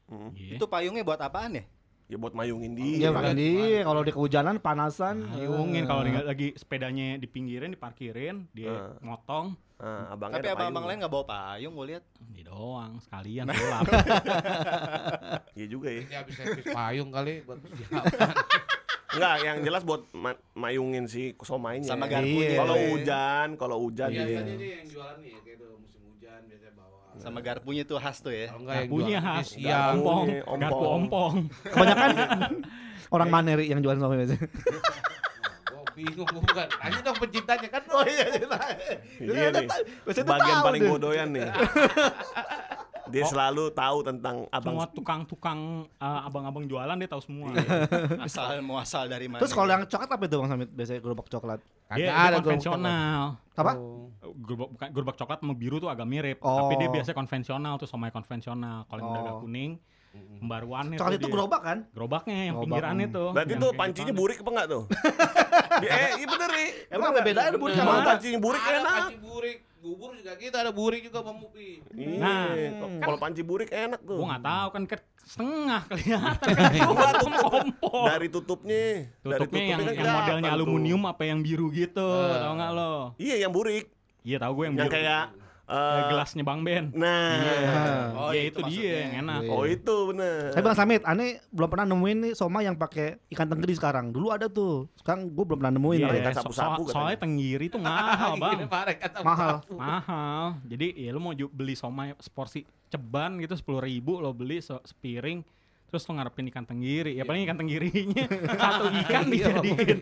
Hmm. 0.09 0.33
Iya. 0.33 0.57
Itu 0.57 0.65
payungnya 0.65 1.05
buat 1.05 1.21
apaan 1.21 1.61
ya? 1.61 1.63
Ya 2.09 2.17
buat 2.17 2.33
mayungin 2.33 2.73
Iya 2.73 2.97
dia. 3.05 3.09
makan 3.11 3.35
dia 3.35 3.85
kalau 3.85 4.01
dia 4.01 4.11
kehujanan 4.11 4.57
panasan. 4.57 5.29
Ayungin 5.29 5.85
kalau 5.85 6.01
dia 6.01 6.25
lagi 6.25 6.57
sepedanya 6.57 7.15
dipinggirin, 7.15 7.69
diparkirin, 7.69 8.49
dia 8.51 8.73
Eh. 8.89 8.97
motong, 8.99 9.53
Nah, 9.79 10.11
abangnya 10.11 10.43
Tapi 10.43 10.51
abang-abang 10.51 10.85
lain 10.85 10.97
nggak 10.99 11.07
bawa 11.09 11.23
payung 11.23 11.71
gue 11.71 11.87
lihat. 11.87 12.03
dia 12.27 12.43
doang 12.43 12.99
sekalian 12.99 13.47
gelap. 13.55 13.87
Iya 15.53 15.67
juga 15.69 15.87
ya. 15.87 16.03
Dia 16.03 16.17
habis 16.19 16.33
servis 16.35 16.65
payung 16.67 17.09
kali 17.09 17.33
buat. 17.41 17.59
Enggak, 19.09 19.35
yang 19.45 19.57
jelas 19.61 19.81
buat 19.81 20.03
ma- 20.11 20.35
mayungin 20.53 21.05
si 21.05 21.31
somainya. 21.39 21.87
Sama 21.87 22.05
Iya. 22.05 22.11
garpunya. 22.11 22.57
Kalau 22.57 22.75
Boy. 22.75 22.89
hujan, 22.91 23.47
kalau 23.55 23.77
hujan 23.79 24.09
Iya. 24.09 24.19
Biasanya 24.19 24.43
dia. 24.43 24.57
nih 24.57 24.69
yang 24.73 24.87
jualan 24.89 25.17
nih 25.17 25.31
kayak 25.37 25.55
itu 25.55 25.67
musim 25.77 26.01
hujan 26.05 26.39
biasanya 26.43 26.73
bawa. 26.75 26.99
Sama 27.19 27.39
garpunya 27.39 27.83
tuh 27.83 27.99
khas 27.99 28.17
tuh 28.19 28.31
ya. 28.31 28.47
Kalau 28.47 28.63
enggak 28.63 28.75
yang 28.75 28.87
Garpunya 28.87 29.19
khas, 29.19 29.45
siang. 29.51 29.99
ompong, 29.99 30.25
Ompong. 30.47 30.59
garpu 30.59 30.85
ompong. 30.87 31.33
Kebanyakan 31.75 32.09
orang 33.11 33.29
Maneri 33.29 33.65
yang 33.67 33.79
jualan 33.83 33.99
somai 33.99 34.17
biasanya. 34.23 34.47
Gua 35.67 35.83
bingung 35.93 36.27
gua 36.27 36.41
bukan. 36.41 36.67
Tanya 36.71 36.99
dong 37.03 37.17
penciptanya 37.19 37.67
kan. 37.67 37.83
Oh 37.91 38.03
iya, 38.07 38.25
Iya 39.19 39.47
nih. 39.51 39.67
Biasanya 40.07 40.25
tuh 40.25 40.33
Bagian 40.33 40.57
paling 40.63 40.81
bodoyan 40.87 41.27
nih. 41.35 41.43
Dia 43.09 43.25
selalu 43.25 43.63
tahu 43.71 43.97
tentang 44.01 44.35
abang 44.49 44.73
Semua 44.77 44.85
tukang-tukang 44.87 45.59
eh, 45.89 46.19
abang-abang 46.23 46.63
jualan 46.63 46.95
dia 46.95 47.09
tahu 47.09 47.21
semua. 47.21 47.49
Asal 48.25 48.61
mau 48.61 48.77
asal 48.77 49.05
dari 49.05 49.25
mana. 49.25 49.41
Terus 49.41 49.51
kalau 49.51 49.67
yang 49.67 49.83
coklat 49.83 50.09
apa 50.09 50.23
itu 50.23 50.35
Bang 50.37 50.49
Samit? 50.49 50.69
Biasanya 50.69 50.99
gerobak 50.99 51.27
coklat. 51.27 51.59
Kagak 51.89 51.97
dia 51.97 52.09
ada 52.09 52.37
gua 52.37 52.45
konvensional. 52.45 53.21
Apa? 53.53 53.73
Oh. 53.75 54.07
Gerobak 54.45 54.69
bukan 54.71 54.87
gerobak 54.93 55.15
coklat 55.17 55.37
sama 55.41 55.53
biru 55.53 55.77
tuh 55.77 55.89
agak 55.89 56.05
mirip, 56.05 56.37
Oh. 56.39 56.63
tapi 56.63 56.73
dia 56.77 56.89
biasanya 56.89 57.17
konvensional 57.17 57.73
tuh 57.75 57.89
somai 57.89 58.09
konvensional. 58.09 58.85
Kalau 58.85 58.99
yang 58.99 59.09
udah 59.09 59.21
agak 59.21 59.35
Oh. 59.35 59.43
kuning, 59.43 59.71
pembaruannya 60.39 60.97
Coklat 60.97 61.17
itu 61.17 61.27
dia. 61.27 61.33
gerobak 61.33 61.61
kan? 61.61 61.77
gerobaknya 61.91 62.35
yang 62.39 62.55
Gerobak, 62.55 62.63
pinggirannya 62.65 63.07
hmm. 63.07 63.17
tuh. 63.17 63.29
Berarti 63.33 63.51
yang 63.51 63.61
tuh 63.61 63.71
pancinya 63.75 64.13
burik 64.13 64.37
apa 64.39 64.49
enggak 64.49 64.67
tuh? 64.69 64.83
Eh, 65.79 66.11
iya 66.19 66.27
bener 66.27 66.49
nih. 66.51 66.69
Emang 66.91 67.09
ada 67.15 67.21
bedanya 67.23 67.49
ada 67.55 67.59
burik 67.61 67.75
sama 67.77 68.03
pancinya 68.03 68.39
burik 68.41 68.59
Ada 68.59 68.77
enak. 68.83 68.99
panci 68.99 69.15
burik, 69.23 69.57
bubur 69.79 70.11
juga 70.13 70.35
kita 70.35 70.59
ada 70.59 70.69
burik 70.69 71.01
juga 71.01 71.19
Bang 71.19 71.37
Mupi. 71.37 71.79
Iya. 71.91 72.17
Nah, 72.17 72.45
kalau 72.99 73.17
panci 73.17 73.41
burik 73.41 73.69
enak 73.69 73.99
tuh. 74.01 74.15
Gua 74.15 74.27
nggak 74.29 74.45
tahu 74.45 74.67
kan 74.69 74.83
ke 74.85 74.95
setengah 75.21 75.81
kelihatan 75.85 76.47
kan 76.57 76.71
Enggak, 76.73 77.13
kompor. 77.41 78.03
Dari 78.05 78.27
tutupnya. 78.27 78.85
Dari 79.17 79.39
Tutupnya 79.39 79.63
yang, 79.65 79.79
kan 79.79 79.93
yang 79.95 80.13
modelnya 80.13 80.43
tuh. 80.43 80.55
aluminium 80.55 81.01
apa 81.05 81.23
yang 81.23 81.39
biru 81.39 81.67
gitu, 81.69 82.03
Eh. 82.03 82.39
tau 82.39 82.53
nggak 82.53 82.71
lo? 82.71 82.93
Iya, 83.15 83.35
yang 83.39 83.51
burik. 83.51 83.85
Iya 84.19 84.37
tahu 84.37 84.51
gue 84.53 84.63
yang, 84.67 84.75
Yang 84.75 84.85
biru. 84.85 84.95
kayak 84.95 85.23
Kayak 85.31 85.48
eh, 85.69 86.01
gelasnya 86.09 86.41
Bang 86.41 86.65
Ben. 86.65 86.89
Nah. 86.91 88.17
Oh, 88.17 88.31
ya 88.33 88.43
itu 88.43 88.59
itu, 88.59 88.69
dia 88.73 89.05
yang 89.05 89.13
enak. 89.23 89.41
Iya. 89.45 89.51
Oh, 89.53 89.63
itu 89.63 89.95
bener. 90.09 90.49
Saya 90.49 90.63
Bang 90.65 90.73
Samit, 90.73 91.01
aneh 91.05 91.37
belum 91.49 91.69
pernah 91.69 91.85
nemuin 91.85 92.17
nih 92.25 92.33
soma 92.33 92.59
yang 92.59 92.73
pakai 92.73 93.21
ikan 93.29 93.45
tenggiri 93.45 93.77
sekarang. 93.77 94.09
Dulu 94.09 94.33
ada 94.33 94.49
tuh. 94.49 94.89
Sekarang 94.97 95.29
gue 95.29 95.43
belum 95.45 95.61
pernah 95.61 95.73
nemuin. 95.77 95.99
Iya, 96.01 96.09
ikan 96.25 96.33
sapu-sapu 96.35 96.81
so- 96.85 96.97
soalnya 96.97 97.21
tenggiri 97.21 97.69
tuh 97.69 97.77
mahal 97.85 98.33
bang, 98.35 98.51
Gini, 98.51 98.65
Pak, 98.65 98.81
kata 98.97 99.17
Mahal. 99.21 99.55
mahal. 99.69 100.43
Jadi 100.65 100.87
ya 100.97 101.09
lu 101.13 101.21
mau 101.21 101.31
beli 101.31 101.77
somai 101.77 102.17
seporsi 102.17 102.65
ceban 102.89 103.37
gitu 103.37 103.53
sepuluh 103.53 103.79
ribu 103.79 104.17
lo 104.17 104.33
beli 104.33 104.57
se- 104.59 104.81
sepiring, 104.81 105.45
terus 105.85 106.01
lo 106.03 106.17
ngarepin 106.17 106.49
ikan 106.49 106.65
tenggiri. 106.65 107.13
Ya 107.13 107.23
paling 107.23 107.45
ikan 107.45 107.55
tenggirinya 107.55 108.25
satu 108.57 108.89
ikan 109.05 109.29
dijadiin, 109.29 109.97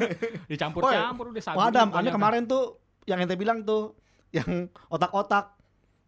dicampur-campur 0.50 1.24
udah 1.30 1.42
sagu. 1.44 1.56
Oh 1.58 1.64
Adam, 1.64 1.92
aneh 1.92 2.08
kemarin 2.08 2.44
tuh 2.44 2.80
yang 3.04 3.20
ente 3.20 3.36
bilang 3.36 3.60
tuh 3.60 3.92
yang 4.30 4.70
otak-otak 4.86 5.58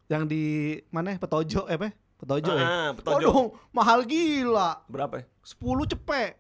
yang 0.07 0.27
di 0.29 0.77
mana 0.95 1.19
Petojo 1.19 1.67
eh 1.67 1.77
apa? 1.79 1.89
Petojo 2.23 2.53
ya. 2.55 2.63
Ah, 2.63 2.91
petojo. 2.95 3.19
Waduh, 3.19 3.47
mahal 3.75 4.07
gila. 4.07 4.87
Berapa 4.87 5.23
ya? 5.23 5.25
10 5.43 5.91
cepek. 5.91 6.39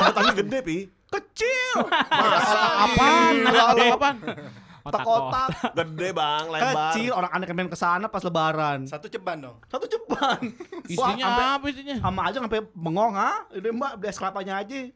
Tapi 0.00 0.30
gede, 0.42 0.58
Pi. 0.58 0.76
Kecil. 1.06 1.86
Masa 2.10 2.60
Apaan? 2.82 3.34
Gila, 3.46 3.64
Otak-otak. 4.90 5.48
Gede, 5.78 6.08
Bang, 6.10 6.44
lebar. 6.50 6.92
Kecil 6.92 7.10
orang 7.14 7.30
aneh 7.30 7.46
main 7.54 7.70
ke 7.70 7.78
sana 7.78 8.06
pas 8.06 8.20
lebaran. 8.20 8.84
Satu 8.84 9.06
ceban 9.06 9.38
dong. 9.38 9.56
Satu 9.70 9.86
ceban. 9.86 10.40
Isinya 10.90 11.06
Wah, 11.06 11.14
sampai 11.14 11.44
apa 11.46 11.66
isinya? 11.70 11.96
sama 12.02 12.20
aja 12.26 12.36
sampai 12.42 12.60
bengong 12.74 13.12
ha? 13.14 13.32
Ini 13.54 13.68
Mbak 13.70 13.92
beli 13.96 14.08
es 14.10 14.18
kelapanya 14.18 14.54
aja. 14.58 14.78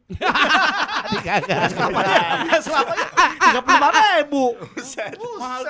Es 1.14 1.72
kelapanya, 1.76 2.18
es 2.58 2.66
kelapanya 2.66 3.06
tiga 3.38 3.60
puluh 3.62 3.76
lima 3.76 3.88
ribu. 3.92 4.44
Buset. 4.74 5.14
Mahal. 5.38 5.62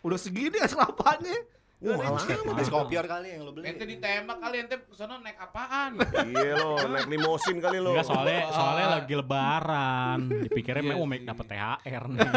Udah 0.00 0.18
segini 0.18 0.56
es 0.62 0.72
kelapanya. 0.72 1.34
Wah, 1.76 1.92
lama. 1.92 2.16
Habis 2.56 2.68
kopior 2.68 3.04
kali 3.04 3.36
yang 3.36 3.44
lo 3.44 3.52
beli. 3.52 3.68
Ente 3.68 3.84
ditembak 3.84 4.40
kali 4.40 4.56
ente 4.58 4.80
ke 4.80 4.96
sana 4.96 5.20
naik 5.20 5.36
apaan? 5.36 6.00
Iya 6.24 6.56
lo, 6.56 6.80
naik 6.88 7.04
limosin 7.06 7.60
kali 7.60 7.76
lo. 7.78 7.92
Enggak 7.92 8.08
soalnya 8.08 8.40
soalnya 8.48 8.86
lagi 8.96 9.12
lebaran. 9.12 10.18
Dipikirnya 10.42 10.82
mau 10.90 11.04
make 11.04 11.22
dapet 11.22 11.44
THR 11.46 12.04
nih. 12.08 12.28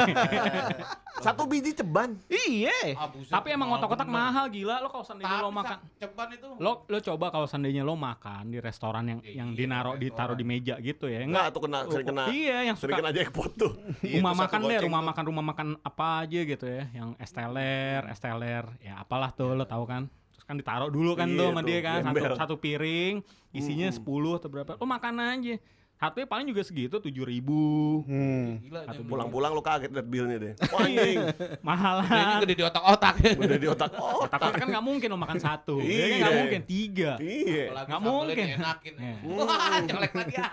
Satu 1.25 1.43
biji 1.45 1.71
ceban. 1.73 2.19
Iya. 2.27 2.95
Ah, 2.95 3.07
Tapi 3.09 3.51
emang 3.51 3.71
otak-otak 3.73 4.07
mahal 4.07 4.47
gila 4.47 4.79
lo 4.79 4.87
kalau 4.87 5.03
seandainya 5.03 5.31
Tapi 5.33 5.43
lo 5.43 5.51
makan 5.51 5.77
ceban 5.95 6.27
itu. 6.31 6.47
lo 6.59 6.71
lo 6.81 6.97
coba 7.01 7.25
kalau 7.29 7.47
seandainya 7.47 7.81
lo 7.81 7.95
makan 7.95 8.43
di 8.47 8.59
restoran 8.59 9.03
yang 9.05 9.19
Iya, 9.19 9.35
yang 9.35 9.49
iya, 9.51 9.57
dinaro 9.57 9.91
ditaruh 9.95 10.31
di 10.33 10.43
meja 10.43 10.79
gitu 10.79 11.07
ya 11.07 11.19
Enggak, 11.21 11.51
tuh 11.51 11.61
kena 11.61 11.79
sering 11.85 12.07
kena. 12.07 12.23
iya 12.29 12.57
yang 12.65 12.75
Sering 12.75 12.95
kena 12.97 13.11
jackpot 13.11 13.51
tuh. 13.53 13.71
Iya, 13.99 14.19
rumah 14.19 14.31
satu 14.33 14.41
makan 14.41 14.59
deh 14.65 14.79
rumah 14.81 15.01
makan 15.01 15.23
rumah 15.25 15.45
makan 15.45 15.67
apa 15.81 16.05
aja 16.23 16.39
gitu 16.41 16.65
ya 16.65 16.83
yang 16.93 17.09
esteller 17.17 18.01
esteller 18.07 18.63
ya 18.79 18.93
apalah 18.97 19.28
tuh 19.31 19.51
lo 19.51 19.63
tahu 19.63 19.83
kan 19.83 20.05
terus 20.29 20.43
kan 20.43 20.55
ditaruh 20.55 20.87
dulu 20.87 21.13
kan 21.13 21.25
Iya 21.25 21.35
tuh 21.35 21.47
sama 21.47 21.59
tuh, 21.59 21.67
dia 21.67 21.79
kan 21.79 21.99
satu 22.03 22.35
satu 22.35 22.55
piring 22.55 23.13
isinya. 23.49 23.89
10 23.89 24.01
atau 24.35 24.47
berapa 24.47 24.71
lo 24.73 24.85
makan 24.85 25.15
aja 25.19 25.55
satunya 25.99 26.23
paling 26.23 26.47
juga 26.47 26.63
segitu 26.63 26.95
tujuh 26.95 27.27
ribu 27.27 27.59
Hmm. 28.07 28.63
Gila, 28.63 28.87
Satu 28.87 29.03
Pulang-pulang 29.03 29.51
lo 29.51 29.59
kaget 29.59 29.91
liat 29.91 30.07
billnya 30.07 30.37
deh. 30.39 30.53
Wah 30.71 30.79
anjing. 30.87 31.19
mahal 31.59 31.95
Kayaknya 32.01 32.35
gede 32.39 32.55
di 32.55 32.63
otak-otak. 32.63 33.13
Udah 33.35 33.57
di 33.59 33.67
otak. 33.67 33.89
Tapi 34.31 34.47
kan 34.55 34.67
nggak 34.71 34.85
mungkin 34.85 35.07
lo 35.11 35.19
makan 35.19 35.37
satu 35.37 35.83
ya 35.83 35.91
kan 35.99 36.15
nggak 36.15 36.31
Iya. 36.31 36.39
mungkin 36.39 36.61
tiga 36.63 37.11
iya. 37.19 37.65
Nggak 37.83 37.99
mungkin. 38.01 38.45
dienakin. 38.47 38.93
Iya. 38.95 39.15
Wah, 39.27 39.79
colek 39.83 40.13
lagi 40.15 40.33
ya. 40.33 40.47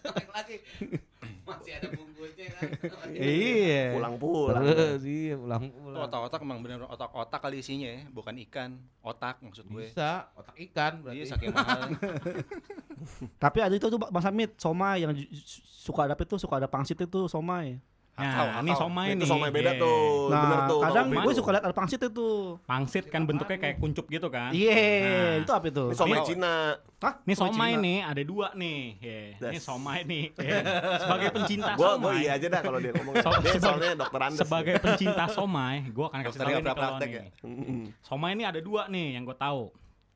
Colek 0.00 0.28
lagi. 0.32 0.56
Masih 1.44 1.72
ada 1.76 1.88
bungkusnya 1.92 2.46
kan. 2.56 2.68
Iya. 3.14 3.94
Pulang-pulang. 3.94 4.64
Terus 4.64 5.02
iya 5.04 5.34
pulang-pulang. 5.36 6.00
Otak-otak 6.08 6.40
emang 6.40 6.60
bener 6.64 6.80
otak-otak 6.88 7.40
kali 7.44 7.60
isinya 7.60 7.88
ya, 7.88 8.02
bukan 8.10 8.34
ikan. 8.48 8.80
Otak 9.04 9.44
maksud 9.44 9.68
gue. 9.68 9.92
Bisa, 9.92 10.32
otak 10.34 10.56
ikan 10.56 11.04
berarti. 11.04 11.16
Iya 11.20 11.24
saking 11.36 11.52
mahal. 11.52 11.80
Tapi 13.42 13.58
ada 13.60 13.74
itu 13.76 13.86
tuh 13.86 14.00
Bang 14.00 14.24
Samit, 14.24 14.56
somai 14.56 15.04
yang 15.04 15.12
suka 15.84 16.08
ada 16.08 16.16
itu 16.16 16.36
suka 16.40 16.56
ada 16.56 16.68
pangsit 16.68 16.96
itu 16.96 17.28
somai. 17.28 17.76
Nah 18.14 18.62
ini 18.62 18.70
somai 18.72 19.06
nih 19.10 19.16
Itu 19.16 19.26
somai 19.26 19.50
beda 19.50 19.70
Iya. 19.70 19.82
tuh. 19.82 20.30
Bener 20.30 20.46
Nah, 20.56 20.66
tuh. 20.66 20.80
kadang 20.80 21.06
gue 21.10 21.34
suka 21.34 21.50
lihat 21.50 21.64
ada 21.64 21.74
pangsit 21.74 22.00
itu. 22.00 22.30
pangsit 22.62 23.04
kan 23.06 23.22
bentuknya 23.22 23.58
kayak 23.58 23.76
kuncup 23.76 24.06
gitu 24.06 24.28
kan 24.28 24.54
Iya, 24.54 24.78
Nah. 25.02 25.34
itu 25.40 25.52
apa 25.52 25.66
itu? 25.66 25.84
Ini 25.84 25.96
somai 25.96 26.16
Ini- 26.16 26.26
Cina. 26.28 26.54
Hah? 26.96 27.14
Ini 27.20 27.34
Somai 27.34 27.50
somai 27.50 27.70
Cina. 27.70 27.82
nih 27.82 27.98
ada 28.00 28.22
dua 28.22 28.46
nih, 28.54 28.80
ya. 28.96 29.20
Ini 29.44 29.58
somai 29.58 29.98
nih. 30.02 30.24
ya. 30.32 30.58
Sebagai 30.96 31.28
pencinta 31.32 31.70
Gua 31.72 31.82
gua 31.90 31.90
somai, 32.08 32.16
iya 32.18 32.30
aja 32.32 32.46
dah 32.48 32.60
kalau 32.60 32.78
dia 32.78 32.92
ngomong. 32.92 33.14
So- 33.16 33.32
Dia 33.34 33.34
sebagai- 33.50 33.60
soalnya 33.60 33.90
dokter 33.94 34.20
Andes. 34.22 34.38
sebagai 34.40 34.74
pencinta 34.78 35.24
somai, 35.28 35.76
gua 35.90 36.06
akan 36.06 36.18
kasih 36.22 36.38
yang 36.40 36.48
nih 36.56 36.72
kalau 36.72 36.96
nih. 36.96 37.10
ya? 37.10 37.24
Somai 38.00 38.30
ini 38.32 38.44
ada 38.44 38.60
dua 38.60 38.82
nih 38.86 39.06
yang 39.12 39.22
gue 39.22 39.36
tahu. 39.36 39.68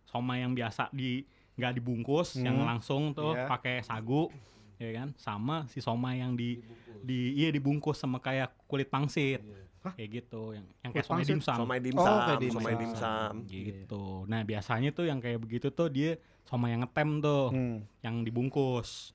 Somai 0.04 0.40
yang 0.40 0.52
biasa 0.52 0.88
di 0.90 1.26
nggak 1.54 1.72
dibungkus, 1.74 2.38
yang 2.38 2.56
Hmm. 2.56 2.68
langsung 2.68 3.10
tuh 3.12 3.34
Iya. 3.34 3.44
pakai 3.46 3.82
sagu, 3.82 4.30
ya 4.78 4.90
kan? 4.94 5.08
Sama 5.14 5.66
si 5.66 5.78
somai 5.78 6.18
yang 6.18 6.32
di 6.32 6.62
di 6.98 7.34
iya 7.34 7.50
dibungkus 7.50 7.98
sama 7.98 8.18
kayak 8.18 8.54
kulit 8.64 8.86
pangsit. 8.86 9.42
Kayak 9.88 10.10
gitu, 10.20 10.52
yang 10.52 10.66
yang 10.82 10.90
kayak 10.90 11.06
Kulit 11.06 11.08
somai 11.08 11.24
dimsum. 11.24 11.56
Somai 11.56 11.78
Oh, 11.78 11.84
dimsum, 11.86 12.16
kayak 12.18 12.40
dimsum. 12.40 12.56
somai 12.60 12.74
dimsum. 12.76 13.32
gitu. 13.46 14.04
Nah, 14.26 14.40
biasanya 14.42 14.90
tuh 14.90 15.06
yang 15.06 15.18
kayak 15.18 15.38
begitu 15.38 15.70
tuh 15.70 15.88
dia 15.88 16.18
somai 16.44 16.74
yang 16.74 16.82
ngetem 16.82 17.22
tuh, 17.22 17.44
Hmm. 17.48 17.78
yang 18.02 18.20
dibungkus. 18.20 19.14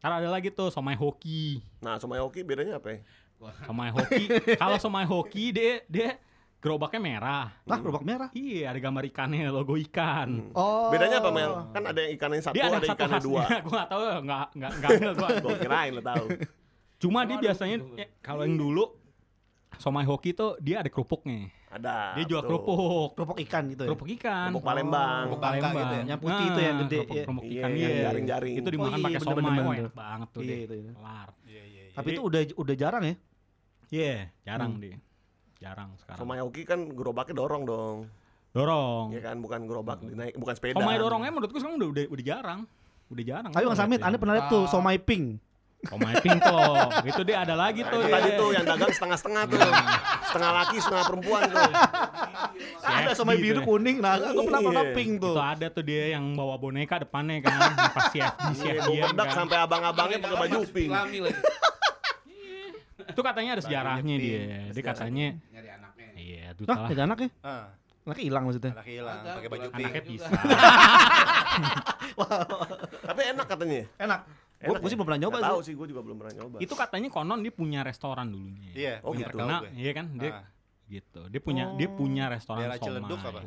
Ntar 0.00 0.18
ada 0.18 0.28
lagi 0.28 0.50
tuh 0.50 0.68
somai 0.68 0.96
hoki. 0.96 1.62
Nah, 1.78 2.00
somai 2.00 2.18
hoki 2.18 2.42
bedanya 2.42 2.80
apa 2.80 2.88
ya? 2.90 2.98
Somai 3.62 3.90
hoki. 3.90 4.26
Kalau 4.58 4.78
somai 4.78 5.04
hoki 5.04 5.50
dia 5.50 5.82
dia 5.86 6.18
gerobaknya 6.62 7.00
merah. 7.02 7.46
Lah, 7.66 7.76
gerobak 7.76 8.06
merah. 8.06 8.30
Iya, 8.32 8.70
ada 8.70 8.78
gambar 8.78 9.02
ikannya, 9.10 9.50
logo 9.50 9.74
ikan. 9.82 10.54
Oh. 10.54 10.94
Bedanya 10.94 11.18
apa, 11.18 11.28
Mel? 11.28 11.52
Kan 11.74 11.82
ada 11.84 11.98
yang 11.98 12.12
ikannya 12.14 12.38
satu, 12.38 12.54
Dia 12.54 12.64
ada, 12.64 12.78
ada 12.78 12.86
satu 12.86 12.96
ikannya 12.96 13.20
dua. 13.20 13.42
Gua 13.66 13.74
gak 13.76 13.88
tahu, 13.90 14.02
enggak 14.22 14.46
enggak 14.54 14.70
enggak 14.72 14.90
enggak 14.94 15.14
gua. 15.18 15.28
Gua 15.42 15.56
kirain 15.58 15.90
lo 15.92 16.02
tahu. 16.02 16.24
Cuma 16.96 17.18
dia 17.26 17.34
Aduh, 17.34 17.42
biasanya 17.42 17.76
eh, 17.98 18.08
kalau 18.22 18.46
yang 18.46 18.54
dulu 18.54 18.84
somai 19.74 20.06
hoki 20.06 20.30
tuh 20.32 20.54
dia 20.62 20.78
ada 20.78 20.88
kerupuknya. 20.88 21.50
Ada. 21.66 22.14
Dia 22.14 22.24
jual 22.28 22.40
betul. 22.40 22.62
kerupuk. 22.62 23.08
Kerupuk 23.18 23.38
ikan 23.42 23.62
gitu 23.66 23.82
ya. 23.82 23.88
Kerupuk 23.90 24.08
ikan. 24.14 24.46
Kerupuk 24.46 24.62
Palembang. 24.62 25.22
Kerupuk 25.26 25.40
Bangka 25.42 25.68
gitu 25.72 25.94
ya? 25.98 26.02
Yang 26.06 26.20
putih 26.20 26.44
itu 26.46 26.60
yang 26.60 26.76
gede, 26.78 26.98
Kerupuk, 27.00 27.16
iya. 27.16 27.24
kerupuk 27.24 27.42
Iya, 27.42 27.52
ikan 27.58 27.70
yang 27.72 27.80
iya. 27.90 28.02
jaring-jaring. 28.06 28.54
Itu 28.54 28.68
dimakan 28.70 28.86
Oh 28.86 28.94
iya, 28.94 29.02
pakai 29.02 29.18
somai. 29.18 29.34
bener, 29.34 29.52
bener. 29.58 29.80
enak 29.82 29.94
banget 29.98 30.28
tuh 30.30 30.40
Iya, 30.40 30.46
deh. 30.46 30.58
itu, 30.62 30.74
itu. 30.78 30.90
Kelar. 30.94 31.28
Iya 31.42 31.62
iya 31.64 31.82
iya. 31.82 31.94
Tapi 31.96 32.08
itu 32.12 32.20
udah 32.22 32.40
udah 32.54 32.74
jarang 32.78 33.02
ya. 33.02 33.14
Iya, 33.90 34.14
jarang 34.46 34.70
Hmm. 34.76 34.82
dia. 34.84 34.96
Jarang 35.62 35.90
sekarang. 35.96 36.18
Somai 36.18 36.42
hoki 36.42 36.66
kan 36.66 36.90
gerobaknya 36.90 37.34
dorong 37.38 37.62
dong. 37.62 37.98
Dorong. 38.50 39.14
Ya 39.14 39.22
kan, 39.22 39.38
bukan 39.38 39.64
gerobak 39.64 40.02
naik, 40.02 40.34
bukan 40.34 40.52
sepeda. 40.52 40.76
Somai 40.76 40.98
dorongnya 40.98 41.30
menurut 41.30 41.48
gue 41.48 41.60
sekarang 41.62 41.78
udah, 41.78 41.88
udah, 41.88 42.04
udah 42.10 42.24
jarang. 42.26 42.60
Udah 43.08 43.24
jarang. 43.24 43.52
Ayo 43.54 43.70
Bang 43.70 43.78
Samit, 43.78 44.00
Anda 44.02 44.18
pernah 44.18 44.34
lihat 44.36 44.50
tuh 44.50 44.66
somai 44.66 44.98
pink? 44.98 45.38
Somai 45.82 46.14
pink 46.18 46.38
tuh. 46.38 46.74
itu 47.10 47.20
dia 47.22 47.36
ada 47.40 47.54
lagi 47.54 47.80
Nah, 47.80 47.90
tuh. 47.90 47.98
itu 47.98 48.06
ya. 48.06 48.12
tadi 48.12 48.28
tuh 48.34 48.48
yang 48.52 48.64
dagang 48.64 48.92
setengah-setengah 48.92 49.42
tuh. 49.46 49.58
setengah 50.22 50.50
laki, 50.54 50.76
setengah 50.78 51.04
perempuan 51.04 51.42
tuh. 51.44 51.70
Ada 52.82 53.08
CFD 53.08 53.16
somai 53.16 53.36
biru 53.36 53.58
tuh. 53.58 53.66
kuning, 53.66 53.96
nah 53.98 54.12
aku 54.16 54.40
pernah 54.46 54.60
pernah 54.62 54.84
Iya. 54.84 54.94
pink 54.94 55.10
tuh. 55.18 55.34
Itu 55.34 55.42
ada 55.42 55.66
tuh 55.68 55.84
dia 55.84 56.04
yang 56.12 56.24
bawa 56.32 56.54
boneka 56.56 56.96
depannya 56.98 57.36
kan. 57.40 57.58
Pas 57.94 58.12
Iya, 58.12 58.28
gua 58.80 59.06
bedak 59.08 59.26
kan. 59.26 59.36
sampai 59.38 59.56
abang-abangnya 59.58 60.18
pakai 60.20 60.38
baju 60.38 60.58
pink. 60.68 60.90
Itu 63.04 63.20
katanya 63.20 63.50
ada 63.54 63.62
sejarahnya 63.62 64.14
dia. 64.16 64.40
Dia 64.68 64.84
katanya 64.84 65.26
Nyari 65.48 65.68
anaknya. 65.70 66.08
Iya, 66.14 66.44
Hah, 66.44 66.52
duta 66.54 66.72
lah. 66.72 66.88
ada 66.88 67.02
anaknya? 67.04 67.30
Ah, 67.40 67.66
Anaknya 68.02 68.24
hilang 68.24 68.42
maksudnya. 68.44 68.72
anak 68.72 68.86
hilang 68.86 69.18
pakai 69.22 69.48
baju 69.48 69.68
pink. 69.68 69.78
Anaknya 69.80 70.02
bisa. 70.04 70.28
Tapi 73.02 73.20
enak 73.28 73.46
katanya. 73.46 73.80
Enak. 73.96 74.20
Gue 74.62 74.70
Enak 74.72 74.82
sih 74.82 74.86
ya? 74.86 74.94
belum 74.94 75.06
pernah 75.06 75.20
nyoba 75.20 75.36
sih. 75.36 75.44
tahu 75.44 75.60
sih, 75.60 75.72
gue 75.74 75.86
juga 75.90 76.00
belum 76.00 76.16
pernah 76.18 76.34
nyoba. 76.38 76.56
Itu 76.58 76.74
katanya 76.74 77.08
konon 77.10 77.42
dia 77.42 77.50
punya 77.52 77.80
restoran 77.82 78.26
dulunya. 78.30 78.70
Iya, 78.72 78.94
Oh, 79.02 79.10
punya 79.10 79.26
gitu. 79.26 79.38
gue. 79.38 79.70
iya 79.74 79.90
kan 79.92 80.06
dia 80.14 80.30
Ah, 80.32 80.44
gitu. 80.86 81.20
Dia 81.26 81.40
punya 81.42 81.64
dia 81.74 81.88
punya 81.90 82.24
restoran 82.30 82.62
daerah 82.62 82.78
somai. 82.78 82.86
Ciledug 83.02 83.20
apa? 83.20 83.40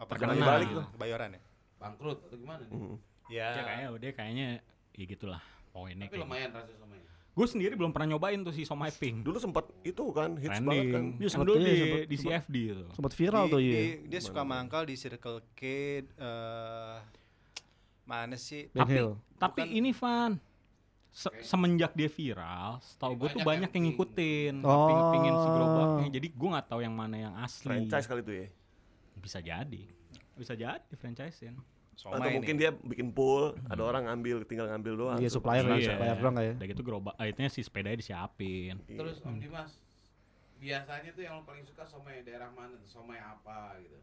Apa 0.00 0.10
Terkenal. 0.16 0.34
Balik 0.40 0.68
tuh. 0.72 0.84
Kebayoran 0.96 1.28
ya? 1.28 1.40
Bangkrut 1.76 2.18
atau 2.24 2.36
gimana 2.36 2.62
nih? 2.64 2.72
Hmm. 2.72 2.96
Ya. 3.28 3.48
Dia 3.50 3.62
kayaknya 3.62 3.86
dia 3.98 4.12
kayaknya 4.12 4.46
ya 4.92 5.04
gitulah. 5.06 5.42
Poinnya 5.72 6.04
Tapi 6.04 6.20
lumayan 6.20 6.50
rasa 6.52 6.72
somai. 6.72 6.81
Gue 7.32 7.46
sendiri 7.46 7.72
belum 7.72 7.90
pernah 7.90 8.12
nyobain 8.12 8.36
tuh 8.38 8.52
si 8.52 8.62
somai 8.62 8.92
pink. 8.92 9.24
Dulu 9.24 9.36
sempat 9.36 9.64
itu 9.82 10.04
kan 10.12 10.36
hits 10.36 10.60
banget 10.60 10.84
kan. 10.86 11.02
Trending. 11.02 11.06
Iya, 11.14 11.24
Kan 11.24 11.32
sempet 11.32 11.46
dulu 11.46 11.56
iya, 11.56 11.64
di, 11.64 11.72
sempet- 11.74 12.04
di 12.04 12.16
sempet. 12.18 12.32
CFD 12.36 12.56
itu. 12.68 12.84
Sempat 12.92 13.12
viral 13.14 13.42
Di- 13.42 13.50
tuh 13.50 13.60
iya. 13.60 13.72
di- 13.72 13.98
Dia 14.06 14.20
suka 14.20 14.42
mangkal 14.42 14.82
di 14.84 14.94
Circle 14.94 15.38
K 15.50 15.60
eh 16.12 16.96
mana 18.04 18.36
sih? 18.36 18.68
Ben 18.68 18.78
Tapi 18.78 18.92
Hill. 18.92 19.10
tapi 19.38 19.60
Bukan- 19.62 19.72
ini 19.74 19.90
Van 19.92 20.32
se- 21.08 21.36
semenjak 21.40 21.92
dia 21.92 22.08
viral, 22.08 22.80
setahu 22.80 23.12
gue 23.14 23.28
tuh 23.30 23.40
Banyak 23.40 23.68
yang 23.68 23.72
yang 23.72 23.84
ngikutin, 23.86 24.54
Oh. 24.60 24.86
pingin 24.86 25.04
pingin 25.10 25.34
si 25.34 25.48
gerobaknya. 25.48 26.08
Jadi 26.10 26.28
gue 26.28 26.48
nggak 26.50 26.66
tahu 26.66 26.80
yang 26.80 26.94
mana 26.94 27.16
yang 27.18 27.34
asli. 27.38 27.64
Franchise 27.66 28.06
kali 28.06 28.20
itu 28.20 28.32
ya. 28.34 28.48
Bisa 29.14 29.38
jadi, 29.40 29.82
bisa 30.34 30.52
jadi 30.52 30.92
franchisein. 30.92 31.56
Atau 32.02 32.18
Somai 32.18 32.34
mungkin 32.34 32.54
nih. 32.54 32.60
dia 32.60 32.70
bikin 32.74 33.08
pool, 33.10 33.54
ada 33.64 33.78
orang 33.80 34.02
ngambil, 34.04 34.42
tinggal 34.42 34.66
ngambil 34.66 34.92
doang. 34.96 35.18
Iya, 35.18 35.30
supplier 35.30 35.62
lah, 35.62 35.76
Iya. 35.76 35.88
supplier 35.88 36.16
doang 36.16 36.34
kayak. 36.34 36.54
Udah 36.56 36.68
gitu 36.68 36.82
gerobak, 36.82 37.14
ah, 37.14 37.24
itunya 37.24 37.46
si 37.46 37.60
sepedanya 37.60 37.94
disiapin. 37.94 38.82
Iya. 38.82 38.98
Terus 38.98 39.16
Om 39.20 39.38
Dimas, 39.38 39.78
biasanya 40.58 41.10
tuh 41.10 41.22
yang 41.22 41.34
lo 41.36 41.42
paling 41.42 41.62
suka 41.62 41.82
somai 41.84 42.20
daerah 42.20 42.50
mana? 42.50 42.74
Somai 42.84 43.16
apa 43.16 43.78
gitu? 43.78 43.98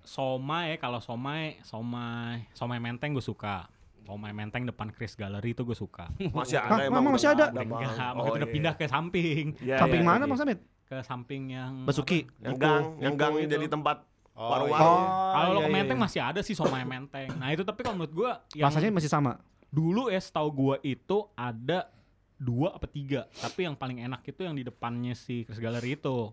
Somai 0.00 0.74
kalau 0.76 0.98
somai, 0.98 1.58
somai, 1.62 2.46
somai 2.52 2.78
menteng 2.78 3.10
gue 3.10 3.22
suka. 3.22 3.66
Somai 4.02 4.30
menteng 4.30 4.62
depan 4.64 4.90
Chris 4.90 5.14
Gallery 5.14 5.50
itu 5.52 5.62
gue 5.62 5.74
suka. 5.74 6.10
Masih 6.34 6.58
Hah, 6.58 6.74
ada 6.74 6.82
emang 6.84 7.02
emang 7.02 7.02
udah 7.04 7.14
masih 7.14 7.28
ada? 7.28 7.46
nggak 7.48 7.64
Enggak, 7.64 8.10
maksudnya 8.12 8.34
udah 8.36 8.48
iya. 8.48 8.54
pindah 8.54 8.74
ke 8.74 8.84
samping, 8.86 9.44
Iya, 9.58 9.76
Samping 9.78 10.02
iya, 10.02 10.08
mana 10.08 10.18
iya. 10.20 10.28
Bang 10.28 10.38
Samit? 10.38 10.58
ke 10.84 10.96
samping 11.00 11.42
yang 11.48 11.72
Basuki. 11.82 12.20
Yang 12.38 12.54
gang, 12.56 12.84
yang 12.98 13.14
gang 13.16 13.32
itu. 13.38 13.48
jadi 13.48 13.66
tempat 13.66 14.02
Oh, 14.32 14.48
warung-warung. 14.48 15.02
iya. 15.02 15.28
Kalau 15.30 15.46
lo 15.46 15.52
iya, 15.52 15.60
ke 15.60 15.68
iya, 15.68 15.76
Menteng 15.76 15.98
iya. 15.98 16.04
masih 16.04 16.20
ada 16.22 16.40
sih 16.40 16.54
somai 16.54 16.82
menteng. 16.82 17.28
Nah 17.34 17.48
itu 17.48 17.62
tapi 17.62 17.80
kalau 17.80 17.94
menurut 17.94 18.14
gua 18.14 18.30
yang 18.52 18.66
Rasanya 18.66 18.88
masih 18.90 19.08
sama. 19.08 19.36
dulu 19.68 20.08
ya 20.08 20.16
setahu 20.16 20.48
gua 20.48 20.76
itu 20.80 21.16
ada 21.32 21.92
dua 22.34 22.72
apa 22.72 22.86
tiga. 22.86 23.28
Tapi 23.30 23.64
yang 23.64 23.72
paling 23.72 24.00
enak 24.00 24.24
itu 24.24 24.40
yang 24.40 24.52
di 24.52 24.62
depannya 24.62 25.12
si 25.12 25.44
Chris 25.44 25.56
Gallery 25.56 25.94
itu. 25.94 26.32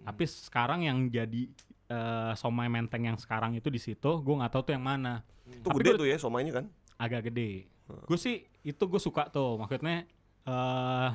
Tapi 0.00 0.22
sekarang 0.24 0.82
yang 0.82 1.06
jadi 1.06 1.50
eh, 1.84 2.32
somai 2.34 2.66
menteng 2.66 3.04
yang 3.04 3.16
sekarang 3.16 3.52
itu 3.52 3.66
di 3.66 3.78
situ, 3.78 4.10
gua 4.18 4.34
nggak 4.40 4.52
tahu 4.52 4.62
tuh 4.64 4.72
yang 4.72 4.84
mana. 4.84 5.20
Itu 5.44 5.68
Tapi 5.68 5.78
gede 5.80 5.90
gua- 5.90 6.00
tuh 6.00 6.08
ya 6.08 6.16
somainya 6.16 6.52
kan. 6.54 6.64
Agak 6.96 7.28
gede. 7.28 7.66
Gue 8.06 8.16
sih 8.16 8.40
itu 8.62 8.80
gue 8.80 8.96
suka 8.96 9.28
tuh. 9.28 9.58
Maksudnya 9.58 10.06
eh 10.44 11.10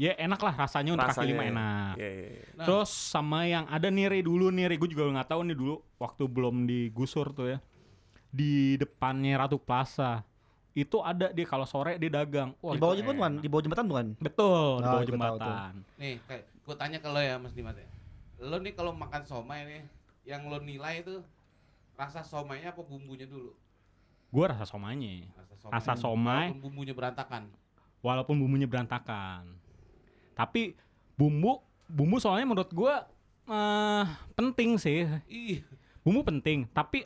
ya 0.00 0.16
enak 0.16 0.40
lah 0.40 0.54
rasanya 0.56 0.96
untuk 0.96 1.12
kaki 1.12 1.28
lima 1.28 1.44
ya. 1.44 1.50
enak. 1.52 1.92
Iya, 1.94 2.08
iya. 2.08 2.28
Nah. 2.56 2.64
Terus 2.64 2.88
sama 2.88 3.44
yang 3.44 3.68
ada 3.68 3.88
niri 3.88 4.24
dulu 4.24 4.48
niri 4.48 4.74
gue 4.74 4.88
juga 4.88 5.04
nggak 5.06 5.28
tahu 5.28 5.40
nih 5.44 5.52
dulu 5.54 5.74
waktu 5.96 6.22
belum 6.24 6.64
digusur 6.64 7.28
tuh 7.30 7.52
ya 7.52 7.58
di 8.30 8.74
depannya 8.74 9.36
Ratu 9.36 9.60
Plaza 9.60 10.24
itu 10.70 11.02
ada 11.02 11.28
dia 11.28 11.44
kalau 11.44 11.66
sore 11.66 11.98
dia 11.98 12.08
dagang. 12.08 12.54
Wah, 12.62 12.72
Di 12.72 12.78
bawah 12.78 12.94
jembatan 12.94 13.18
bukan? 13.18 13.32
Di 13.36 13.48
bawah 13.50 13.62
jembatan 13.62 13.86
bukan? 13.86 14.06
Betul 14.16 14.70
di 14.72 14.80
Ah, 14.80 14.88
bawah 14.88 15.04
jembatan. 15.04 15.72
Nih, 15.98 16.14
kayak 16.24 16.42
gue 16.46 16.74
tanya 16.78 16.98
ke 16.98 17.08
lo 17.10 17.20
ya 17.20 17.34
Mas 17.36 17.52
Dimas 17.52 17.74
ya. 17.74 17.88
Lo 18.40 18.56
nih 18.56 18.72
kalau 18.72 18.94
makan 18.94 19.22
somai 19.22 19.66
nih, 19.66 19.82
yang 20.24 20.46
lo 20.46 20.56
nilai 20.56 21.02
itu 21.02 21.20
rasa 21.92 22.22
somainya 22.22 22.70
apa 22.70 22.80
bumbunya 22.80 23.26
dulu? 23.26 23.50
Gue 24.30 24.44
rasa 24.46 24.62
somanya. 24.62 25.26
Rasa 25.34 25.54
somai. 25.58 25.72
Rasa 25.74 25.92
somai 25.92 26.44
Walaupun 26.48 26.62
bumbunya 26.62 26.94
berantakan. 26.94 27.42
walaupun 28.00 28.34
bumbunya 28.38 28.64
berantakan. 28.64 29.58
Tapi 30.40 30.72
bumbu 31.14 31.60
bumbu 31.84 32.16
soalnya 32.16 32.46
menurut 32.46 32.72
gue 32.72 32.94
eh 33.46 34.04
penting 34.32 34.74
sih. 34.76 35.04
Ih, 35.26 35.60
Bumbu 36.00 36.24
penting, 36.24 36.64
tapi 36.66 37.04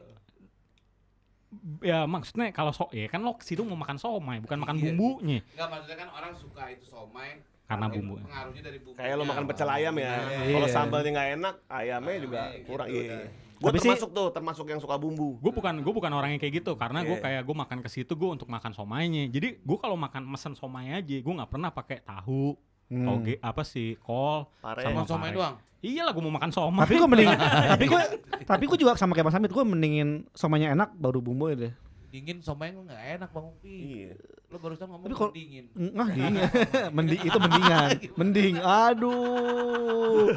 ya 1.81 2.03
maksudnya 2.05 2.51
kalau 2.51 2.71
so 2.71 2.91
ya 2.91 3.07
kan 3.07 3.19
lo 3.21 3.35
ke 3.35 3.43
situ 3.43 3.63
mau 3.63 3.75
makan 3.75 3.95
somai 3.95 4.39
bukan 4.39 4.59
makan 4.59 4.75
Iya. 4.75 4.83
bumbunya 4.91 5.39
enggak 5.49 5.69
maksudnya 5.69 5.97
kan 5.97 6.09
orang 6.13 6.33
suka 6.35 6.63
itu 6.69 6.85
somai 6.85 7.43
karena 7.65 7.87
bumbu. 7.89 8.21
Pengaruhnya 8.21 8.63
dari 8.63 8.79
bumbu. 8.79 8.95
Kayak 8.95 9.15
lo 9.17 9.25
makan 9.25 9.45
pecel 9.49 9.69
ayam 9.73 9.95
ya. 9.97 10.13
Iya. 10.21 10.53
Kalau 10.53 10.69
sambalnya 10.69 11.11
nggak 11.11 11.29
enak, 11.33 11.55
ayamnya 11.67 12.17
juga 12.21 12.41
gitu 12.53 12.67
kurang. 12.69 12.87
udah. 12.87 13.01
Iya. 13.01 13.19
Gue 13.55 13.65
Tapi 13.65 13.79
sih- 13.79 13.83
termasuk 13.89 14.11
tuh, 14.13 14.29
termasuk 14.29 14.67
yang 14.69 14.81
suka 14.83 14.95
bumbu. 14.95 15.29
gue 15.41 15.49
bukan 15.51 15.75
gue 15.81 15.93
bukan 15.95 16.13
orang 16.13 16.31
yang 16.31 16.41
kayak 16.43 16.61
gitu 16.61 16.77
karena 16.77 17.01
gue 17.01 17.17
Iya. 17.17 17.25
kayak 17.25 17.43
gue 17.43 17.57
makan 17.57 17.79
ke 17.81 17.89
situ 17.89 18.13
gue 18.13 18.29
untuk 18.29 18.47
makan 18.47 18.71
somainya 18.71 19.25
jadi 19.27 19.57
gue 19.57 19.79
kalau 19.81 19.97
makan 19.97 20.23
mesen 20.25 20.53
somai 20.53 20.93
aja 20.93 21.17
gue 21.17 21.35
nggak 21.35 21.49
pernah 21.49 21.71
pakai 21.71 22.05
tahu 22.05 22.53
Hmm. 22.87 23.07
toge 23.07 23.35
apa 23.39 23.63
sih 23.63 23.97
kol 23.99 24.45
Pare. 24.59 24.85
Sama 24.85 25.03
somai 25.05 25.33
doang. 25.33 25.57
iyalah 25.81 26.13
gue 26.13 26.23
mau 26.23 26.33
makan 26.33 26.49
somai 26.49 26.85
Tapi 26.85 26.95
gue 26.95 27.09
mending 27.09 27.29
tapi 27.73 27.85
gue 27.87 28.01
tapi 28.45 28.65
gue 28.65 28.79
juga 28.79 28.93
sama 28.95 29.13
kayak 29.13 29.25
Bang 29.25 29.35
Samit, 29.35 29.51
gue 29.51 29.65
mendingin 29.65 30.09
somanya 30.33 30.69
enak 30.71 30.93
baru 30.93 31.19
bumbu 31.19 31.49
ya 31.49 31.57
deh. 31.59 31.73
Dingin 32.09 32.39
somai 32.39 32.71
enggak 32.71 32.95
enak 33.19 33.33
Bang 33.33 33.51
Upi. 33.51 34.07
Iya. 34.07 34.15
Lo 34.47 34.63
barusan 34.63 34.87
ngomong 34.87 35.03
Tapi 35.03 35.17
kalau- 35.17 35.35
dingin. 35.35 35.65
Nah, 35.75 36.07
dingin. 36.15 36.47
Mending 36.95 37.21
itu 37.21 37.39
mendingan. 37.41 37.89
Mending. 38.15 38.55
Aduh. 38.63 40.31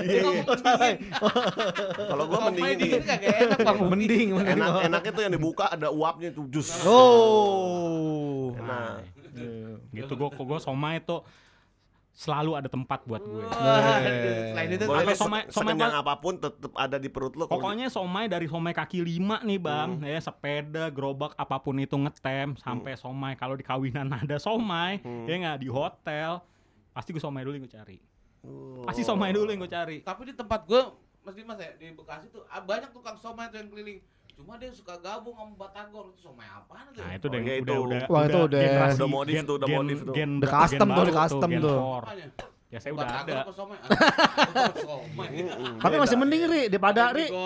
Iya, 0.00 0.20
iya. 0.24 0.30
Oh. 1.20 1.28
Kalau 2.08 2.24
gue 2.24 2.38
mending 2.40 2.64
dingin 2.78 3.02
kagak 3.04 3.34
enak 3.36 3.58
Bang 3.60 3.76
Upi. 3.78 3.90
Mending, 3.92 4.28
mending. 4.32 4.56
Enak, 4.56 4.72
enaknya 4.86 5.10
tuh 5.12 5.22
yang 5.22 5.32
dibuka 5.34 5.64
ada 5.68 5.88
uapnya 5.90 6.32
tuh 6.32 6.48
jus. 6.48 6.70
Oh. 6.88 8.56
Enak. 8.56 9.17
Gitu 9.90 10.12
gue 10.14 10.28
gue 10.30 10.58
somai 10.58 10.98
itu 10.98 11.16
selalu 12.10 12.50
ada 12.52 12.66
tempat 12.66 13.04
buat 13.04 13.20
gue 13.20 13.46
Selain 13.46 14.68
itu 14.68 14.84
Boleh 14.84 15.14
somai- 15.14 15.46
somai 15.48 15.72
apa- 15.72 16.02
apa 16.02 16.14
pun 16.16 16.34
tetap 16.34 16.74
ada 16.74 16.96
di 16.96 17.06
perut 17.06 17.30
lo. 17.32 17.46
Pokoknya 17.46 17.86
somai 17.88 18.26
dari 18.26 18.44
somai 18.44 18.72
kaki 18.72 18.98
lima 19.00 19.38
nih 19.40 19.54
bang, 19.56 20.02
ya 20.02 20.18
sepeda, 20.18 20.90
gerobak 20.90 21.32
apa 21.34 21.56
pun 21.56 21.78
itu 21.78 21.94
ngetem 21.94 22.58
sampai 22.58 22.94
somai. 22.94 23.32
Kalau 23.32 23.54
di 23.54 23.62
kawinan 23.62 24.10
ada 24.18 24.36
somai, 24.36 24.98
Hmm. 24.98 25.24
ya 25.24 25.34
nggak 25.36 25.58
di 25.58 25.68
hotel, 25.68 26.42
pasti 26.90 27.12
gue 27.12 27.22
somai 27.22 27.42
dulu 27.42 27.54
yang 27.54 27.64
gue 27.64 27.74
cari. 27.76 27.98
Oh. 28.40 28.82
Pasti 28.82 29.02
somai 29.02 29.30
dulu 29.30 29.46
yang 29.48 29.60
gue 29.60 29.70
cari. 29.70 29.96
Tapi 30.00 30.22
di 30.24 30.34
tempat 30.34 30.62
gua 30.64 30.90
Mas 31.20 31.34
Dimas 31.34 31.54
ya 31.56 31.70
di 31.72 31.92
Bekasi 31.92 32.26
tuh 32.28 32.42
banyak 32.42 32.90
tukang 32.90 33.14
somai 33.14 33.46
tuh 33.46 33.60
yang 33.60 33.68
keliling. 33.68 34.02
Cuma 34.38 34.54
dia 34.54 34.70
suka 34.70 34.94
gabung 34.96 35.34
sama 35.34 35.50
batagor 35.58 36.14
itu 36.14 36.20
somai 36.22 36.46
apaan 36.46 36.86
tuh? 36.88 37.02
Nah 37.02 37.10
itu 37.12 37.26
Oh, 37.26 37.28
udah 37.28 37.40
iya, 37.40 37.54
udah 37.58 37.58
itu. 37.58 37.74
udah 37.82 38.00
Wah, 38.06 38.22
itu 38.22 38.38
udah- 38.40 38.62
generasi 38.62 38.94
udah 38.96 39.10
modif 39.10 39.34
tuh, 39.42 39.54
udah 39.56 39.68
modif 39.68 39.98
tuh. 39.98 40.14
gen, 40.14 40.30
Udah 40.32 40.46
gen 40.46 40.54
custom 40.54 40.86
tuh, 40.88 41.02
udah 41.02 41.16
custom 41.18 41.48
gen 41.48 41.60
tuh. 41.60 41.78
Ya 42.68 42.78
saya 42.78 42.92
udah 42.94 43.08
ada. 43.08 43.32
apa? 43.34 43.48
Ah, 43.48 43.54
somai. 43.56 43.78
Tapi 45.82 45.94
masih 45.96 46.16
mending 46.16 46.42
Ri 46.46 46.62
daripada 46.68 47.02
Ada 47.02 47.16
Ri 47.16 47.26
gitu. 47.26 47.38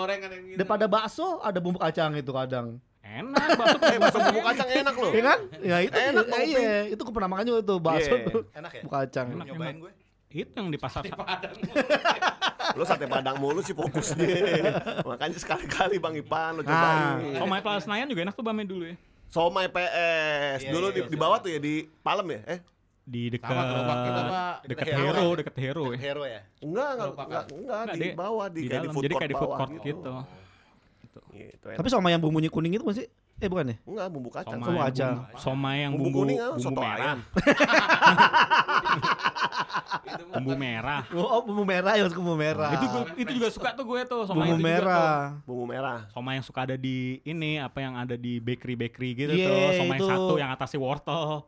daripada 0.53 0.85
bakso 0.85 1.27
ada 1.39 1.57
bumbu 1.57 1.79
kacang 1.79 2.11
itu 2.13 2.29
kadang. 2.29 2.67
Enak 3.01 3.47
bakso 3.55 3.77
Eh, 3.87 3.97
bakso 3.97 4.17
bumbu 4.21 4.41
kacang 4.43 4.67
enak 4.69 4.93
loh. 4.93 5.11
Iya 5.11 5.23
kan? 5.25 5.39
Ya 5.63 5.77
itu 5.79 5.97
Enak, 5.97 6.25
Bang 6.27 6.41
iya, 6.43 6.71
itu 6.85 7.01
gue 7.01 7.13
pernah 7.13 7.29
makan 7.31 7.43
juga 7.47 7.59
tuh 7.63 7.77
bakso 7.79 8.13
Iya. 8.13 8.25
tuh 8.27 8.41
Enak 8.53 8.69
ya? 8.69 8.81
bumbu 8.83 8.91
kacang. 8.93 9.27
Enak, 9.31 9.45
Nyobain 9.47 9.77
gue. 9.79 9.91
Itu 10.33 10.49
yang 10.57 10.73
di 10.73 10.81
pasar 10.81 11.05
Di 11.05 11.13
Padang. 11.13 11.53
Lo 12.73 12.83
sate 12.89 13.05
padang 13.05 13.37
mulu 13.37 13.61
sih 13.61 13.77
fokusnya. 13.77 14.25
Makanya 15.05 15.37
sekali-kali 15.37 16.01
Bang 16.01 16.17
Ipan 16.17 16.57
lo 16.57 16.61
Nah. 16.65 16.73
cobain. 17.21 17.37
Somai 17.37 17.61
Plaza 17.61 17.85
Senayan 17.85 18.09
juga 18.09 18.25
enak 18.25 18.33
tuh 18.33 18.41
bame 18.41 18.65
dulu 18.65 18.89
ya. 18.89 18.95
Somai 19.29 19.69
PS. 19.69 20.65
Iya, 20.65 20.71
Dulu 20.73 20.87
iya, 20.89 20.95
di, 20.97 21.01
iya. 21.05 21.09
di 21.09 21.17
bawah 21.17 21.37
tuh 21.37 21.49
ya 21.49 21.59
di 21.61 21.85
Palem 22.01 22.27
ya? 22.33 22.41
Eh, 22.49 22.59
Di 23.03 23.21
dekat 23.29 23.51
dekat 24.63 24.85
Hero. 24.89 25.11
Hero, 25.11 25.27
dekat 25.35 25.55
Hero 25.59 25.83
ya. 25.91 25.97
Hero 25.99 26.23
ya? 26.23 26.41
enggak, 26.63 26.89
enggak, 26.95 27.09
enggak, 27.11 27.43
enggak, 27.51 27.81
Nggak, 27.83 27.95
di 27.99 28.09
bawah 28.15 28.45
di, 28.47 28.61
Di 28.63 28.67
kayak 28.71 28.83
di 28.83 28.89
food 28.89 29.03
jadi 29.03 29.13
court 29.13 29.21
kayak 29.21 29.31
di 29.31 29.37
food 29.37 29.49
bawah 29.49 29.57
court 29.59 29.71
gitu. 29.73 30.13
Gitu, 31.33 31.65
enak. 31.67 31.77
Tapi 31.81 31.89
sama 31.89 32.07
yang 32.13 32.21
bumbunya 32.21 32.49
kuning 32.49 32.77
itu 32.77 32.85
masih 32.85 33.05
Eh 33.43 33.49
bukan 33.51 33.65
nih. 33.67 33.77
Enggak, 33.83 34.07
bumbu 34.07 34.29
kacang. 34.29 34.55
Bumbu 34.57 34.79
kacang. 34.79 35.15
bumbu- 35.19 35.35
somai 35.37 35.83
yang 35.83 35.91
Bumbu 35.91 36.07
bumbu, 36.07 36.19
kuning, 36.23 36.37
bumbu 36.39 36.63
soto 36.63 36.79
merah. 36.79 37.15
mah 37.19 37.19
Bumbu 40.33 40.53
merah. 40.55 41.01
Oh, 41.11 41.41
bumbu 41.41 41.63
merah 41.63 41.93
ya 41.93 42.07
bumbu 42.07 42.33
merah. 42.33 42.71
Itu 42.71 42.85
gua, 42.87 43.03
itu 43.13 43.31
juga 43.33 43.47
suka 43.49 43.69
tuh 43.73 43.85
gue 43.85 44.01
tuh 44.03 44.23
somai 44.23 44.47
bumbu 44.47 44.55
itu 44.55 44.63
juga 44.63 44.79
tuh. 44.79 44.79
merah. 44.79 45.19
Bumbu 45.43 45.65
merah. 45.65 45.99
Somai 46.09 46.33
yang 46.35 46.45
suka 46.45 46.63
ada 46.63 46.75
di 46.75 46.95
ini 47.21 47.59
apa 47.59 47.79
yang 47.79 47.93
ada 47.95 48.15
di 48.15 48.39
bakery 48.39 48.75
bakery 48.75 49.09
gitu 49.13 49.31
Iya, 49.33 49.45
tuh. 49.45 49.69
Somai 49.77 49.97
itu. 49.97 50.07
satu 50.07 50.33
yang 50.35 50.49
atasnya 50.49 50.79
wortel, 50.79 51.43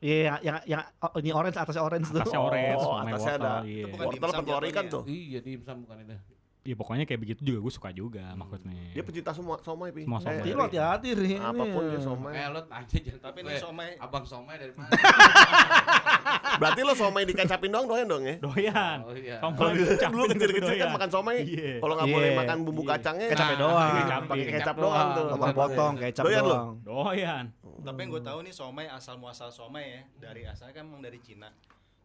Iya, 0.00 0.16
yang, 0.16 0.36
yang, 0.40 0.58
yang 0.66 0.82
oh, 0.98 1.12
ini 1.14 1.30
orange 1.30 1.54
atasnya 1.54 1.82
orange 1.82 2.08
tuh. 2.08 2.18
atasnya 2.18 2.40
orange, 2.40 2.80
Oh, 2.80 2.96
atasnya 2.96 3.14
wortel. 3.30 3.36
ada. 3.38 3.52
Iya. 3.62 3.76
Itu 3.76 3.86
bukan 3.86 4.00
Wortel 4.00 4.18
dimsum 4.18 4.32
pentul 4.34 4.54
ikan 4.56 4.64
jatuhnya. 4.66 4.90
tuh. 4.90 5.02
Iya, 5.06 5.38
dimsum 5.40 5.76
bukan 5.78 5.96
itu. 6.00 6.16
Iya 6.60 6.76
pokoknya 6.76 7.08
kayak 7.08 7.20
begitu 7.20 7.40
juga 7.42 7.58
gue 7.58 7.72
suka 7.72 7.88
juga 7.88 8.36
maksudnya. 8.36 8.76
Dia 8.92 9.00
pecinta 9.00 9.32
semua 9.32 9.56
somai, 9.58 9.88
Pi. 9.90 10.04
Semua 10.04 10.20
somai. 10.20 10.38
Jadi 10.38 10.50
lu 10.50 10.60
hati-hati 10.60 11.08
nih. 11.14 11.36
Apa 11.40 11.62
pun 11.64 11.82
dia 11.88 12.00
somai. 12.00 12.32
Kayak 12.36 12.48
lo 12.50 12.60
aja 12.62 12.96
jangan 13.00 13.20
Tapi 13.22 13.38
nih 13.40 13.56
somai 13.56 13.88
Abang 13.96 14.24
somai 14.24 14.54
dari 14.54 14.72
mana? 14.76 14.92
Berarti 16.60 16.80
lo 16.82 16.92
somai 16.92 17.22
dikecapin 17.24 17.70
doang 17.70 17.86
doyan 17.88 18.06
dong 18.06 18.22
ya? 18.22 18.36
Doyan. 18.38 18.98
Oh 19.00 19.14
iya. 19.16 19.36
Somai 19.40 19.72
dulu 20.04 20.24
kecil-kecil 20.28 20.68
kan 20.68 20.76
doyan. 20.76 20.90
makan 20.92 21.10
somai. 21.10 21.36
Iya. 21.42 21.72
Kalau 21.80 21.94
nggak 21.96 22.08
Iya. 22.08 22.14
boleh 22.14 22.30
makan 22.36 22.56
bumbu 22.60 22.82
Iya. 22.82 22.90
kacangnya, 22.92 23.26
Kecapnya 23.30 23.48
nah, 23.50 23.62
doang. 23.62 23.88
pakai 23.88 23.96
Kecap 23.96 24.20
kecap 24.28 24.50
Kecap 24.60 24.76
doang 24.76 25.08
tuh. 25.08 25.24
Potong-potong 25.32 25.92
kecap 25.96 26.24
Doyan 26.24 26.42
lu? 26.42 26.48
doang. 26.50 26.68
Doyan. 26.82 27.44
Tapi 27.80 27.98
yang 27.98 28.10
gue 28.12 28.22
tahu 28.22 28.38
nih 28.44 28.52
somai 28.52 28.86
asal 28.86 29.16
muasal 29.16 29.48
somai 29.48 29.84
ya 29.88 30.02
dari 30.20 30.44
asalnya 30.44 30.74
kan 30.74 30.84
emang 30.84 31.00
dari 31.00 31.16
Cina. 31.18 31.48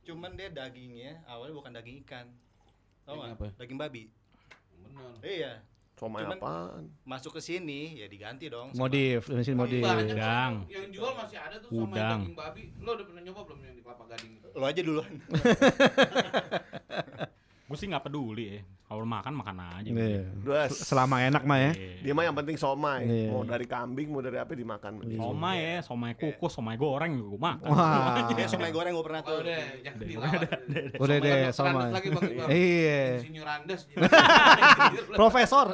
Cuman 0.02 0.32
dia 0.34 0.48
dagingnya 0.48 1.28
awalnya 1.28 1.52
bukan 1.54 1.72
daging 1.74 2.00
ikan. 2.06 2.32
Tahu 3.04 3.12
Daging 3.12 3.28
nggak? 3.28 3.36
apa? 3.36 3.48
Daging 3.60 3.78
babi. 3.78 4.04
Iya. 5.22 5.54
Somai 5.96 6.28
Cuman- 6.28 6.36
apaan? 6.38 6.84
Masuk 7.08 7.32
ke 7.34 7.42
sini 7.42 7.96
ya 7.96 8.12
diganti 8.12 8.52
dong. 8.52 8.76
Modif, 8.76 9.32
di 9.32 9.40
sini 9.42 9.56
modif. 9.56 9.80
Banyak 9.80 10.12
kan 10.12 10.18
Udang. 10.20 10.54
Yang 10.68 10.88
jual 10.92 11.12
masih 11.16 11.40
ada 11.40 11.56
tuh 11.56 11.70
sama 11.72 11.88
Udang. 11.88 12.20
daging 12.20 12.36
babi. 12.36 12.64
Lo 12.84 12.90
udah 12.94 13.06
pernah 13.08 13.22
nyoba 13.24 13.42
belum 13.48 13.60
yang 13.64 13.76
di 13.76 13.82
Kelapa 13.82 14.04
Gading 14.12 14.32
itu? 14.36 14.48
Lo 14.52 14.66
aja 14.68 14.82
duluan. 14.84 15.12
Gue 17.66 17.78
sih 17.82 17.90
nggak 17.90 18.06
peduli 18.06 18.46
ya. 18.46 18.62
Kalau 18.86 19.02
makan 19.02 19.34
makan 19.42 19.58
aja. 19.58 19.90
Iya. 19.90 20.22
Dua. 20.38 20.70
Selama 20.70 21.18
enak 21.18 21.42
mah 21.42 21.58
ya. 21.58 21.72
Iya. 21.74 22.06
Dia 22.06 22.14
mah 22.14 22.24
yang 22.30 22.38
penting 22.38 22.54
somai. 22.62 23.02
Iya. 23.10 23.34
Mau 23.34 23.42
dari 23.42 23.66
kambing, 23.66 24.14
mau 24.14 24.22
dari 24.22 24.38
apa 24.38 24.54
dimakan. 24.54 25.02
Somai 25.18 25.58
ya, 25.58 25.78
somai 25.82 26.14
kukus, 26.14 26.54
somai 26.54 26.78
goreng 26.78 27.18
gue 27.18 27.42
makan. 27.42 27.66
Wah. 27.66 28.30
Ya 28.38 28.46
somai 28.46 28.70
goreng 28.70 28.94
gue 28.94 29.02
pernah 29.02 29.26
tuh. 29.26 29.42
udah, 29.42 29.62
jangan 29.82 29.98
Udah, 29.98 30.06
dilawan. 30.06 30.40
Udah 31.02 31.18
deh, 31.18 31.42
lagi 31.90 32.10
Bang 32.14 32.26
Iqbal. 32.30 32.48
Iya. 32.54 33.04
Profesor. 35.18 35.68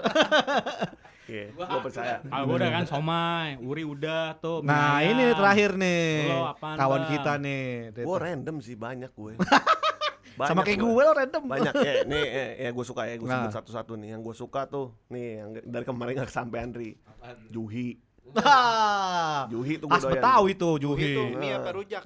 Iya, 1.32 1.48
Gua 1.56 1.64
gue 1.68 1.80
percaya. 1.92 2.16
Kalau 2.24 2.44
gue 2.48 2.56
udah 2.56 2.70
kan 2.72 2.84
somai, 2.88 3.60
Uri 3.60 3.84
udah 3.84 4.40
tuh. 4.40 4.64
Nah, 4.64 5.04
ini 5.04 5.36
terakhir 5.36 5.76
nih. 5.76 6.32
Kawan 6.60 7.04
kita 7.12 7.36
nih. 7.44 7.92
Gue 8.00 8.18
random 8.20 8.64
sih 8.64 8.80
banyak 8.80 9.12
gue. 9.12 9.36
Sama 10.48 10.64
kayak 10.64 10.80
gue 10.80 10.90
lo 11.04 11.12
random. 11.14 11.44
Banyak 11.46 11.74
ya, 11.78 11.94
nih 12.08 12.26
eh, 12.26 12.50
ya 12.64 12.70
gue 12.72 12.86
suka 12.86 13.06
ya, 13.06 13.20
gue 13.20 13.28
Nah. 13.28 13.46
sebut 13.46 13.54
satu-satu 13.54 13.94
nih. 14.00 14.16
Yang 14.16 14.22
gue 14.26 14.36
suka 14.38 14.62
tuh, 14.66 14.96
nih 15.10 15.28
yang 15.38 15.50
dari 15.62 15.86
kemarin 15.86 16.14
gak 16.18 16.30
kesampean 16.30 16.72
Ri. 16.72 16.96
Apaan? 17.04 17.38
Juhi. 17.50 18.00
Ah. 18.38 19.46
Juhi 19.50 19.76
tuh 19.76 19.86
gue 19.86 19.98
As 19.98 20.04
doyan. 20.04 20.14
Betawi 20.18 20.50
itu 20.54 20.70
Juhi. 20.80 21.12
Itu 21.12 21.24
mie 21.36 21.52
apa 21.52 21.70
rujak? 21.74 22.04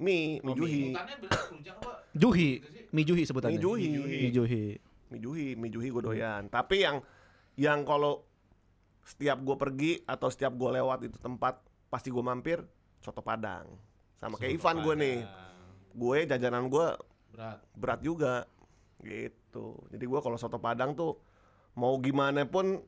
Mie, 0.00 0.40
mie 0.40 0.50
Oh, 0.50 0.56
Juhi. 0.56 0.82
Apa? 0.96 1.90
Juhi. 2.12 2.50
Mi 2.90 3.02
Juhi 3.04 3.22
sebutannya. 3.22 3.56
Mie 3.56 3.62
Juhi. 3.62 3.88
Mi 3.92 4.28
Juhi. 4.30 4.64
Mie 5.08 5.20
Juhi, 5.20 5.46
mie 5.54 5.68
Juhi 5.68 5.88
gue 5.88 6.02
doyan. 6.02 6.48
Tapi 6.48 6.82
yang 6.82 6.96
yang 7.54 7.84
kalau 7.84 8.24
setiap 9.02 9.38
gue 9.38 9.56
pergi 9.56 9.92
atau 10.02 10.30
setiap 10.30 10.52
gue 10.52 10.70
lewat 10.72 11.04
itu 11.04 11.18
tempat 11.18 11.60
pasti 11.86 12.08
gue 12.08 12.22
mampir 12.22 12.64
soto 12.98 13.20
Padang. 13.20 13.66
Sama 14.16 14.38
kayak 14.38 14.56
Ivan 14.56 14.76
gue 14.80 14.94
nih. 14.96 15.18
Gue 15.92 16.24
jajanan 16.24 16.66
gue 16.66 16.86
Berat. 17.32 17.58
berat 17.72 18.00
juga 18.04 18.44
gitu. 19.02 19.80
Jadi 19.88 20.04
gue 20.04 20.20
kalau 20.20 20.36
soto 20.36 20.60
Padang 20.60 20.92
tuh 20.92 21.16
mau 21.80 21.96
gimana 21.98 22.44
pun 22.44 22.84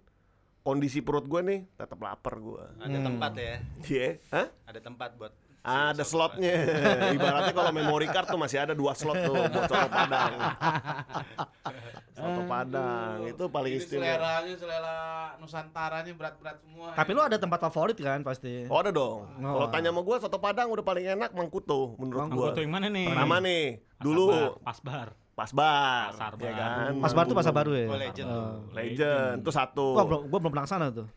kondisi 0.64 1.04
perut 1.04 1.28
gue 1.28 1.40
nih 1.44 1.60
tetap 1.76 2.00
lapar 2.00 2.40
gue. 2.40 2.64
Ada 2.80 2.98
tempat 3.04 3.32
ya. 3.36 3.56
Iya, 3.84 4.08
Hah? 4.32 4.46
Ada 4.68 4.80
tempat 4.80 5.10
buat 5.20 5.32
Ada 5.64 6.04
slotnya. 6.04 6.52
Ibaratnya 7.16 7.56
kalau 7.56 7.72
memory 7.72 8.04
card 8.12 8.28
tuh 8.28 8.36
masih 8.36 8.60
ada 8.60 8.76
dua 8.76 8.92
slot 8.92 9.16
tuh 9.16 9.32
buat 9.32 9.64
soto 9.64 9.88
Padang. 9.88 10.32
Soto 12.14 12.42
Padang 12.46 13.26
itu 13.26 13.44
paling 13.48 13.72
istimewa. 13.74 14.06
seleranya, 14.06 14.54
selera 14.54 14.98
Nusantaranya 15.40 16.12
berat-berat 16.14 16.60
semua. 16.60 16.92
Tapi 16.92 17.10
lu 17.10 17.20
ada 17.24 17.40
tempat 17.40 17.58
favorit 17.64 17.96
kan 17.96 18.20
pasti. 18.20 18.68
Oh 18.68 18.78
ada 18.78 18.92
dong. 18.92 19.24
Oh. 19.40 19.64
Kalau 19.64 19.68
tanya 19.72 19.88
sama 19.88 20.04
gue 20.04 20.16
soto 20.20 20.38
Padang 20.38 20.68
udah 20.68 20.84
paling 20.84 21.04
enak 21.16 21.32
Mangkuto 21.32 21.96
menurut 21.96 22.28
Gue 22.28 22.48
tuh 22.52 22.60
gue. 22.60 22.64
yang 22.68 22.72
mana 22.72 22.86
nih? 22.92 23.08
Pertama 23.08 23.36
nih, 23.40 23.64
Pasar 23.80 24.04
dulu 24.04 24.24
Bar, 24.28 24.52
Pas 24.62 24.78
bar. 24.84 25.08
pas 25.34 25.50
bar, 25.50 26.08
Pasar 26.14 26.32
ya 26.38 26.52
kan. 26.54 26.92
Pas 27.00 27.12
baru 27.16 27.26
tuh 27.26 27.36
pasar 27.40 27.52
baru 27.56 27.72
ya. 27.74 27.86
Oh, 27.88 27.96
legend 27.98 28.26
tuh. 28.28 28.36
Oh. 28.38 28.56
Legend 28.76 29.36
itu 29.40 29.50
satu. 29.50 29.86
Gua 29.96 30.04
belum 30.06 30.20
gua 30.28 30.38
belum 30.38 30.52
pernah 30.54 30.66
ke 30.68 30.72
sana 30.76 30.86
tuh. 30.92 31.08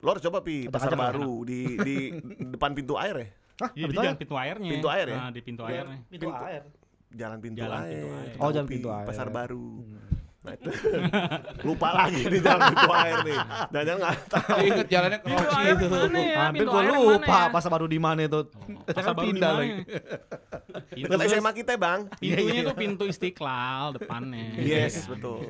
Lo 0.00 0.08
harus 0.14 0.22
coba 0.24 0.38
pi 0.40 0.70
pasar 0.70 0.94
baru 0.96 1.42
di 1.44 1.60
di 1.76 1.96
depan 2.48 2.72
pintu 2.72 2.94
air 2.96 3.16
ya. 3.18 3.28
Hah, 3.60 3.70
Iya, 3.70 3.76
di 3.76 3.84
betul? 3.86 4.02
jalan 4.02 4.16
pintu 4.16 4.34
airnya. 4.34 4.70
Pintu 4.70 4.88
air 4.88 5.06
ya? 5.06 5.16
Nah, 5.16 5.30
di 5.30 5.40
pintu 5.40 5.62
airnya. 5.62 5.98
Pintu 6.06 6.28
air. 6.32 6.62
Jalan 7.10 7.38
pintu 7.38 7.58
Jalan 7.58 7.78
air. 7.80 7.90
pintu 7.92 8.08
air. 8.14 8.34
Oh, 8.36 8.50
jalan 8.50 8.66
Pi, 8.66 8.72
pintu 8.72 8.88
air. 8.88 9.04
Pasar 9.04 9.28
baru. 9.28 9.68
Nah 10.40 10.56
itu 10.56 10.70
lupa 11.68 11.88
lagi 11.92 12.22
di 12.24 12.38
jalan 12.40 12.72
pintu 12.72 12.90
air 12.90 13.16
nih. 13.20 13.38
Dan 13.68 13.80
jangan 13.84 14.00
nggak 14.00 14.16
tahu. 14.26 14.56
Ingat 14.62 14.86
jalannya 14.88 15.18
ke 15.18 15.26
Pintu 15.26 15.50
air 15.52 15.74
itu. 15.74 15.86
mana 15.90 16.18
ya? 16.18 16.36
Hampir 16.40 16.56
Pintu 16.56 16.70
gua 16.70 16.80
air 16.80 16.88
yang 16.88 17.02
lupa 17.04 17.36
ya? 17.36 17.44
pasar 17.50 17.70
baru 17.70 17.86
di 17.86 17.98
mana 17.98 18.20
itu. 18.22 18.40
Pasar 18.88 19.12
baru 19.12 19.20
di 19.20 19.28
pindah 19.28 19.50
mana? 19.50 19.60
lagi. 19.60 19.72
Pintu 20.96 21.12
Dekat 21.12 21.28
SMA 21.30 21.50
kita 21.52 21.72
bang. 21.76 22.00
Pintunya 22.16 22.62
tuh 22.62 22.72
pintu 22.74 23.04
Istiqlal 23.04 23.86
depannya. 23.92 24.44
Yes, 24.56 24.94
Kan, 25.02 25.08
betul. 25.12 25.40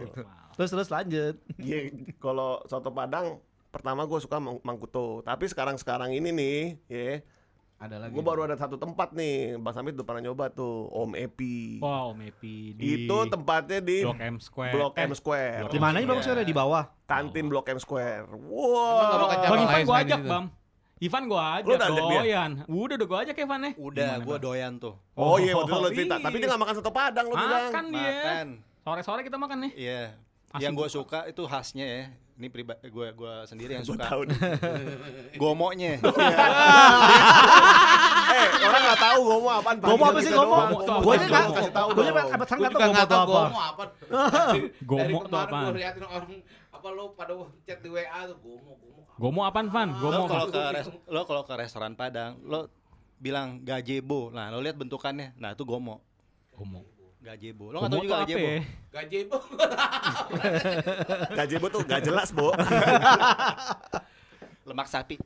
Terus 0.53 0.71
terus 0.71 0.89
lanjut. 0.89 1.35
Iya, 1.57 1.79
kalau 2.19 2.59
soto 2.65 2.91
Padang 2.91 3.39
pertama 3.71 4.03
gue 4.03 4.19
suka 4.19 4.37
Mang- 4.37 4.59
Mangkuto. 4.61 5.23
Tapi 5.23 5.47
sekarang 5.47 5.77
sekarang 5.77 6.11
ini 6.11 6.29
nih, 6.29 6.59
ya, 6.85 7.23
Ada 7.81 7.97
lagi. 7.97 8.12
gue 8.12 8.20
baru 8.20 8.45
ada 8.45 8.61
satu 8.61 8.76
tempat 8.76 9.16
nih. 9.16 9.57
Bang 9.57 9.72
Samit 9.72 9.97
udah 9.97 10.05
pernah 10.05 10.20
nyoba 10.20 10.53
tuh, 10.53 10.85
Om 10.93 11.16
Epi. 11.16 11.81
Wow, 11.81 12.12
Mepi 12.12 12.76
di 12.76 13.09
Itu 13.09 13.24
tempatnya 13.24 13.81
di 13.81 14.05
Blok 14.05 14.20
M 14.20 14.37
Square. 14.37 14.72
Blok 14.76 14.93
Eh, 14.93 15.09
M 15.09 15.12
Square. 15.16 15.57
Blok 15.64 15.72
Di 15.72 15.81
mana 15.81 15.97
sih 15.97 16.05
Bang 16.05 16.20
Iya. 16.20 16.26
Sore 16.28 16.43
di 16.45 16.53
bawah? 16.53 16.85
Kantin 17.09 17.49
Blok 17.49 17.64
M 17.66 17.81
Square. 17.81 18.28
Wow. 18.37 19.33
Bang 19.33 19.61
Ivan 19.64 19.81
selain 19.83 20.07
ajak? 20.07 20.20
Bang. 20.22 20.47
Ivan 21.01 21.22
gua 21.24 21.43
ajak, 21.57 21.64
udah 21.72 21.89
ajak 21.89 22.05
dia? 22.05 22.20
doyan. 22.20 22.51
Udah, 22.68 22.95
udah 23.01 23.07
gua 23.09 23.18
ajak 23.24 23.37
Ivan 23.41 23.61
ya. 23.64 23.70
Udah, 23.74 24.12
gue 24.20 24.37
doyan 24.37 24.72
tuh. 24.76 24.95
Oh 25.16 25.41
iya 25.41 25.57
waktu 25.57 25.72
itu 25.72 25.81
lo 25.81 25.89
Oh, 25.89 25.93
cerita. 25.97 26.14
iya. 26.14 26.24
Tapi 26.28 26.37
dia 26.37 26.49
gak 26.53 26.61
makan 26.61 26.74
soto 26.76 26.93
Padang 26.93 27.26
lo 27.26 27.35
bilang. 27.35 27.64
Makan 27.72 27.85
dia. 27.89 28.05
Makan. 28.12 28.47
Sore-sore 28.81 29.20
kita 29.24 29.37
makan 29.41 29.59
nih. 29.64 29.72
Iya. 29.74 30.03
Asli 30.51 30.65
Yang 30.67 30.75
gue 30.75 30.83
gua- 30.83 30.91
suka 30.93 31.19
itu 31.27 31.43
khasnya 31.47 31.87
ya. 31.87 32.05
Ini 32.41 32.49
pribadi 32.49 32.89
gue 32.89 33.07
gua 33.13 33.45
sendiri 33.45 33.77
yang 33.77 33.85
Gue 33.85 33.95
suka. 33.95 34.03
tahu 34.03 34.21
nih. 34.27 34.39
Gomonya. 35.41 36.01
eh 38.31 38.47
orang 38.61 38.83
gak 38.83 39.01
tahu 39.01 39.19
gue 39.21 39.37
mau 39.39 39.53
apaan. 39.53 39.77
Gua 39.77 39.95
mau 39.95 40.07
apa 40.09 40.21
sih, 40.21 40.33
mau? 40.33 40.49
Gua 41.01 41.13
aja 41.15 41.27
nggak- 41.27 41.53
kasih 41.53 41.71
tahu 41.71 41.89
aja 41.89 41.95
Gue 41.95 42.05
sangat 42.49 42.71
juga 42.71 42.81
tahu 42.81 42.91
nggak 42.91 43.09
tahu 43.09 43.25
gua 43.25 43.35
mau 43.35 43.45
gomo 43.45 43.61
apa. 43.61 43.85
apa. 43.85 43.85
Gomo 44.83 44.99
Dari 45.01 45.13
tuh 45.13 45.21
kemarin 45.23 45.47
apaan? 45.47 45.65
Gue 45.67 45.79
liatin 45.79 46.05
orang 46.05 46.33
apa 46.71 46.89
lo 46.89 47.05
pada 47.13 47.33
chat 47.63 47.79
di 47.79 47.89
WA 47.89 48.21
tuh 48.25 48.37
gomo 48.41 48.73
gomo. 48.75 49.01
Gomo 49.21 49.41
apaan, 49.45 49.67
Van? 49.69 49.89
Gomo 49.95 50.23
kalau 50.25 50.47
apa? 50.49 50.81
ke 50.81 50.81
lo 51.07 51.21
kalau 51.25 51.43
ke 51.45 51.55
restoran 51.55 51.93
Padang, 51.93 52.41
lo 52.43 52.73
bilang 53.17 53.61
gajebo. 53.61 54.33
Nah, 54.33 54.49
lo 54.49 54.59
lihat 54.59 54.75
bentukannya. 54.75 55.37
Nah, 55.37 55.53
itu 55.53 55.63
gomo. 55.63 56.01
Gomo. 56.51 56.81
Gajebo. 57.21 57.64
Lo 57.68 57.79
nggak 57.79 57.91
tahu 57.91 58.03
juga 58.03 58.16
gajebo? 58.25 58.47
ya? 58.49 58.61
Gajebo. 58.91 59.37
Gajebo 61.31 61.66
tuh 61.68 61.81
gak 61.85 62.01
jelas, 62.03 62.29
Bo. 62.33 62.49
Lemak 64.68 64.89
sapi. 64.89 65.16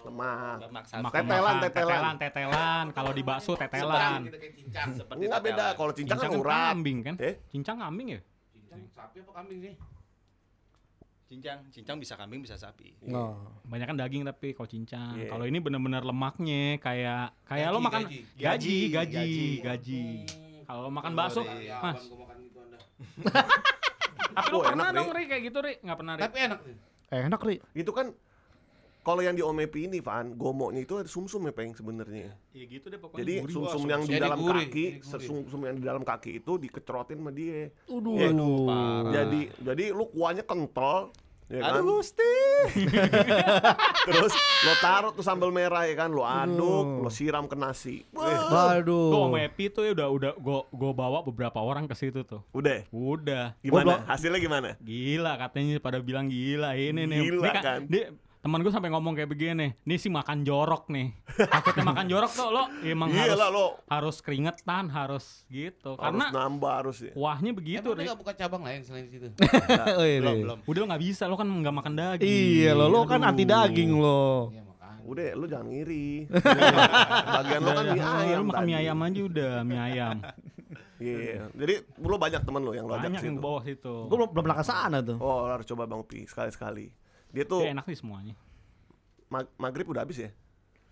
Lemah. 0.00 0.62
Lemak 0.62 0.84
sapi. 0.86 1.02
Makan- 1.02 1.20
Tetelan, 1.20 1.42
makan, 1.42 1.56
tetelan. 1.60 1.90
tetelan, 1.90 2.14
tetelan. 2.16 2.84
Kalau 2.92 3.10
di 3.10 3.22
bakso 3.22 3.52
tetelan. 3.54 4.20
gitu 4.24 4.38
kayak 4.38 4.54
cincang. 4.54 4.88
Seperti 4.94 5.22
Enggak 5.26 5.42
beda. 5.42 5.66
Kalau 5.74 5.92
cincang 5.92 6.16
kan 6.16 6.24
Cincang 6.24 6.40
urat. 6.40 6.62
kambing 6.70 6.98
kan? 7.02 7.14
Eh? 7.18 7.34
Cincang 7.48 7.76
kambing 7.78 8.08
ya? 8.08 8.20
Cincang 8.54 8.80
sapi 8.88 9.16
apa 9.18 9.32
kambing 9.34 9.58
sih? 9.60 9.74
Cincang, 11.26 11.58
cincang 11.70 11.96
bisa 11.96 12.14
kambing, 12.14 12.42
bisa 12.42 12.54
sapi. 12.54 12.90
Oh. 13.06 13.38
Banyak 13.62 13.86
kan 13.86 13.96
daging 13.96 14.22
tapi 14.24 14.50
kalau 14.50 14.66
cincang. 14.66 15.14
Iya. 15.14 15.28
Kalau 15.28 15.44
ini 15.46 15.58
bener-bener 15.58 16.02
lemaknya 16.02 16.78
kayak 16.78 17.34
kayak 17.44 17.68
lo 17.70 17.78
Gaji, 17.78 17.86
makan 17.86 18.02
gaji. 18.02 18.18
gaji, 18.34 18.38
gaji, 18.38 18.78
Gaji. 18.90 19.46
gaji. 19.62 20.04
Kalau 20.70 20.86
lo 20.86 20.90
makan 20.94 21.12
bakso. 21.18 21.42
Ya, 21.42 21.82
Mas. 21.82 22.06
makan 22.06 22.36
gitu 22.46 22.58
anda. 22.62 22.78
Tapi 24.38 24.48
lo 24.54 24.56
Oh, 24.56 24.62
pernah 24.62 24.86
enak, 24.86 24.94
dong, 24.94 25.10
Ri, 25.10 25.22
kayak 25.26 25.42
gitu, 25.50 25.58
Ri? 25.58 25.72
Nggak 25.82 25.98
pernah, 25.98 26.12
Ri? 26.14 26.22
Tapi 26.22 26.36
enak. 26.46 26.58
Eh, 27.10 27.20
enak, 27.26 27.40
Ri. 27.42 27.56
Itu 27.74 27.90
kan 27.90 28.14
kalau 29.02 29.18
yang 29.18 29.34
di 29.34 29.42
Omepi 29.42 29.90
ini, 29.90 29.98
Van, 29.98 30.38
gomonya 30.38 30.86
itu 30.86 30.94
ada 30.94 31.10
sumsum 31.10 31.42
ya, 31.42 31.50
Peng 31.50 31.74
sebenarnya. 31.74 32.30
Iya 32.54 32.64
gitu 32.70 32.86
deh 32.86 33.02
pokoknya. 33.02 33.18
Jadi 33.26 33.34
gurih. 33.42 33.54
sumsum 33.58 33.82
Wah, 33.82 33.90
yang 33.90 34.02
di 34.06 34.14
dalam 34.14 34.38
gurih, 34.38 34.66
kaki, 34.70 34.86
sumsum 35.02 35.60
yang 35.66 35.76
di 35.80 35.84
dalam 35.90 36.02
kaki 36.06 36.30
itu 36.38 36.52
dikecerotin 36.54 37.18
sama 37.18 37.32
dia. 37.34 37.74
Uduh. 37.90 38.14
Iya. 38.14 38.30
parah. 38.30 39.02
Jadi 39.10 39.40
jadi 39.58 39.84
lu 39.90 40.06
kuahnya 40.06 40.44
kental, 40.46 41.10
Ya 41.50 41.66
kan? 41.66 41.82
Aduh 41.82 41.98
Gusti. 41.98 42.34
Terus 44.06 44.32
lo 44.38 44.72
taruh 44.78 45.10
tuh 45.10 45.26
sambal 45.26 45.50
merah 45.50 45.82
ya 45.82 45.98
kan, 45.98 46.14
lo 46.14 46.22
aduk, 46.22 47.02
lo 47.02 47.10
siram 47.10 47.50
ke 47.50 47.58
nasi. 47.58 48.06
Waduh. 48.14 49.10
Gue 49.10 49.18
sama 49.26 49.38
Epi 49.42 49.66
tuh 49.66 49.82
ya 49.82 49.92
udah 49.98 50.08
udah 50.14 50.32
gue 50.38 50.58
gue 50.70 50.92
bawa 50.94 51.26
beberapa 51.26 51.58
orang 51.58 51.90
ke 51.90 51.98
situ 51.98 52.22
tuh. 52.22 52.46
Udah. 52.54 52.86
Udah. 52.94 53.58
Gimana? 53.66 54.06
Hasilnya 54.06 54.38
gimana? 54.38 54.78
Gila 54.78 55.34
katanya 55.42 55.82
pada 55.82 55.98
bilang 55.98 56.30
gila 56.30 56.78
ini 56.78 57.02
nih. 57.10 57.18
Gila 57.26 57.42
Ini 57.42 57.50
kan? 57.58 57.80
Dia, 57.90 58.14
teman 58.40 58.58
gue 58.58 58.68
sampai 58.68 58.88
ngomong 58.88 59.12
kayak 59.12 59.28
begini, 59.28 59.76
nih 59.78 59.96
sih 59.96 60.08
makan 60.08 60.40
jorok 60.40 60.88
nih. 60.88 61.12
Takutnya 61.38 61.84
makan 61.86 62.06
jorok 62.06 62.30
tuh 62.30 62.48
lo 62.48 62.64
emang 62.80 63.08
Iya 63.08 63.22
harus 63.26 63.38
lah 63.38 63.50
lo. 63.50 63.66
harus 63.86 64.16
keringetan, 64.18 64.88
harus 64.88 65.24
gitu. 65.46 65.92
Harus 65.92 66.00
Karena 66.00 66.24
nambah 66.30 66.72
harus 66.74 66.96
ya. 67.00 67.12
kuahnya 67.12 67.52
begitu, 67.52 67.88
Rik. 67.90 68.04
nggak 68.06 68.16
buka 68.16 68.32
cabang 68.34 68.62
lain 68.62 68.80
selain 68.80 69.04
di 69.04 69.12
situ? 69.14 69.28
Oh, 69.92 70.02
iya, 70.02 70.18
Belum 70.18 70.32
iya. 70.32 70.42
belum. 70.42 70.58
Udah 70.64 70.78
lo 70.78 70.86
nggak 70.86 71.02
bisa, 71.02 71.22
lo 71.24 71.34
kan 71.34 71.46
nggak 71.46 71.74
makan 71.74 71.92
daging. 71.94 72.24
Iya 72.26 72.70
lo, 72.72 72.84
lo 72.86 73.00
kan 73.04 73.20
anti 73.22 73.44
daging 73.44 73.92
lo. 73.94 74.48
Iya 74.48 74.62
makanya. 74.62 75.00
Udah, 75.04 75.24
lu 75.34 75.44
jangan 75.44 75.66
ngiri. 75.68 76.08
Bagian 77.34 77.60
lo 77.60 77.70
kan 77.70 77.84
mie 77.86 78.00
ayam 78.00 78.38
lo 78.38 78.44
makan 78.46 78.64
mie 78.64 78.76
ayam 78.78 78.96
aja 78.98 79.20
udah, 79.22 79.54
mie 79.62 79.80
ayam. 79.82 80.16
Iya. 80.96 81.48
Jadi 81.50 81.74
lu 81.98 82.16
banyak 82.16 82.40
temen 82.40 82.60
lo 82.60 82.72
yang 82.72 82.84
lo 82.84 82.92
ajak 82.94 83.04
Banyak 83.06 83.20
yang 83.22 83.36
situ. 83.36 83.42
bawa 83.42 83.60
situ. 83.62 83.94
Gue 84.04 84.16
belum, 84.16 84.28
belum 84.30 84.42
pernah 84.44 84.58
ke 84.58 84.66
sana 84.66 84.98
tuh. 85.00 85.16
Oh, 85.18 85.44
lo 85.44 85.52
harus 85.54 85.66
coba 85.66 85.84
Bang 85.84 86.00
Upi 86.00 86.24
sekali-sekali. 86.24 86.92
Dia 87.30 87.44
tuh 87.44 87.62
Ya, 87.62 87.70
enak 87.70 87.86
sih 87.86 87.96
semuanya. 87.96 88.34
mag- 89.26 89.52
maghrib 89.56 89.86
udah 89.86 90.02
habis 90.02 90.18
ya? 90.18 90.30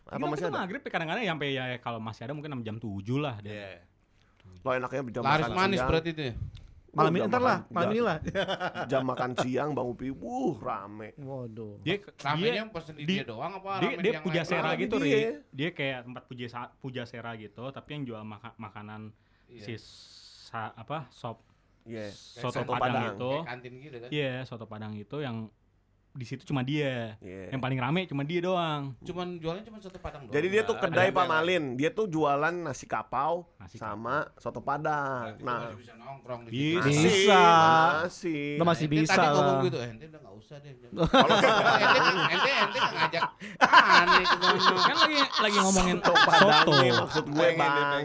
Apa 0.05 0.16
Enggak, 0.16 0.30
masih 0.32 0.45
ada? 0.47 0.59
Maghrib 0.59 0.80
ya, 0.80 0.91
kadang-kadang 0.91 1.22
sampai 1.26 1.49
ya 1.51 1.64
kalau 1.78 1.99
masih 1.99 2.22
ada 2.22 2.32
mungkin 2.32 2.51
6 2.55 2.62
jam 2.62 2.76
7 2.78 3.18
lah 3.18 3.36
dia. 3.39 3.53
Iya. 3.53 3.68
Lo 4.59 4.70
enaknya 4.72 5.01
jam 5.11 5.22
Laris 5.22 5.45
makan 5.45 5.55
manis 5.55 5.76
siang. 5.76 5.89
berarti 5.89 6.11
itu 6.11 6.22
ya? 6.24 6.34
Malam 6.89 7.12
ini 7.12 7.28
ntar 7.28 7.43
lah, 7.45 7.59
malam 7.68 7.91
ini 7.93 8.01
lah. 8.01 8.16
Jam 8.91 9.05
makan 9.05 9.36
siang 9.36 9.70
Bang 9.70 9.86
Upi, 9.86 10.09
wuh 10.09 10.57
rame. 10.57 11.12
Waduh. 11.14 11.76
Dia 11.78 12.01
Ramenya 12.16 12.64
dia 12.64 12.72
pesen 12.72 12.95
di 12.97 13.05
di- 13.05 13.16
dia 13.20 13.28
doang 13.28 13.53
apa 13.55 13.70
dia, 13.78 13.91
dia 14.01 14.12
yang 14.16 14.24
puja 14.24 14.43
sera 14.43 14.72
gitu, 14.74 14.97
dia. 14.97 15.36
Ri. 15.36 15.45
Dia 15.53 15.68
kayak 15.70 16.09
tempat 16.09 16.22
puja 16.24 16.47
puja 16.80 17.03
sera 17.05 17.36
gitu, 17.36 17.61
tapi 17.68 17.89
yang 17.93 18.03
jual 18.09 18.22
maka- 18.24 18.57
makanan 18.57 19.12
Iya. 19.47 19.62
si 19.62 19.74
sa- 20.49 20.72
apa 20.72 21.12
sop 21.12 21.45
Iya. 21.84 22.09
soto, 22.09 22.57
soto 22.57 22.72
padang, 22.72 22.80
Padang. 22.80 23.14
itu. 23.14 23.30
Kantin 23.45 23.72
gitu 23.78 23.97
kan? 23.99 24.09
Iya, 24.11 24.32
soto 24.43 24.64
padang 24.64 24.93
itu 24.93 25.16
yang 25.18 25.36
di 26.18 26.26
situ 26.26 26.42
cuma 26.42 26.60
dia. 26.60 27.14
Iya. 27.18 27.54
Yang 27.54 27.60
paling 27.62 27.78
rame 27.78 28.00
cuma 28.04 28.22
dia 28.22 28.40
doang. 28.40 28.90
Cuman 29.00 29.38
jualnya 29.38 29.62
cuma 29.62 29.78
soto 29.78 29.96
padang 29.96 30.26
doang. 30.26 30.34
Jadi 30.34 30.46
dia 30.48 30.62
tuh 30.62 30.74
Enggak, 30.74 30.90
kedai 30.90 31.08
Pak 31.08 31.26
Malin. 31.26 31.64
Dia 31.72 31.90
tuh 31.90 32.06
jualan 32.06 32.54
nasi 32.58 32.84
kapau 32.84 33.46
Nasi 33.56 33.78
sama 33.78 34.26
soto 34.34 34.58
padang. 34.58 35.32
Berarti 35.32 35.46
Nah, 35.46 35.60
masih 35.62 35.78
bisa 35.78 35.94
nongkrong 35.94 36.40
di 36.42 36.50
Bisa. 36.50 36.82
situ. 36.82 36.90
masih, 36.90 37.06
Bisa. 37.06 37.42
masih. 37.94 38.42
Lo 38.52 38.64
masih 38.64 38.84
Ente 38.84 38.96
bisa 38.96 39.12
tadi 39.14 39.26
ngomong 39.28 39.46
lah. 39.48 39.64
gitu, 39.64 39.78
ente 39.78 40.04
udah 40.04 40.20
nggak 40.20 40.34
usah 40.36 40.56
deh. 40.58 40.72
ente, 42.28 42.50
ente, 42.52 42.78
ngajak 42.90 43.24
aneh. 43.60 44.24
Kan 44.26 44.96
lagi 44.98 45.16
lagi 45.38 45.58
ngomongin 45.60 45.96
Soto 45.98 46.12
padang 46.20 46.50
soto. 46.58 46.72
nih 46.74 46.90
maksud 46.92 47.24
gue 47.28 47.48
bang. 47.54 48.02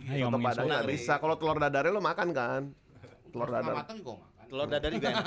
Soto 0.00 0.38
padang 0.38 0.56
soto. 0.56 0.70
nggak 0.70 0.84
bisa. 0.88 1.12
Kalau 1.18 1.34
telur 1.36 1.58
dadarnya 1.58 1.90
lo 1.90 2.00
makan 2.00 2.28
kan? 2.32 2.62
Telur 3.28 3.48
dadar. 3.48 3.74
matang 3.76 3.98
juga. 4.00 4.29
Telur 4.50 4.66
dadar 4.66 4.90
juga 4.90 5.08
enak. 5.14 5.26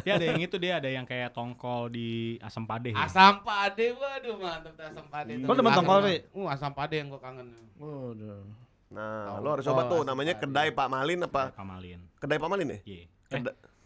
Dia 0.00 0.12
ada 0.16 0.26
yang 0.32 0.40
itu 0.40 0.56
dia 0.56 0.72
ada 0.80 0.88
yang 0.88 1.04
kayak 1.04 1.36
tongkol 1.36 1.92
di 1.92 2.40
asam 2.40 2.64
padeh. 2.64 2.96
ya. 2.96 3.04
Asam 3.04 3.44
pade, 3.44 3.92
waduh 3.92 4.36
mantap 4.40 4.72
tuh 4.72 4.84
asam 4.88 5.06
pade. 5.12 5.32
tuh. 5.36 5.44
Lo 5.44 5.52
demen 5.52 5.72
tongkol, 5.76 5.98
Ri? 6.00 6.16
Uh, 6.32 6.48
asam 6.48 6.72
pade 6.72 6.96
yang 6.96 7.12
gua 7.12 7.20
kangen. 7.20 7.52
Waduh. 7.76 8.40
Nah, 8.88 9.36
lo 9.44 9.48
harus 9.52 9.64
coba 9.68 9.84
tuh. 9.86 10.00
asam 10.00 10.08
Namanya 10.08 10.34
kedai 10.40 10.72
Pak 10.72 10.88
Malin 10.88 11.20
apa? 11.28 11.52
Pak 11.52 11.66
Malin. 11.68 12.00
Kedai 12.16 12.38
Pak 12.40 12.48
Malin 12.48 12.66
ya? 12.72 12.78
Iya. 12.88 13.04
Eh, 13.34 13.40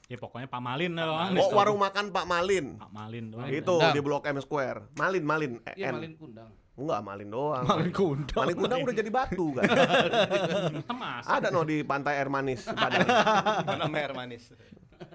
ya 0.06 0.16
pokoknya 0.16 0.46
Pak 0.46 0.62
Malin 0.62 0.92
doang. 0.94 1.34
Oh, 1.34 1.50
warung 1.56 1.80
makan 1.82 2.14
Pak 2.14 2.26
Malin. 2.28 2.78
Pak 2.78 2.92
Malin 2.94 3.24
doang. 3.34 3.48
Itu 3.50 3.74
di 3.90 4.00
Blok 4.00 4.22
M 4.30 4.38
Square. 4.38 4.94
Malin, 4.94 5.24
Malin. 5.26 5.52
Eh, 5.66 5.82
Iya 5.82 5.90
malin 5.90 6.14
kundang. 6.14 6.50
Enggak, 6.78 7.00
Malin 7.02 7.28
doang. 7.28 7.64
Malin 7.66 7.90
kundang. 7.90 8.38
Malin 8.38 8.54
kundang 8.54 8.78
udah 8.86 8.94
jadi 8.94 9.10
batu 9.10 9.46
kan. 9.50 9.66
Ada 11.34 11.50
no 11.50 11.66
di 11.66 11.82
pantai 11.82 12.22
air 12.22 12.30
manis 12.30 12.62
di 12.62 12.70
Padang. 12.70 13.02
Mana 13.66 13.90
air 13.90 14.14
manis. 14.14 14.54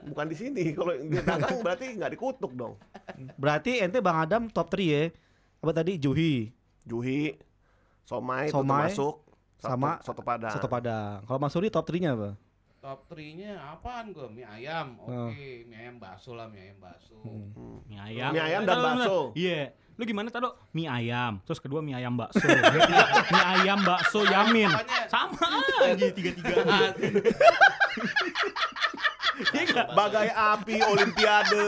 Bukan 0.04 0.26
di 0.28 0.36
sini. 0.36 0.76
Kalau 0.76 0.92
dia 0.92 1.24
dagang 1.24 1.64
berarti 1.64 1.96
nggak 1.96 2.12
dikutuk 2.12 2.52
dong. 2.52 2.76
Berarti 3.40 3.80
ente 3.80 4.04
Bang 4.04 4.20
Adam 4.20 4.52
top 4.52 4.68
3 4.68 4.84
ya. 4.84 5.04
Apa 5.64 5.72
tadi? 5.72 5.96
Juhi, 5.96 6.52
Juhi, 6.84 7.32
somai, 8.04 8.52
itu 8.52 8.60
Somai, 8.60 8.92
termasuk 8.92 9.24
soto- 9.56 9.64
sama 9.64 9.92
soto 10.04 10.20
padang. 10.20 10.52
Soto 10.52 10.68
Padang. 10.68 11.24
Kalau 11.24 11.40
Mas 11.40 11.56
Suri 11.56 11.72
top 11.72 11.88
3-nya 11.88 12.12
apa? 12.12 12.36
Top 12.84 13.08
3-nya 13.08 13.56
apaan 13.72 14.12
gua? 14.12 14.28
Mie 14.28 14.44
ayam. 14.44 15.00
Oke, 15.00 15.08
Oh. 15.08 15.32
mie 15.32 15.78
ayam 15.80 16.04
bakso 16.04 16.36
lah, 16.36 16.52
mie 16.52 16.68
ayam 16.68 16.84
bakso. 16.84 17.16
Hmm. 17.24 17.80
Mie 17.88 17.96
ayam. 17.96 18.36
Mie 18.36 18.44
ayam 18.44 18.62
dan 18.68 18.76
bakso. 18.76 19.32
Iya. 19.40 19.72
Lu 19.96 20.04
gimana 20.04 20.28
tadi? 20.28 20.52
Mie 20.76 20.92
ayam. 20.92 21.40
Terus 21.48 21.64
kedua 21.64 21.80
mie 21.80 21.96
ayam 21.96 22.20
bakso. 22.20 22.44
mie, 22.44 22.60
mie 23.32 23.46
ayam 23.56 23.80
bakso 23.88 24.28
yamin. 24.28 24.68
Sama 25.08 25.48
aja 25.80 26.08
tiga-tiga. 26.12 26.56
Iya? 29.34 29.90
Bagai 29.98 30.30
api 30.30 30.78
olimpiade. 30.78 31.66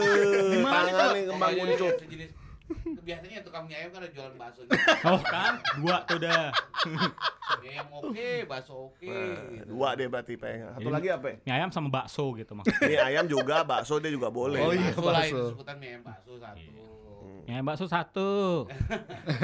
Gimana 0.54 1.18
yang 1.18 1.34
kembang 1.34 1.52
muncul. 1.58 1.90
Biasanya 3.06 3.46
tukang 3.46 3.70
mie 3.70 3.78
ayam 3.78 3.94
kan 3.94 4.02
ada 4.02 4.10
jualan 4.10 4.34
bakso. 4.34 4.60
Oh 5.10 5.20
kan? 5.22 5.62
Dua 5.78 5.96
tuh 6.02 6.18
dah. 6.18 6.50
mie 7.62 7.70
ayam 7.72 7.86
oke, 7.94 8.30
bakso 8.44 8.90
oke. 8.90 9.06
Nah, 9.06 9.38
gitu. 9.54 9.66
dua 9.70 9.88
deh 9.94 10.06
berarti 10.10 10.34
pengen. 10.34 10.74
Satu 10.74 10.82
Jadi- 10.82 10.94
lagi 10.98 11.08
apa? 11.14 11.26
ya? 11.30 11.36
Mie 11.46 11.54
ayam 11.54 11.70
sama 11.70 11.88
bakso 11.88 12.34
gitu 12.34 12.52
maksudnya. 12.58 12.88
Mie 12.90 12.98
ayam 12.98 13.24
juga, 13.26 13.62
bakso 13.62 14.02
dia 14.02 14.10
juga 14.10 14.28
boleh. 14.28 14.58
Oh 14.58 14.74
iya, 14.74 14.90
bakso 14.90 15.06
bakso. 15.06 15.22
itu 15.22 15.52
sebutan 15.54 15.76
mie 15.78 15.88
ayam 15.94 16.02
bakso 16.02 16.32
satu. 16.36 16.58
Mie 17.46 17.52
ayam 17.54 17.64
bakso 17.64 17.86
satu. 17.86 18.30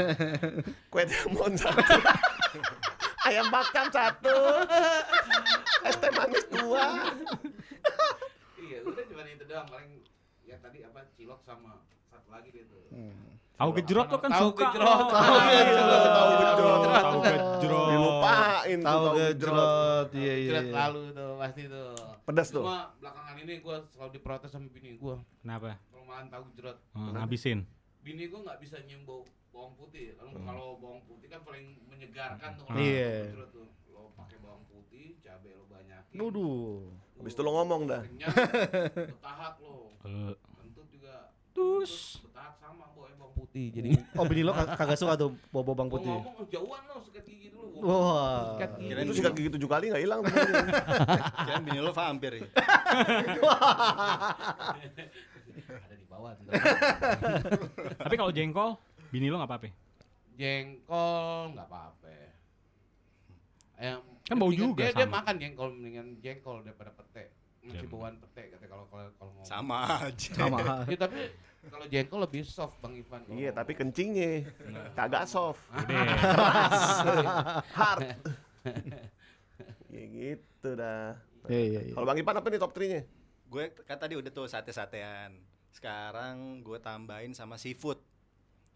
Kue 0.91 1.03
tiamon 1.07 1.53
satu. 1.55 1.95
ayam 3.23 3.47
bakar 3.55 3.87
satu. 3.89 4.37
Es 5.87 5.95
teh 5.95 6.11
manis 6.11 6.45
dua. 6.51 7.07
Iya, 8.59 8.79
udah 8.83 9.05
cuma 9.07 9.23
itu 9.25 9.45
doang 9.47 9.67
paling 9.71 10.03
ya 10.43 10.59
tadi 10.59 10.83
apa 10.83 11.07
cilok 11.15 11.39
sama 11.43 11.79
satu 11.79 11.92
lagi 12.33 12.49
dia 12.51 12.65
tuh. 12.65 12.81
Tahu 13.53 13.71
gejrot 13.79 14.09
lo 14.09 14.19
kan 14.19 14.31
Tahu 14.33 14.49
suka. 14.51 14.63
gejrot. 14.65 15.07
Tahu 15.15 15.35
gejrot. 15.39 16.09
Tahu 16.11 16.31
gejrot. 16.35 16.81
Tahu 16.83 17.19
gejrot. 17.23 17.87
Dilupain 17.87 18.79
tuh 18.81 18.89
Tahu 18.89 19.05
gejrot. 19.05 19.29
gejrot. 19.31 20.09
Iya 20.13 20.35
iya. 20.35 20.51
Cilok 20.51 20.65
iya. 20.65 20.75
lalu 20.75 21.03
tuh 21.13 21.31
pasti 21.39 21.63
tuh. 21.69 21.89
Pedas 22.25 22.49
tuh. 22.51 22.65
Cuma 22.65 22.79
belakangan 22.99 23.35
ini 23.39 23.55
gua 23.61 23.77
selalu 23.87 24.11
diprotes 24.13 24.51
sama 24.51 24.67
bini 24.67 24.91
gua. 24.97 25.17
Kenapa? 25.39 25.79
Kalau 25.87 26.05
makan 26.05 26.27
tahu 26.27 26.43
gejrot. 26.51 26.77
Oh, 26.93 27.11
ngabisin. 27.13 27.59
Bini 28.03 28.25
gua 28.27 28.41
nggak 28.43 28.59
bisa 28.59 28.77
nyium 28.83 29.03
bau 29.05 29.23
bawang 29.53 29.73
putih. 29.77 30.17
Kalau 30.17 30.33
kalau 30.43 30.67
bawang 30.81 31.03
putih 31.05 31.29
kan 31.29 31.41
paling 31.45 31.65
menyegarkan 31.87 32.51
tuh. 32.57 32.65
Hmm. 32.67 32.75
kalau 32.75 32.83
Iya. 32.83 33.11
tahu 33.15 33.31
gejrot 33.31 33.51
tuh. 33.53 33.67
Lo 33.93 34.01
pakai 34.17 34.37
bawang 34.41 34.65
putih, 34.67 35.07
cabai 35.23 35.53
lo 35.53 35.65
banyakin. 35.71 36.15
Duduh. 36.17 36.89
Habis 37.21 37.33
itu 37.33 37.43
lo 37.45 37.51
ngomong 37.55 37.81
dah. 37.87 38.03
Kenyang, 38.03 38.33
lo. 39.61 39.75
Eh, 40.03 40.35
Terus 41.63 41.95
sama 42.59 42.85
bawang 42.91 43.15
bawang 43.17 43.35
putih. 43.37 43.67
Jadi 43.71 43.91
Oh 44.15 44.25
bini 44.25 44.43
lo 44.43 44.53
kag- 44.53 44.75
kagak 44.77 44.97
suka 44.97 45.15
tuh 45.15 45.31
bang 45.49 45.63
Gua 45.63 45.87
putih. 45.89 46.11
ngomong 46.13 46.35
oh, 46.37 46.47
jauhan 46.47 46.83
lo 46.85 46.95
sikat 47.01 47.25
gigi 47.25 47.49
dulu. 47.51 47.79
Wah. 47.81 48.55
Sikat 48.55 48.71
gigi. 48.77 48.89
Kirain 48.89 49.05
Itu 49.05 49.15
sikat 49.15 49.33
gigi 49.33 49.49
tujuh 49.51 49.69
kali 49.69 49.85
nggak 49.89 50.03
hilang. 50.03 50.21
Jangan 51.43 51.63
bini 51.67 51.79
lo 51.79 51.93
vampir 51.93 52.33
ya. 52.35 52.43
ada 55.63 55.95
di 55.95 56.07
bawah 56.07 56.33
tapi 57.99 58.15
kalau 58.17 58.33
jengkol, 58.33 58.71
bini 59.11 59.29
lo 59.29 59.37
nggak 59.39 59.49
apa-apa. 59.49 59.69
Jengkol 60.35 61.55
nggak 61.55 61.67
apa-apa. 61.67 62.11
Ayam 63.77 64.01
Kan 64.23 64.39
bau 64.39 64.55
juga, 64.55 64.87
Dia, 64.87 64.95
dia 64.95 65.05
sama. 65.05 65.19
makan 65.21 65.35
jengkol 65.37 65.69
mendingan 65.75 66.07
jengkol 66.21 66.63
daripada 66.63 66.95
pete. 66.95 67.35
Masih 67.63 67.87
bauan 67.87 68.15
pete 68.19 68.55
kalau 68.65 68.87
kalau 68.87 69.05
kalau 69.13 69.31
ngomong. 69.35 69.47
Sama 69.47 69.79
aja. 70.01 70.31
Sama. 70.33 70.59
Ya, 70.87 70.97
tapi 70.97 71.21
kalau 71.71 71.87
jengkol 71.87 72.21
lebih 72.27 72.43
soft 72.43 72.75
Bang 72.83 72.99
Ivan. 72.99 73.23
Iya, 73.31 73.55
ngomong. 73.55 73.59
tapi 73.63 73.73
kencingnya 73.79 74.31
kagak 74.99 75.31
soft. 75.31 75.63
Hard. 77.71 78.01
ya 79.95 80.03
gitu 80.07 80.69
dah. 80.75 81.19
Iya 81.47 81.63
iya 81.63 81.81
iya. 81.91 81.95
Kalau 81.95 82.07
Bang 82.07 82.19
Ipan 82.19 82.39
apa 82.39 82.47
nih 82.51 82.59
top 82.59 82.73
3-nya? 82.75 83.03
Gue 83.51 83.65
kan 83.87 83.99
tadi 83.99 84.15
udah 84.19 84.31
tuh 84.31 84.47
sate-satean. 84.47 85.39
Sekarang 85.75 86.63
gue 86.63 86.79
tambahin 86.79 87.35
sama 87.35 87.59
seafood. 87.59 87.99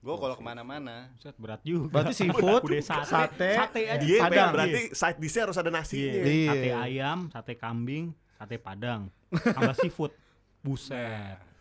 Gue 0.05 0.15
kalau 0.23 0.39
ke 0.39 0.45
mana-mana 0.45 1.11
Buset, 1.19 1.35
berat 1.35 1.63
juga. 1.67 1.91
Berarti 1.91 2.15
seafood, 2.23 2.63
Udah 2.63 2.85
sate, 2.85 3.11
sate, 3.11 3.51
sate 3.59 3.83
aja. 3.91 4.03
Dia 4.03 4.19
Padang. 4.23 4.31
Padang. 4.31 4.51
berarti 4.55 4.83
side 4.95 5.19
dish 5.19 5.37
harus 5.41 5.57
ada 5.59 5.71
nasinya. 5.73 6.13
Iya. 6.23 6.51
Sate 6.53 6.71
ayam, 6.71 7.19
sate 7.33 7.53
kambing, 7.59 8.05
sate 8.39 8.57
padang, 8.61 9.11
tambah 9.33 9.75
seafood. 9.75 10.13
Buset. 10.63 11.56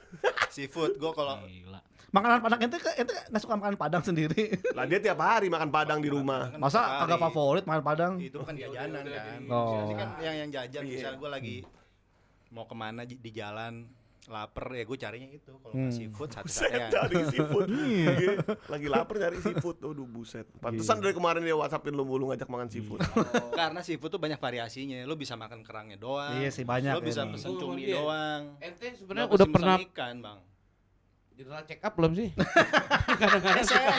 Seafood 0.49 0.95
gue 0.95 1.11
kalau 1.11 1.41
Gila. 1.43 1.79
Makanan 2.09 2.39
Padang 2.39 2.59
ente 2.63 2.77
ente 2.95 3.11
nggak 3.27 3.41
suka 3.43 3.55
makan 3.55 3.75
Padang 3.75 3.99
sendiri. 4.01 4.55
Lah 4.71 4.83
dia 4.83 4.99
tiap 4.99 5.19
hari 5.19 5.47
makan 5.47 5.67
Padang 5.67 5.99
di 5.99 6.07
rumah. 6.07 6.47
Kan 6.47 6.59
Masa 6.59 7.03
kagak 7.03 7.19
favorit 7.21 7.63
makan 7.63 7.83
Padang? 7.83 8.13
itu 8.17 8.39
kan 8.39 8.55
Ya 8.55 8.65
udah, 8.65 8.87
jajanan 8.87 9.03
kan 9.03 9.39
Oh. 9.51 9.91
Kan 9.91 10.09
yang 10.19 10.35
yang 10.39 10.49
jajan 10.49 10.81
Iya. 10.81 10.91
misal 10.95 11.13
gue 11.15 11.29
lagi 11.29 11.55
mau 12.49 12.63
ke 12.63 12.71
mana 12.71 13.03
di 13.03 13.19
jalan 13.29 13.83
lapar 14.27 14.67
ya 14.71 14.83
gue 14.83 14.97
carinya 14.97 15.29
itu 15.29 15.51
kalau 15.55 15.71
Hmm. 15.71 15.85
nggak 15.85 15.93
seafood 15.93 16.29
Buset, 16.31 16.45
sate-satean 16.47 16.89
cari 16.89 17.15
seafood. 17.27 17.67
Iya. 17.85 18.13
Lagi 18.65 18.87
lapar 18.87 19.15
nyari 19.17 19.37
seafood. 19.37 19.77
Aduh 19.79 20.03
buset. 20.03 20.45
Pantesan 20.55 20.97
dari 20.97 21.11
kemarin 21.11 21.41
dia 21.41 21.53
WhatsAppin 21.53 21.91
lu 21.91 22.03
mulu 22.03 22.27
ngajak 22.27 22.45
makan 22.45 22.67
seafood. 22.67 22.99
karena 23.59 23.79
seafood 23.79 24.09
tuh 24.09 24.17
banyak 24.17 24.37
variasinya 24.37 24.97
lo 25.03 25.13
bisa 25.13 25.33
makan 25.33 25.61
kerangnya 25.61 25.95
doang 25.95 26.35
Iya 26.35 26.49
sih, 26.49 26.63
banyak 26.63 26.91
lo 26.91 27.01
bisa 27.01 27.21
emang. 27.21 27.33
pesen 27.33 27.49
Oh, 27.49 27.59
cumi 27.59 27.81
iya. 27.83 27.95
doang 27.95 28.41
Ente 28.59 28.87
sebenarnya 28.93 29.27
udah 29.27 29.47
pernah 29.47 29.75
ikan 29.83 30.15
bang 30.19 30.39
general 31.35 31.63
check 31.63 31.83
up 31.83 31.93
belum 31.93 32.15
sih? 32.15 32.29
sehat. 33.65 33.95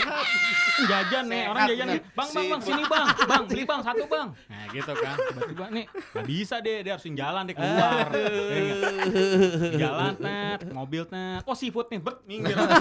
Jajan 0.79 1.25
nih 1.27 1.37
Sehat, 1.39 1.53
orang 1.53 1.67
jajan 1.69 1.87
nih. 1.87 2.01
bang 2.11 2.29
bang 2.29 2.47
bang 2.49 2.61
sini 2.61 2.83
bang. 2.85 3.07
Bang 3.25 3.45
beli 3.45 3.65
bang 3.65 3.81
satu 3.81 4.05
bang. 4.07 4.29
Nah 4.33 4.65
gitu 4.69 4.93
kan. 4.93 5.17
Tiba-tiba 5.17 5.67
nih 5.71 5.85
nggak 5.87 6.27
bisa 6.27 6.57
deh 6.61 6.79
dia 6.81 6.93
harus 6.97 7.05
jalan 7.07 7.43
deh 7.45 7.55
keluar. 7.55 8.07
Ya 8.09 8.73
nggak? 8.73 9.77
jalan 9.77 10.13
net 10.19 10.61
mobil 10.73 11.03
net 11.09 11.43
oh 11.45 11.53
seafood 11.53 11.87
nih? 11.89 12.01
Bet 12.01 12.17
minggir. 12.25 12.57
Gitu. 12.57 12.65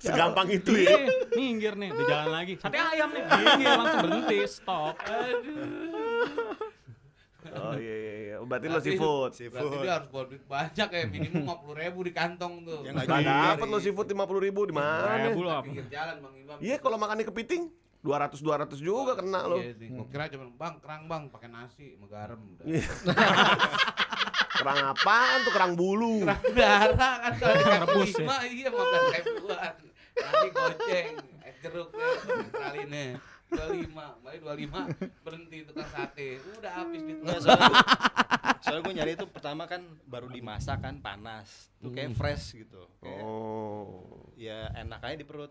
Segampang 0.00 0.48
itu 0.48 0.72
Iya, 0.72 0.90
ya. 0.96 0.98
minggir 1.34 1.74
nih. 1.74 1.90
Udah 1.90 2.06
jalan 2.06 2.28
lagi. 2.32 2.54
Sate 2.56 2.78
ayam 2.78 3.10
nih. 3.10 3.22
Minggir 3.26 3.70
langsung 3.74 4.00
berhenti. 4.00 4.38
Stop 4.46 4.94
Oh 7.50 7.74
iya 7.74 7.96
iya 7.96 8.14
iya. 8.20 8.36
Berarti 8.40 8.66
lo 8.66 8.72
Berarti- 8.76 8.90
seafood. 8.92 9.30
Berarti 9.30 9.48
seafood 9.48 9.80
dia 9.80 9.92
harus 9.94 10.08
bawa 10.08 10.24
duit 10.28 10.44
banyak 10.44 10.88
ya, 10.88 11.02
minimum 11.06 11.42
50 11.44 11.82
ribu 11.82 11.98
di 12.04 12.12
kantong 12.12 12.52
tuh. 12.62 12.80
Ya 12.82 12.90
nggak 12.92 13.06
dapet 13.06 13.66
lo 13.66 13.78
seafood 13.78 14.06
50 14.06 14.16
ribu 14.42 14.60
di 14.64 14.74
mana? 14.74 15.26
Ribu 15.26 15.40
lo? 15.42 15.50
Pinggir 15.60 15.86
jalan 15.88 16.16
Bang 16.18 16.34
Imam. 16.34 16.56
Iya 16.58 16.76
kalau 16.76 16.96
makannya 16.96 17.24
kepiting 17.24 17.72
200 18.00 18.40
200 18.40 18.80
juga 18.80 19.12
kena 19.12 19.44
lo. 19.44 19.60
Iya, 19.60 19.76
sih. 19.76 19.88
Gua 19.88 20.08
kira 20.08 20.24
cuma 20.28 20.48
bang 20.50 20.74
kerang 20.80 21.02
bang 21.04 21.22
pakai 21.28 21.48
nasi 21.48 21.96
sama 21.96 22.06
garam. 22.08 22.40
Udah. 22.40 22.64
Iya. 22.70 22.84
Kerang 24.50 24.92
apaan 24.92 25.38
tuh 25.40 25.52
kerang 25.52 25.72
bulu? 25.72 26.20
Kerang 26.20 26.42
darah 26.52 27.14
kan 27.18 27.32
kalau 27.40 27.56
Rebus 27.80 28.12
ya? 28.12 28.18
lima 28.20 28.36
iya 28.44 28.68
15 28.68 29.24
ribuan. 29.24 29.74
Nasi 30.10 30.48
goceng, 30.52 31.06
es 31.40 31.56
jeruk 31.62 31.88
ya, 31.90 32.08
kali 32.52 32.80
nih. 32.84 33.08
25, 33.50 34.24
balik 34.24 34.40
25 34.40 35.26
berhenti 35.26 35.58
tukang 35.66 35.90
sate. 35.90 36.28
Udah 36.56 36.72
habis 36.72 37.00
di 37.02 37.12
Nggak, 37.18 37.38
soalnya 37.42 37.68
gua, 37.68 37.82
soalnya 38.60 38.82
gue 38.82 38.94
nyari 38.94 39.12
itu 39.14 39.26
pertama 39.26 39.62
kan 39.66 39.82
baru 40.04 40.26
dimasak 40.28 40.78
kan 40.80 40.94
panas 40.98 41.68
tuh 41.78 41.90
kayak 41.90 42.14
fresh 42.14 42.54
gitu 42.56 42.82
kayak 43.00 43.22
Oh. 43.24 44.30
ya 44.34 44.70
enak 44.74 45.00
aja 45.00 45.16
di 45.16 45.26
perut 45.26 45.50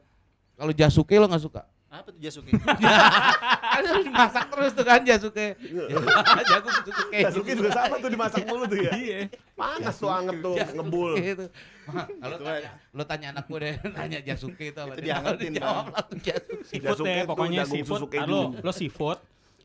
Kalau 0.54 0.72
jasuke 0.72 1.16
lo 1.16 1.26
nggak 1.26 1.44
suka? 1.44 1.64
Apa 1.90 2.14
tuh 2.14 2.22
jasuki 2.22 2.54
kan 2.54 3.82
dimasak 4.06 4.46
terus 4.54 4.72
tuh 4.78 4.86
kan 4.86 5.02
jasuke. 5.02 5.58
Jagung 6.50 6.76
jasuke. 6.86 7.18
Yasuki 7.18 7.52
juga 7.58 7.70
sama 7.74 7.98
tuh 7.98 8.10
dimasak 8.10 8.46
mulu 8.46 8.70
tuh 8.70 8.78
ya. 8.78 8.92
iya 8.94 9.20
Panas 9.58 9.98
tuh 9.98 10.06
anget 10.08 10.38
tuh 10.38 10.54
ngebul. 10.54 11.18
Gitu. 11.18 11.46
Kalau 11.90 12.38
Itu 12.38 12.46
tanya, 12.46 12.70
lo 12.94 13.04
tanya 13.04 13.28
anak 13.34 13.46
gue 13.50 13.60
deh, 13.60 13.76
tanya 13.98 14.18
Jasuke 14.22 14.70
itu 14.70 14.78
apa? 14.78 14.94
Itu 14.94 15.02
Dia 15.02 15.18
diangetin, 15.18 15.52
jawab 15.58 15.86
langsung 15.90 16.20
Jasuke. 16.22 16.62
seafood 16.70 16.86
Jasuke 16.86 17.10
deh 17.10 17.18
tuh 17.18 17.30
pokoknya 17.34 17.64
seafood 17.66 18.02
Ah, 18.14 18.26
lo 18.30 18.40
lo 18.56 18.72
seafood 18.72 19.20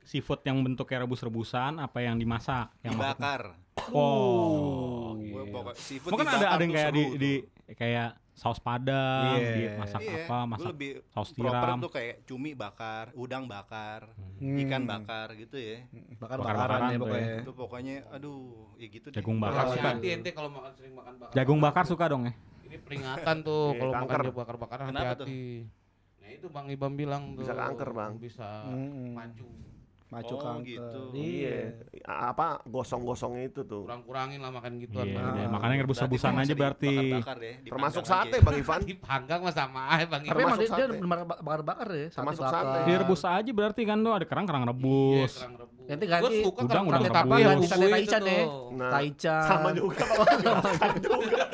seafood 0.05 0.41
yang 0.43 0.57
bentuknya 0.61 1.05
rebus-rebusan 1.05 1.77
apa 1.77 1.99
yang 2.01 2.17
dimasak 2.17 2.73
yang 2.81 2.97
dibakar 2.97 3.53
oh 3.93 5.13
pokok 5.53 5.77
seafood 5.77 6.11
mungkin 6.13 6.29
ada 6.31 6.47
ada 6.51 6.63
yang 6.63 6.73
kayak 6.73 6.93
di, 6.93 7.05
di 7.17 7.33
kayak 7.73 8.17
saus 8.35 8.59
padang 8.59 9.39
Iya. 9.39 9.79
dimasak 9.79 10.01
Iya, 10.01 10.15
apa 10.21 10.37
gua 10.37 10.51
masak 10.51 10.69
lebih 10.71 10.91
saus 11.07 11.31
proper 11.31 11.55
tiram 11.57 11.79
tuh 11.79 11.89
kayak 11.89 12.17
cumi 12.25 12.51
bakar 12.53 13.15
udang 13.15 13.47
bakar 13.47 14.11
Hmm. 14.37 14.59
ikan 14.59 14.83
bakar 14.85 15.33
gitu 15.33 15.55
ya 15.55 15.87
Bakar-bakaran 16.17 16.19
Bakar-bakaran 16.19 16.81
ya 16.83 16.91
tuh 16.91 17.01
pokoknya. 17.01 17.35
itu 17.37 17.53
pokoknya 17.55 17.95
aduh 18.11 18.39
ya 18.75 18.87
gitu 18.89 19.07
deh 19.07 19.15
jagung 19.15 19.39
Bakar 19.39 19.55
bakar 19.57 19.67
suka. 19.73 19.89
Hati 19.89 20.09
ente 20.11 20.31
kalau 20.31 20.51
makan 20.51 20.73
sering 20.73 20.93
makan 20.93 21.15
bakar. 21.17 21.33
jagung 21.33 21.61
bakar 21.61 21.85
suka 21.87 22.05
dong 22.07 22.23
ya 22.25 22.35
Ini 22.65 22.77
peringatan 22.81 23.37
tuh 23.41 23.65
Iya, 23.69 23.79
kalau 23.79 23.93
makan 23.97 24.21
bakar-bakaran 24.35 24.87
Kenapa 24.91 25.07
hati-hati. 25.15 25.43
Nah 26.17 26.31
itu 26.33 26.47
Bang 26.49 26.67
Ibam 26.67 26.93
bilang 26.93 27.23
tuh. 27.31 27.41
Bisa 27.41 27.55
kanker, 27.55 27.89
Bang. 27.91 28.13
Bisa 28.19 28.49
Hmm. 28.65 29.15
maju. 29.15 29.47
Macu 30.07 30.31
Oh, 30.31 30.39
kanker. 30.39 30.69
gitu. 30.69 31.01
Iya. 31.13 31.75
Apa 32.05 32.63
gosong-gosongnya 32.65 33.45
itu 33.47 33.61
tuh. 33.63 33.83
Kurang-kurangin 33.83 34.39
lah 34.39 34.49
makan 34.49 34.79
gituan. 34.79 35.07
Iya, 35.07 35.19
iya, 35.35 35.47
makanya 35.49 35.83
rebus-rebusan 35.83 36.31
Berarti 36.31 36.45
aja 36.45 36.55
berarti 36.55 36.87
dibakar-bakar 36.87 37.37
deh, 37.37 37.55
Termasuk 37.65 38.03
sate 38.05 38.29
aja. 38.31 38.45
Bang 38.45 38.55
Ivan. 38.57 38.81
Dipanggang 38.85 39.41
mah 39.41 39.51
sama 39.51 39.81
aja 39.91 40.05
Bang 40.07 40.23
Tapi 40.23 40.31
Ibam. 40.31 40.45
emang 40.45 40.55
dia, 40.55 40.69
Termasuk 40.69 40.77
dia 40.77 40.87
sate. 40.87 41.35
bakar-bakar 41.41 41.89
ya. 41.91 42.07
Termasuk 42.11 42.43
bakar. 42.43 42.63
sate. 42.63 42.79
direbus 42.87 43.23
aja 43.25 43.51
berarti 43.51 43.83
kan 43.83 43.99
tuh 43.99 44.13
ada 44.13 44.25
kerang 44.25 44.45
kerang 44.45 44.65
rebus 44.65 45.33
Iya, 45.33 45.41
kerang 45.41 45.55
rebus. 45.59 45.74
Nanti 45.85 46.05
ganti 46.09 46.41
suka 46.41 46.61
udang, 46.65 46.85
rebus. 46.89 47.13
Iya, 47.37 47.49
Bumbu 47.53 47.67
sate 47.69 47.87
taichan 47.87 48.23
ya. 48.25 48.41
Nah, 48.73 48.91
Taichan. 48.91 49.43
sama 49.45 49.69
juga 49.71 50.01
dibakar 50.01 50.93
juga. 51.05 51.45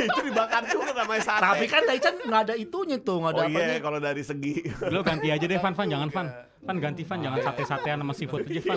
itu 0.00 0.20
dibakar 0.26 0.62
juga 0.66 0.90
namanya 0.92 1.22
sate. 1.22 1.42
Tapi 1.46 1.64
kan 1.66 1.82
Taichan 1.86 2.14
nggak 2.20 2.40
ada 2.44 2.54
itunya 2.54 2.98
tuh, 2.98 3.16
nggak 3.22 3.30
ada 3.30 3.40
oh 3.40 3.46
iya 3.46 3.58
apanya. 3.62 3.78
kalau 3.78 3.98
dari 3.98 4.22
segi 4.22 4.52
lo 4.84 5.00
ganti 5.00 5.28
aja 5.28 5.44
deh 5.44 5.56
Van 5.56 5.70
Van 5.70 5.86
jangan 5.86 6.08
Van 6.08 6.26
Van 6.60 6.76
ganti 6.76 7.02
Van 7.02 7.18
jangan 7.20 7.38
sate 7.40 7.62
satean 7.62 7.98
sama 7.98 8.12
seafood 8.12 8.42
aja 8.44 8.60
Van 8.60 8.76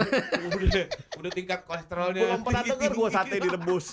udah 0.61 0.85
udah 1.17 1.31
tingkat 1.31 1.59
kolesterolnya 1.63 2.21
belum 2.23 2.41
pernah 2.41 2.61
denger 2.63 2.91
gua 2.93 3.09
sate 3.09 3.35
direbus. 3.39 3.85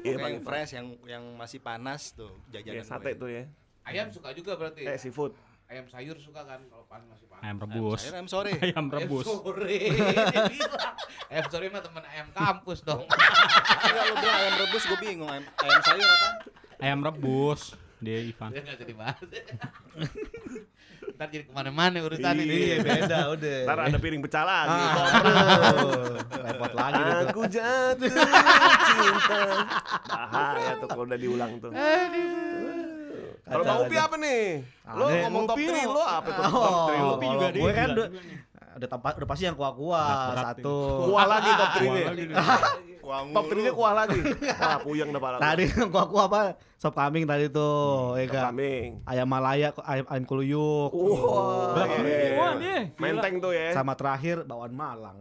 Iya 0.00 0.20
yang 0.20 0.40
fresh 0.40 0.70
yang 0.72 0.86
yang 1.06 1.24
masih 1.34 1.60
panas 1.60 2.12
tuh 2.12 2.28
jajanan 2.48 2.76
Iya, 2.76 2.82
sate 2.82 3.12
tuh 3.14 3.28
ya. 3.28 3.44
ayam 3.84 4.08
suka 4.08 4.32
juga 4.32 4.52
berarti 4.54 4.84
Eh 4.84 4.96
seafood. 4.96 5.32
Ayam 5.74 5.90
sayur 5.90 6.14
suka 6.22 6.46
kan 6.46 6.62
kalau 6.70 6.86
pan 6.86 7.02
masih 7.10 7.26
panas 7.26 7.42
ayam 7.42 7.58
Ayam 7.58 7.66
rebus 7.66 8.00
sayur, 8.06 8.14
ayam 8.14 8.28
sore 8.30 8.50
ayam 8.62 8.86
rebus. 8.94 9.26
Ayam 9.26 9.42
sore 9.42 9.78
ayam 11.34 11.46
sore 11.50 11.66
mah 11.74 11.82
temen 11.82 12.04
ayam 12.06 12.28
kampus 12.30 12.78
dong. 12.86 13.02
Enggak 13.90 14.04
lu 14.06 14.14
bilang 14.22 14.38
ayam 14.38 14.54
rebus 14.62 14.82
gue 14.86 14.98
bingung. 15.02 15.26
Ayam, 15.26 15.44
ayam 15.50 15.80
sayur 15.82 16.06
apa? 16.06 16.28
Ayam 16.78 17.00
rebus. 17.02 17.74
Dia 17.98 18.18
Ivan. 18.22 18.50
Dia 18.54 18.60
nggak 18.62 18.78
jadi 18.86 18.94
bahas. 18.94 19.18
Ntar 21.14 21.30
jadi 21.30 21.44
ke 21.46 21.52
mana-mana 21.54 22.02
urusan 22.02 22.34
ini. 22.42 22.74
Iya, 22.74 22.76
beda 22.82 23.18
udah. 23.34 23.58
Ntar 23.66 23.78
ada 23.86 23.98
piring 24.02 24.22
pecah 24.22 24.44
lagi. 24.46 24.82
Aduh, 24.82 26.18
repot 26.42 26.72
lagi. 26.74 27.02
Aku 27.30 27.42
jatuh 27.50 28.10
cinta. 28.86 29.42
Bahaya 30.10 30.72
tuh 30.78 30.86
kalau 30.90 31.06
udah 31.06 31.18
diulang 31.18 31.52
tuh. 31.62 31.70
Kalau 33.44 33.60
Bang 33.62 33.78
Upi 33.82 33.96
apa 33.96 34.16
nih? 34.16 34.42
Lo 34.88 35.04
Ada. 35.04 35.16
ngomong 35.22 35.44
top 35.44 35.56
Upi 35.56 35.64
3 35.66 35.84
lo. 35.84 35.92
lo 35.92 36.02
apa 36.02 36.28
tuh 36.30 36.42
top 36.42 36.88
3 36.88 36.96
lo? 36.98 37.12
Upi 37.14 37.26
juga 37.28 37.46
gue 37.46 37.52
dia 37.52 37.72
kan 37.74 37.88
udah, 37.90 38.06
nih. 38.08 38.36
udah, 38.74 38.88
tempat, 38.88 39.12
udah 39.14 39.28
pasti 39.28 39.42
yang 39.44 39.54
kuah-kuah 39.54 40.08
satu. 40.34 40.76
Kuah 41.06 41.26
lagi 41.26 41.50
top 41.52 41.70
3 41.76 41.84
Kuah 43.04 43.20
Top 43.36 43.44
3 43.46 43.60
nya 43.60 43.72
kuah 43.72 43.92
lagi. 43.94 44.20
Wah, 44.64 44.78
puyeng 44.80 45.08
dah 45.10 45.20
pala. 45.20 45.36
Tadi 45.36 45.64
yang 45.68 45.88
kuah-kuah 45.94 46.24
apa? 46.24 46.42
Sop 46.74 46.92
kambing 46.92 47.24
tadi 47.24 47.48
tuh, 47.48 48.16
ya 48.16 48.24
Top 48.24 48.32
kan. 48.34 48.42
kambing. 48.48 48.88
Ayam 49.04 49.28
Malaya, 49.28 49.68
ayam, 49.84 50.04
ayam 50.06 50.24
kuluyuk. 50.24 50.88
Wah, 50.88 51.76
Berapa? 51.76 52.00
iya. 52.00 52.32
Wah, 52.34 52.52
dia. 52.56 52.76
Gila. 52.88 53.00
Menteng 53.00 53.34
tuh 53.38 53.52
ya. 53.52 53.72
Sama 53.72 53.92
terakhir 53.92 54.40
bawaan 54.42 54.72
Malang. 54.72 55.16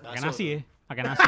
pakai 0.00 0.20
nasi 0.20 0.44
ya 0.48 0.58
pakai 0.84 1.02
nasi 1.02 1.26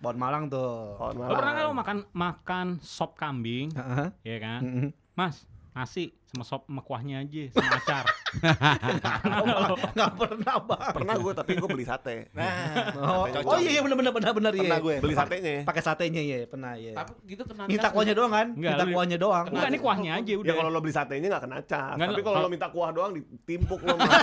Bawaan 0.00 0.16
Malang 0.16 0.44
tuh. 0.48 0.96
Pohon 0.96 1.14
lo 1.14 1.36
pernah 1.36 1.52
nggak 1.52 1.62
lo 1.62 1.70
malang. 1.70 1.80
makan 1.80 1.98
makan 2.10 2.66
sop 2.80 3.14
kambing 3.14 3.68
Heeh. 3.70 4.08
ya 4.24 4.36
kan 4.38 4.60
Mm-mm. 4.60 4.88
mas 5.12 5.44
nasi 5.70 6.16
sama 6.30 6.46
sop 6.46 6.62
sama 6.70 6.78
kuahnya 6.80 7.26
aja 7.26 7.42
sama 7.50 7.74
acar 7.74 8.04
Nggak 9.90 10.10
pernah 10.14 10.56
bang. 10.62 10.92
Pernah 10.94 11.14
gue 11.18 11.32
tapi 11.34 11.52
gue 11.58 11.68
beli 11.68 11.82
sate. 11.82 12.30
nah 12.30 12.46
Oh, 12.94 13.26
Cocok. 13.26 13.50
oh 13.50 13.58
iya 13.58 13.70
iya 13.74 13.80
benar 13.82 13.96
benar 13.98 14.12
benar 14.14 14.32
benar 14.32 14.52
iya. 14.54 14.78
Gue. 14.78 14.96
Beli 15.02 15.14
satenya. 15.14 15.54
Pakai 15.66 15.82
satenya 15.82 16.22
ya, 16.22 16.38
pernah 16.46 16.78
ya. 16.78 16.94
tapi 16.94 17.12
gitu 17.26 17.42
kena 17.42 17.66
Minta 17.66 17.88
kuahnya 17.90 18.14
doang 18.14 18.30
kan? 18.30 18.46
Enggak, 18.54 18.70
Minta 18.70 18.84
kuahnya 18.86 19.18
doang. 19.18 19.44
enggak 19.50 19.66
ini 19.66 19.78
kuahnya 19.82 20.10
aja 20.22 20.30
Ya 20.30 20.38
udah 20.38 20.54
kalau 20.54 20.70
lo 20.70 20.78
beli 20.78 20.94
satenya 20.94 21.26
nggak 21.26 21.42
kena. 21.42 21.56
Nggak, 21.60 22.08
Tapi 22.14 22.22
kalau 22.22 22.38
lo 22.38 22.48
minta 22.48 22.68
kuah 22.70 22.90
doang 22.94 23.10
ditimpuk 23.10 23.80
lo 23.82 23.94
sama 23.98 24.06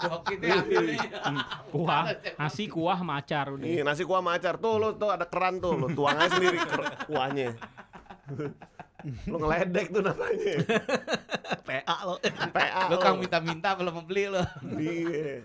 sama 0.00 0.16
piring. 0.22 0.40
deh 0.40 0.50
akhirnya. 0.54 0.98
Hmm, 1.20 1.40
kuah 1.74 2.02
nasi 2.38 2.64
kuah 2.70 2.96
sama 2.96 3.18
acar 3.18 3.46
udah 3.50 3.66
Iya 3.66 3.82
nasi 3.82 4.02
kuah 4.06 4.22
macar 4.22 4.54
tuh 4.56 4.78
lo 4.78 4.94
tuh 4.94 5.10
ada 5.10 5.26
keran 5.26 5.58
tuh 5.58 5.74
lo 5.74 5.90
tuang 5.90 6.14
aja 6.14 6.30
sendiri 6.30 6.58
kuahnya. 7.10 7.58
Lo 9.26 9.36
ngeledek 9.38 9.86
tuh 9.90 10.02
namanya. 10.02 10.54
PA 11.68 11.96
lo. 12.04 12.14
PA 12.50 12.82
lu 12.86 12.96
kang 12.96 13.16
minta-minta 13.16 13.72
belum 13.72 13.94
membeli 13.96 14.28
lo 14.28 14.42
Iya. 14.72 15.44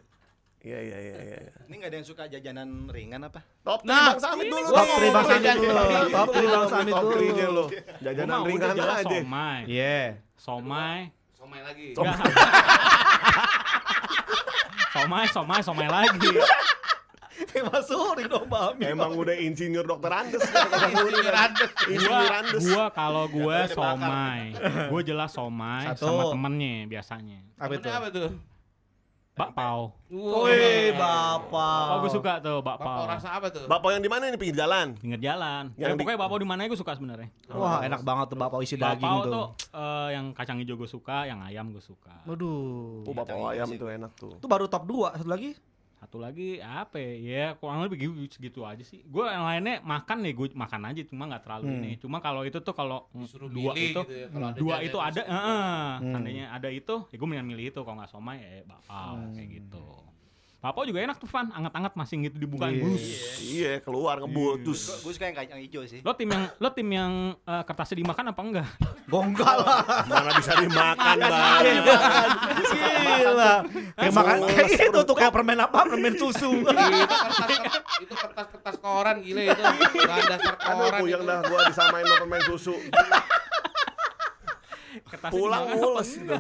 Iya 0.60 0.80
iya 0.82 0.98
iya 1.00 1.18
iya. 1.22 1.40
ini 1.64 1.78
nggak 1.78 1.90
ada 1.90 1.98
yang 2.02 2.08
suka 2.08 2.26
jajanan 2.26 2.90
ringan 2.90 3.22
apa 3.22 3.38
Top 3.62 3.80
3 3.80 3.86
Nah, 3.86 4.06
Bang 4.10 4.18
Samit 4.20 4.50
dulu 4.50 4.66
Top 4.68 4.82
nih. 4.82 4.98
3 4.98 5.14
Bang 5.14 5.26
Samit 5.30 5.56
dulu. 5.56 5.84
Top 6.10 6.28
3 6.34 6.42
Bang 6.50 6.66
Samit 6.68 6.94
dulu. 6.96 7.14
3 7.14 7.38
nya 7.38 7.48
lo. 7.48 7.66
Gua 7.66 8.02
Jajanan 8.02 8.40
ringan 8.44 8.74
aja. 8.74 9.04
somai 9.06 9.60
Iya. 9.68 10.00
somai 10.36 11.00
somai 11.38 11.62
lagi 11.62 11.88
somai 14.92 15.26
somai 15.30 15.60
somai 15.62 15.88
lagi 15.88 16.32
Suri 17.82 18.24
dong 18.26 18.46
Bang. 18.46 18.76
Emang 18.78 19.14
udah 19.14 19.32
insinyur 19.34 19.86
dokter 19.88 20.12
Andes. 20.12 20.42
Insinyur 20.42 21.34
Andes. 21.34 21.70
Insinyur 21.86 22.12
gua 22.12 22.36
Andes. 22.36 22.62
gua 22.62 22.86
kalau 22.90 23.24
gua 23.28 23.58
dibakar. 23.64 23.76
somai 23.96 24.42
gua 24.92 25.02
jelas 25.02 25.32
somai 25.32 25.84
Satu. 25.90 26.06
sama 26.06 26.24
temennya 26.30 26.76
biasanya 26.86 27.40
Apa 27.56 27.74
itu? 27.74 27.88
Apa 27.88 28.08
tuh 28.10 28.30
Bakpao. 29.36 29.92
Woi, 30.08 30.96
Bakpao 30.96 31.44
bapak. 31.44 32.00
gue 32.00 32.10
suka 32.10 32.34
tuh, 32.40 32.64
Bapak 32.64 32.80
bakpao. 32.80 33.04
rasa 33.04 33.30
apa 33.36 33.52
tuh? 33.52 33.68
Bapak 33.68 33.92
yang 33.92 34.00
di 34.00 34.08
mana 34.08 34.32
ini 34.32 34.40
pinggir 34.40 34.56
jalan? 34.56 34.96
Pinggir 34.96 35.20
jalan. 35.22 35.76
Yang 35.76 35.76
Ya, 35.76 35.92
di- 35.92 36.00
pokoknya 36.00 36.20
bakpao 36.24 36.40
di 36.40 36.48
mana 36.48 36.64
gue 36.64 36.80
suka 36.80 36.96
sebenarnya. 36.96 37.28
Wah, 37.52 37.84
enak 37.84 38.00
banget 38.00 38.32
tuh 38.32 38.40
bapak 38.40 38.64
isi 38.64 38.80
daging 38.80 39.04
Bakpao 39.04 39.20
tuh. 39.20 39.32
tuh 39.36 39.48
eh, 39.76 40.10
yang 40.16 40.32
kacang 40.32 40.56
hijau 40.56 40.80
gue 40.80 40.88
suka, 40.88 41.28
yang 41.28 41.44
ayam 41.44 41.68
gue 41.68 41.84
suka. 41.84 42.16
Waduh. 42.24 43.04
Oh, 43.04 43.12
bapak 43.12 43.36
ayam 43.52 43.68
itu 43.68 43.84
enak 43.86 44.16
tuh. 44.16 44.40
Itu 44.40 44.48
baru 44.48 44.72
top 44.72 44.88
2, 44.88 45.20
satu 45.20 45.28
lagi. 45.28 45.52
Satu 45.96 46.18
lagi 46.18 46.60
apa 46.60 46.96
ya? 46.96 47.12
Ya 47.16 47.46
kurang 47.54 47.82
lebih 47.82 47.98
gitu, 48.04 48.14
segitu 48.30 48.62
aja 48.62 48.82
sih. 48.82 49.02
Gue 49.04 49.26
yang 49.26 49.42
lainnya 49.42 49.80
makan 49.82 50.22
nih, 50.22 50.34
gue 50.34 50.48
makan 50.54 50.82
aja 50.86 51.02
cuma 51.04 51.24
nggak 51.26 51.42
terlalu 51.42 51.66
Hmm. 51.66 51.78
ini. 51.80 51.92
Cuma 51.96 52.18
kalau 52.20 52.44
itu 52.44 52.60
tuh 52.60 52.72
kalau 52.72 53.08
dua 53.50 53.72
milih 53.72 53.96
itu 53.96 54.02
gitu 54.02 54.14
ya, 54.14 54.28
kalau 54.28 54.46
ada 54.46 54.60
dua 54.60 54.76
itu 54.80 54.98
ada, 55.00 55.22
heeh. 55.22 55.90
Hmm. 55.98 56.12
seandainya 56.12 56.46
ada 56.50 56.70
itu, 56.70 56.96
ya 57.06 57.16
gue 57.16 57.26
mendingan 57.26 57.48
milih 57.48 57.66
itu. 57.70 57.80
Kalau 57.80 57.96
nggak 57.96 58.10
somai, 58.10 58.38
ya 58.38 58.62
bakpao 58.64 59.16
Hmm. 59.18 59.34
kayak 59.34 59.50
gitu. 59.56 59.86
Bakpao 60.58 60.82
juga 60.82 60.98
enak 61.00 61.18
tuh, 61.18 61.30
Van. 61.30 61.46
Anget-anget 61.48 61.94
masih 61.94 62.16
gitu 62.26 62.38
dibukain. 62.40 62.74
Iya. 62.74 62.84
Bus. 62.84 63.06
Iya, 63.40 63.74
keluar 63.80 64.18
ngebul 64.18 64.58
Iya. 64.58 64.64
terus. 64.64 64.82
Gue 65.00 65.14
suka 65.14 65.26
yang 65.26 65.38
kacang 65.38 65.60
hijau 65.60 65.82
sih. 65.86 66.02
Lo 66.02 66.12
tim 66.12 66.26
yang 66.28 66.44
lo 66.52 66.70
tim 66.70 66.90
yang 66.90 67.14
eh, 67.40 67.64
kertasnya 67.64 68.02
dimakan 68.02 68.26
apa 68.28 68.42
enggak? 68.42 68.68
Gonggal 69.06 69.58
lah. 69.62 69.80
Mana 70.04 70.32
bisa 70.34 70.54
dimakan, 70.58 71.16
Bang. 71.22 71.62
Gila. 73.46 73.94
Kayak 73.96 74.14
makan 74.14 74.36
kayak 74.46 74.70
itu 74.90 75.00
tuh 75.02 75.16
kayak 75.16 75.32
permen 75.32 75.60
apa? 75.60 75.80
Permen 75.86 76.14
susu. 76.16 76.50
itu 76.58 76.68
kertas 76.68 77.50
itu 77.98 78.14
kertas 78.14 78.46
kertas 78.50 78.76
koran 78.78 79.18
gile 79.20 79.44
itu 79.48 79.62
bahan 80.02 80.24
dasar 80.28 80.56
koran 80.58 81.00
itu. 81.02 81.18
dah 81.22 81.40
gua 81.42 81.60
disamain 81.66 82.04
sama 82.04 82.18
permen 82.20 82.42
susu. 82.46 82.76
Kertasnya 85.06 85.34
Pulang 85.34 85.64
mules. 85.72 86.10
enggak? 86.18 86.40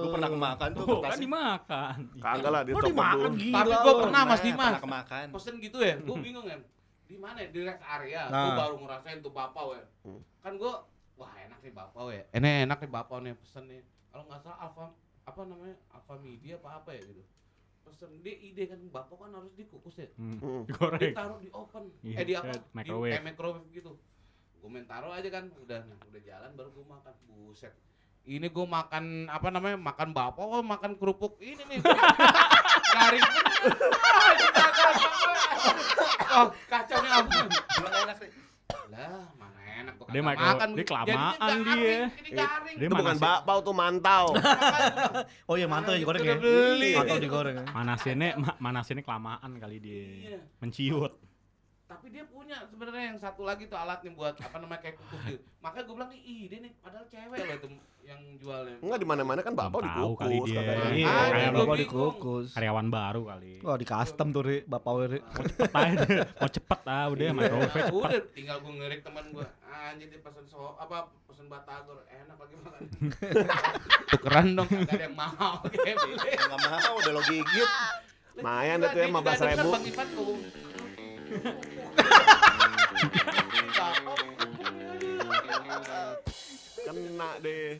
Gue 0.00 0.10
pernah 0.10 0.28
kemakan 0.28 0.68
tuh 0.70 0.80
Tuh, 0.80 0.86
kan 0.90 1.00
kertasnya. 1.06 1.22
dimakan. 1.22 1.98
Kagak 2.18 2.50
lah 2.50 2.62
di 2.62 2.72
toko 2.72 2.86
dimakan 2.86 3.30
dulu. 3.30 3.38
gila. 3.38 3.54
tapi 3.54 3.70
gue 3.70 3.94
pernah 3.96 4.20
mas 4.22 4.30
Pernah, 4.32 4.44
Dimas 4.46 4.64
Pernah 4.66 4.82
kemakan. 4.82 5.26
pesen 5.30 5.54
gitu 5.58 5.78
ya 5.80 5.94
gue 5.96 6.16
bingung 6.18 6.46
kan 6.46 6.60
di 7.02 7.16
mana 7.16 7.38
ya? 7.38 7.48
di 7.48 7.60
rest 7.60 7.82
area 7.82 8.22
gue 8.24 8.34
Nah. 8.36 8.56
baru 8.56 8.76
ngerasain 8.78 9.18
tuh 9.18 9.30
bapau 9.30 9.66
ya 9.72 9.84
Hmm. 10.00 10.20
kan 10.40 10.52
gue 10.54 10.72
wah 11.16 11.32
enak 11.36 11.58
nih 11.60 11.72
bapau 11.72 12.06
ya 12.08 12.22
ini 12.30 12.50
enak 12.64 12.78
nih 12.78 12.90
bapau 12.90 13.18
nih 13.18 13.32
pesen 13.34 13.64
nih 13.66 13.80
kalau 14.10 14.24
nggak 14.26 14.40
salah 14.42 14.58
alfa 14.66 14.84
apa 15.26 15.40
namanya 15.46 15.76
alfa 15.94 16.14
media 16.18 16.58
apa 16.58 16.68
apa 16.82 16.90
ya 16.94 17.02
gitu. 17.06 17.22
Pesen 17.80 18.12
dia 18.20 18.34
ide 18.36 18.68
kan 18.68 18.78
bapau 18.90 19.16
kan 19.16 19.30
harus 19.32 19.54
dikukus 19.54 19.96
ya. 20.02 20.08
Hmm. 20.18 20.36
Hmm. 20.42 20.62
Digoreng. 20.68 21.14
ditaruh 21.14 21.38
di 21.38 21.48
oven. 21.54 21.84
Iya, 22.02 22.16
eh 22.18 22.24
di 22.26 22.34
apa? 22.34 22.44
kayak 22.50 22.60
di 22.60 22.74
microwave. 22.76 23.12
kayak 23.14 23.24
microwave 23.24 23.66
gitu. 23.70 23.92
Gue 24.60 24.68
main 24.68 24.84
taruh 24.84 25.12
aja 25.14 25.28
kan 25.32 25.48
udah 25.56 25.80
nah, 25.88 25.98
udah 26.10 26.20
jalan 26.20 26.50
baru 26.58 26.68
gue 26.74 26.86
makan. 26.86 27.14
Buset. 27.30 27.74
Ini 28.20 28.46
gue 28.52 28.66
makan 28.68 29.32
apa 29.32 29.48
namanya 29.48 29.80
makan 29.80 30.12
bapau 30.12 30.60
oh, 30.60 30.62
makan 30.62 30.92
kerupuk 31.00 31.40
ini 31.40 31.64
nih? 31.64 31.78
Garing. 32.94 33.24
Oh 36.30 36.46
kacau 36.68 36.96
nih 37.00 37.10
sih. 38.20 38.30
lah 38.90 39.30
mana 39.38 39.59
enak 39.80 39.94
gua 39.96 40.06
Dia 40.06 40.22
microwave- 40.22 40.54
makan 40.54 40.68
dia 40.70 40.84
kelamaan 40.84 41.18
dia. 41.58 41.58
garing, 41.60 42.00
ini 42.20 42.30
garing 42.30 42.76
Dia 42.76 42.86
Itu 42.86 42.94
bukan 42.94 43.16
bakpao 43.16 43.58
tuh 43.60 43.74
mantau. 43.74 44.24
Oh 45.48 45.54
iya 45.54 45.66
mantau 45.66 45.92
yang 45.92 46.02
digoreng 46.02 46.22
ya. 46.22 46.36
Mantau 46.96 47.18
digoreng 47.18 47.54
ya. 47.56 47.64
Manasinnya 47.70 48.28
ma- 48.36 48.58
manasinnya 48.58 49.02
kelamaan 49.02 49.50
kali 49.56 49.76
dia. 49.78 50.06
Iya. 50.28 50.40
Menciut. 50.58 51.12
Tapi 51.90 52.06
dia 52.06 52.22
punya 52.22 52.54
sebenarnya 52.64 53.04
yang 53.10 53.18
satu 53.18 53.42
lagi 53.42 53.66
tuh 53.66 53.74
alatnya 53.74 54.14
buat 54.14 54.38
apa 54.38 54.56
namanya 54.56 54.78
kayak 54.80 54.94
kukus 54.96 55.20
gitu 55.26 55.42
makanya 55.58 55.82
gue 55.82 55.94
bilang 55.98 56.10
nih 56.10 56.22
ide 56.22 56.56
nih 56.62 56.72
padahal 56.78 57.02
cewek 57.04 57.38
loh 57.40 57.56
itu 57.56 57.68
yang 58.00 58.20
jualnya 58.38 58.76
Enggak 58.78 58.98
di 58.98 59.06
mana-mana 59.06 59.40
kan 59.40 59.52
bakpao 59.52 59.82
Belum 59.82 59.90
tahu 59.92 60.12
kali 60.16 60.34
dikukus. 60.36 60.50
dia. 60.50 60.62
Iya, 60.88 61.06
Ah, 61.06 61.26
kayak 61.28 61.50
bapak 61.52 61.76
dikukus. 61.78 62.48
Karyawan 62.50 62.86
baru 62.88 63.22
kali. 63.24 63.52
Wah, 63.60 63.76
di 63.76 63.86
custom 63.86 64.28
tuh, 64.30 64.42
Ri. 64.42 64.56
Bapak 64.64 64.92
Ri. 65.04 65.18
Mau 65.20 65.44
cepet 65.44 65.70
aja 65.70 65.94
deh. 66.00 66.18
Mau 66.32 66.50
cepet 66.50 66.80
ah 66.88 67.04
udah 67.06 67.26
microwave 67.30 67.70
cepet. 67.70 67.92
udah 67.92 68.22
tinggal 68.32 68.56
gue 68.58 68.72
ngerik 68.72 69.00
teman 69.02 69.24
gue 69.30 69.46
anjir 69.62 70.06
dia 70.08 70.20
pesen 70.20 70.44
so 70.44 70.74
apa 70.76 70.96
pesen 71.24 71.46
batagor 71.46 72.02
enak 72.04 72.36
lagi 72.36 72.54
makan 72.56 72.82
tukeran 74.10 74.46
dong 74.52 74.68
kagak 74.68 74.90
ada 74.90 75.04
yang 75.04 75.14
mau 75.14 75.54
kayak. 75.70 75.96
Enggak 76.40 76.60
mau, 76.66 76.92
udah 76.96 77.12
lo 77.12 77.22
gigit. 77.22 77.70
Enggak, 78.40 78.74
deh 78.80 78.88
tuh 78.88 78.98
ya, 78.98 79.06
dia 79.06 79.12
juga 79.12 79.30
15.000. 79.36 79.46
denger 79.52 79.66
Bang 79.68 79.84
Ivan 79.84 80.08
tuh. 80.10 80.34
Kena 86.84 87.30
deh. 87.38 87.78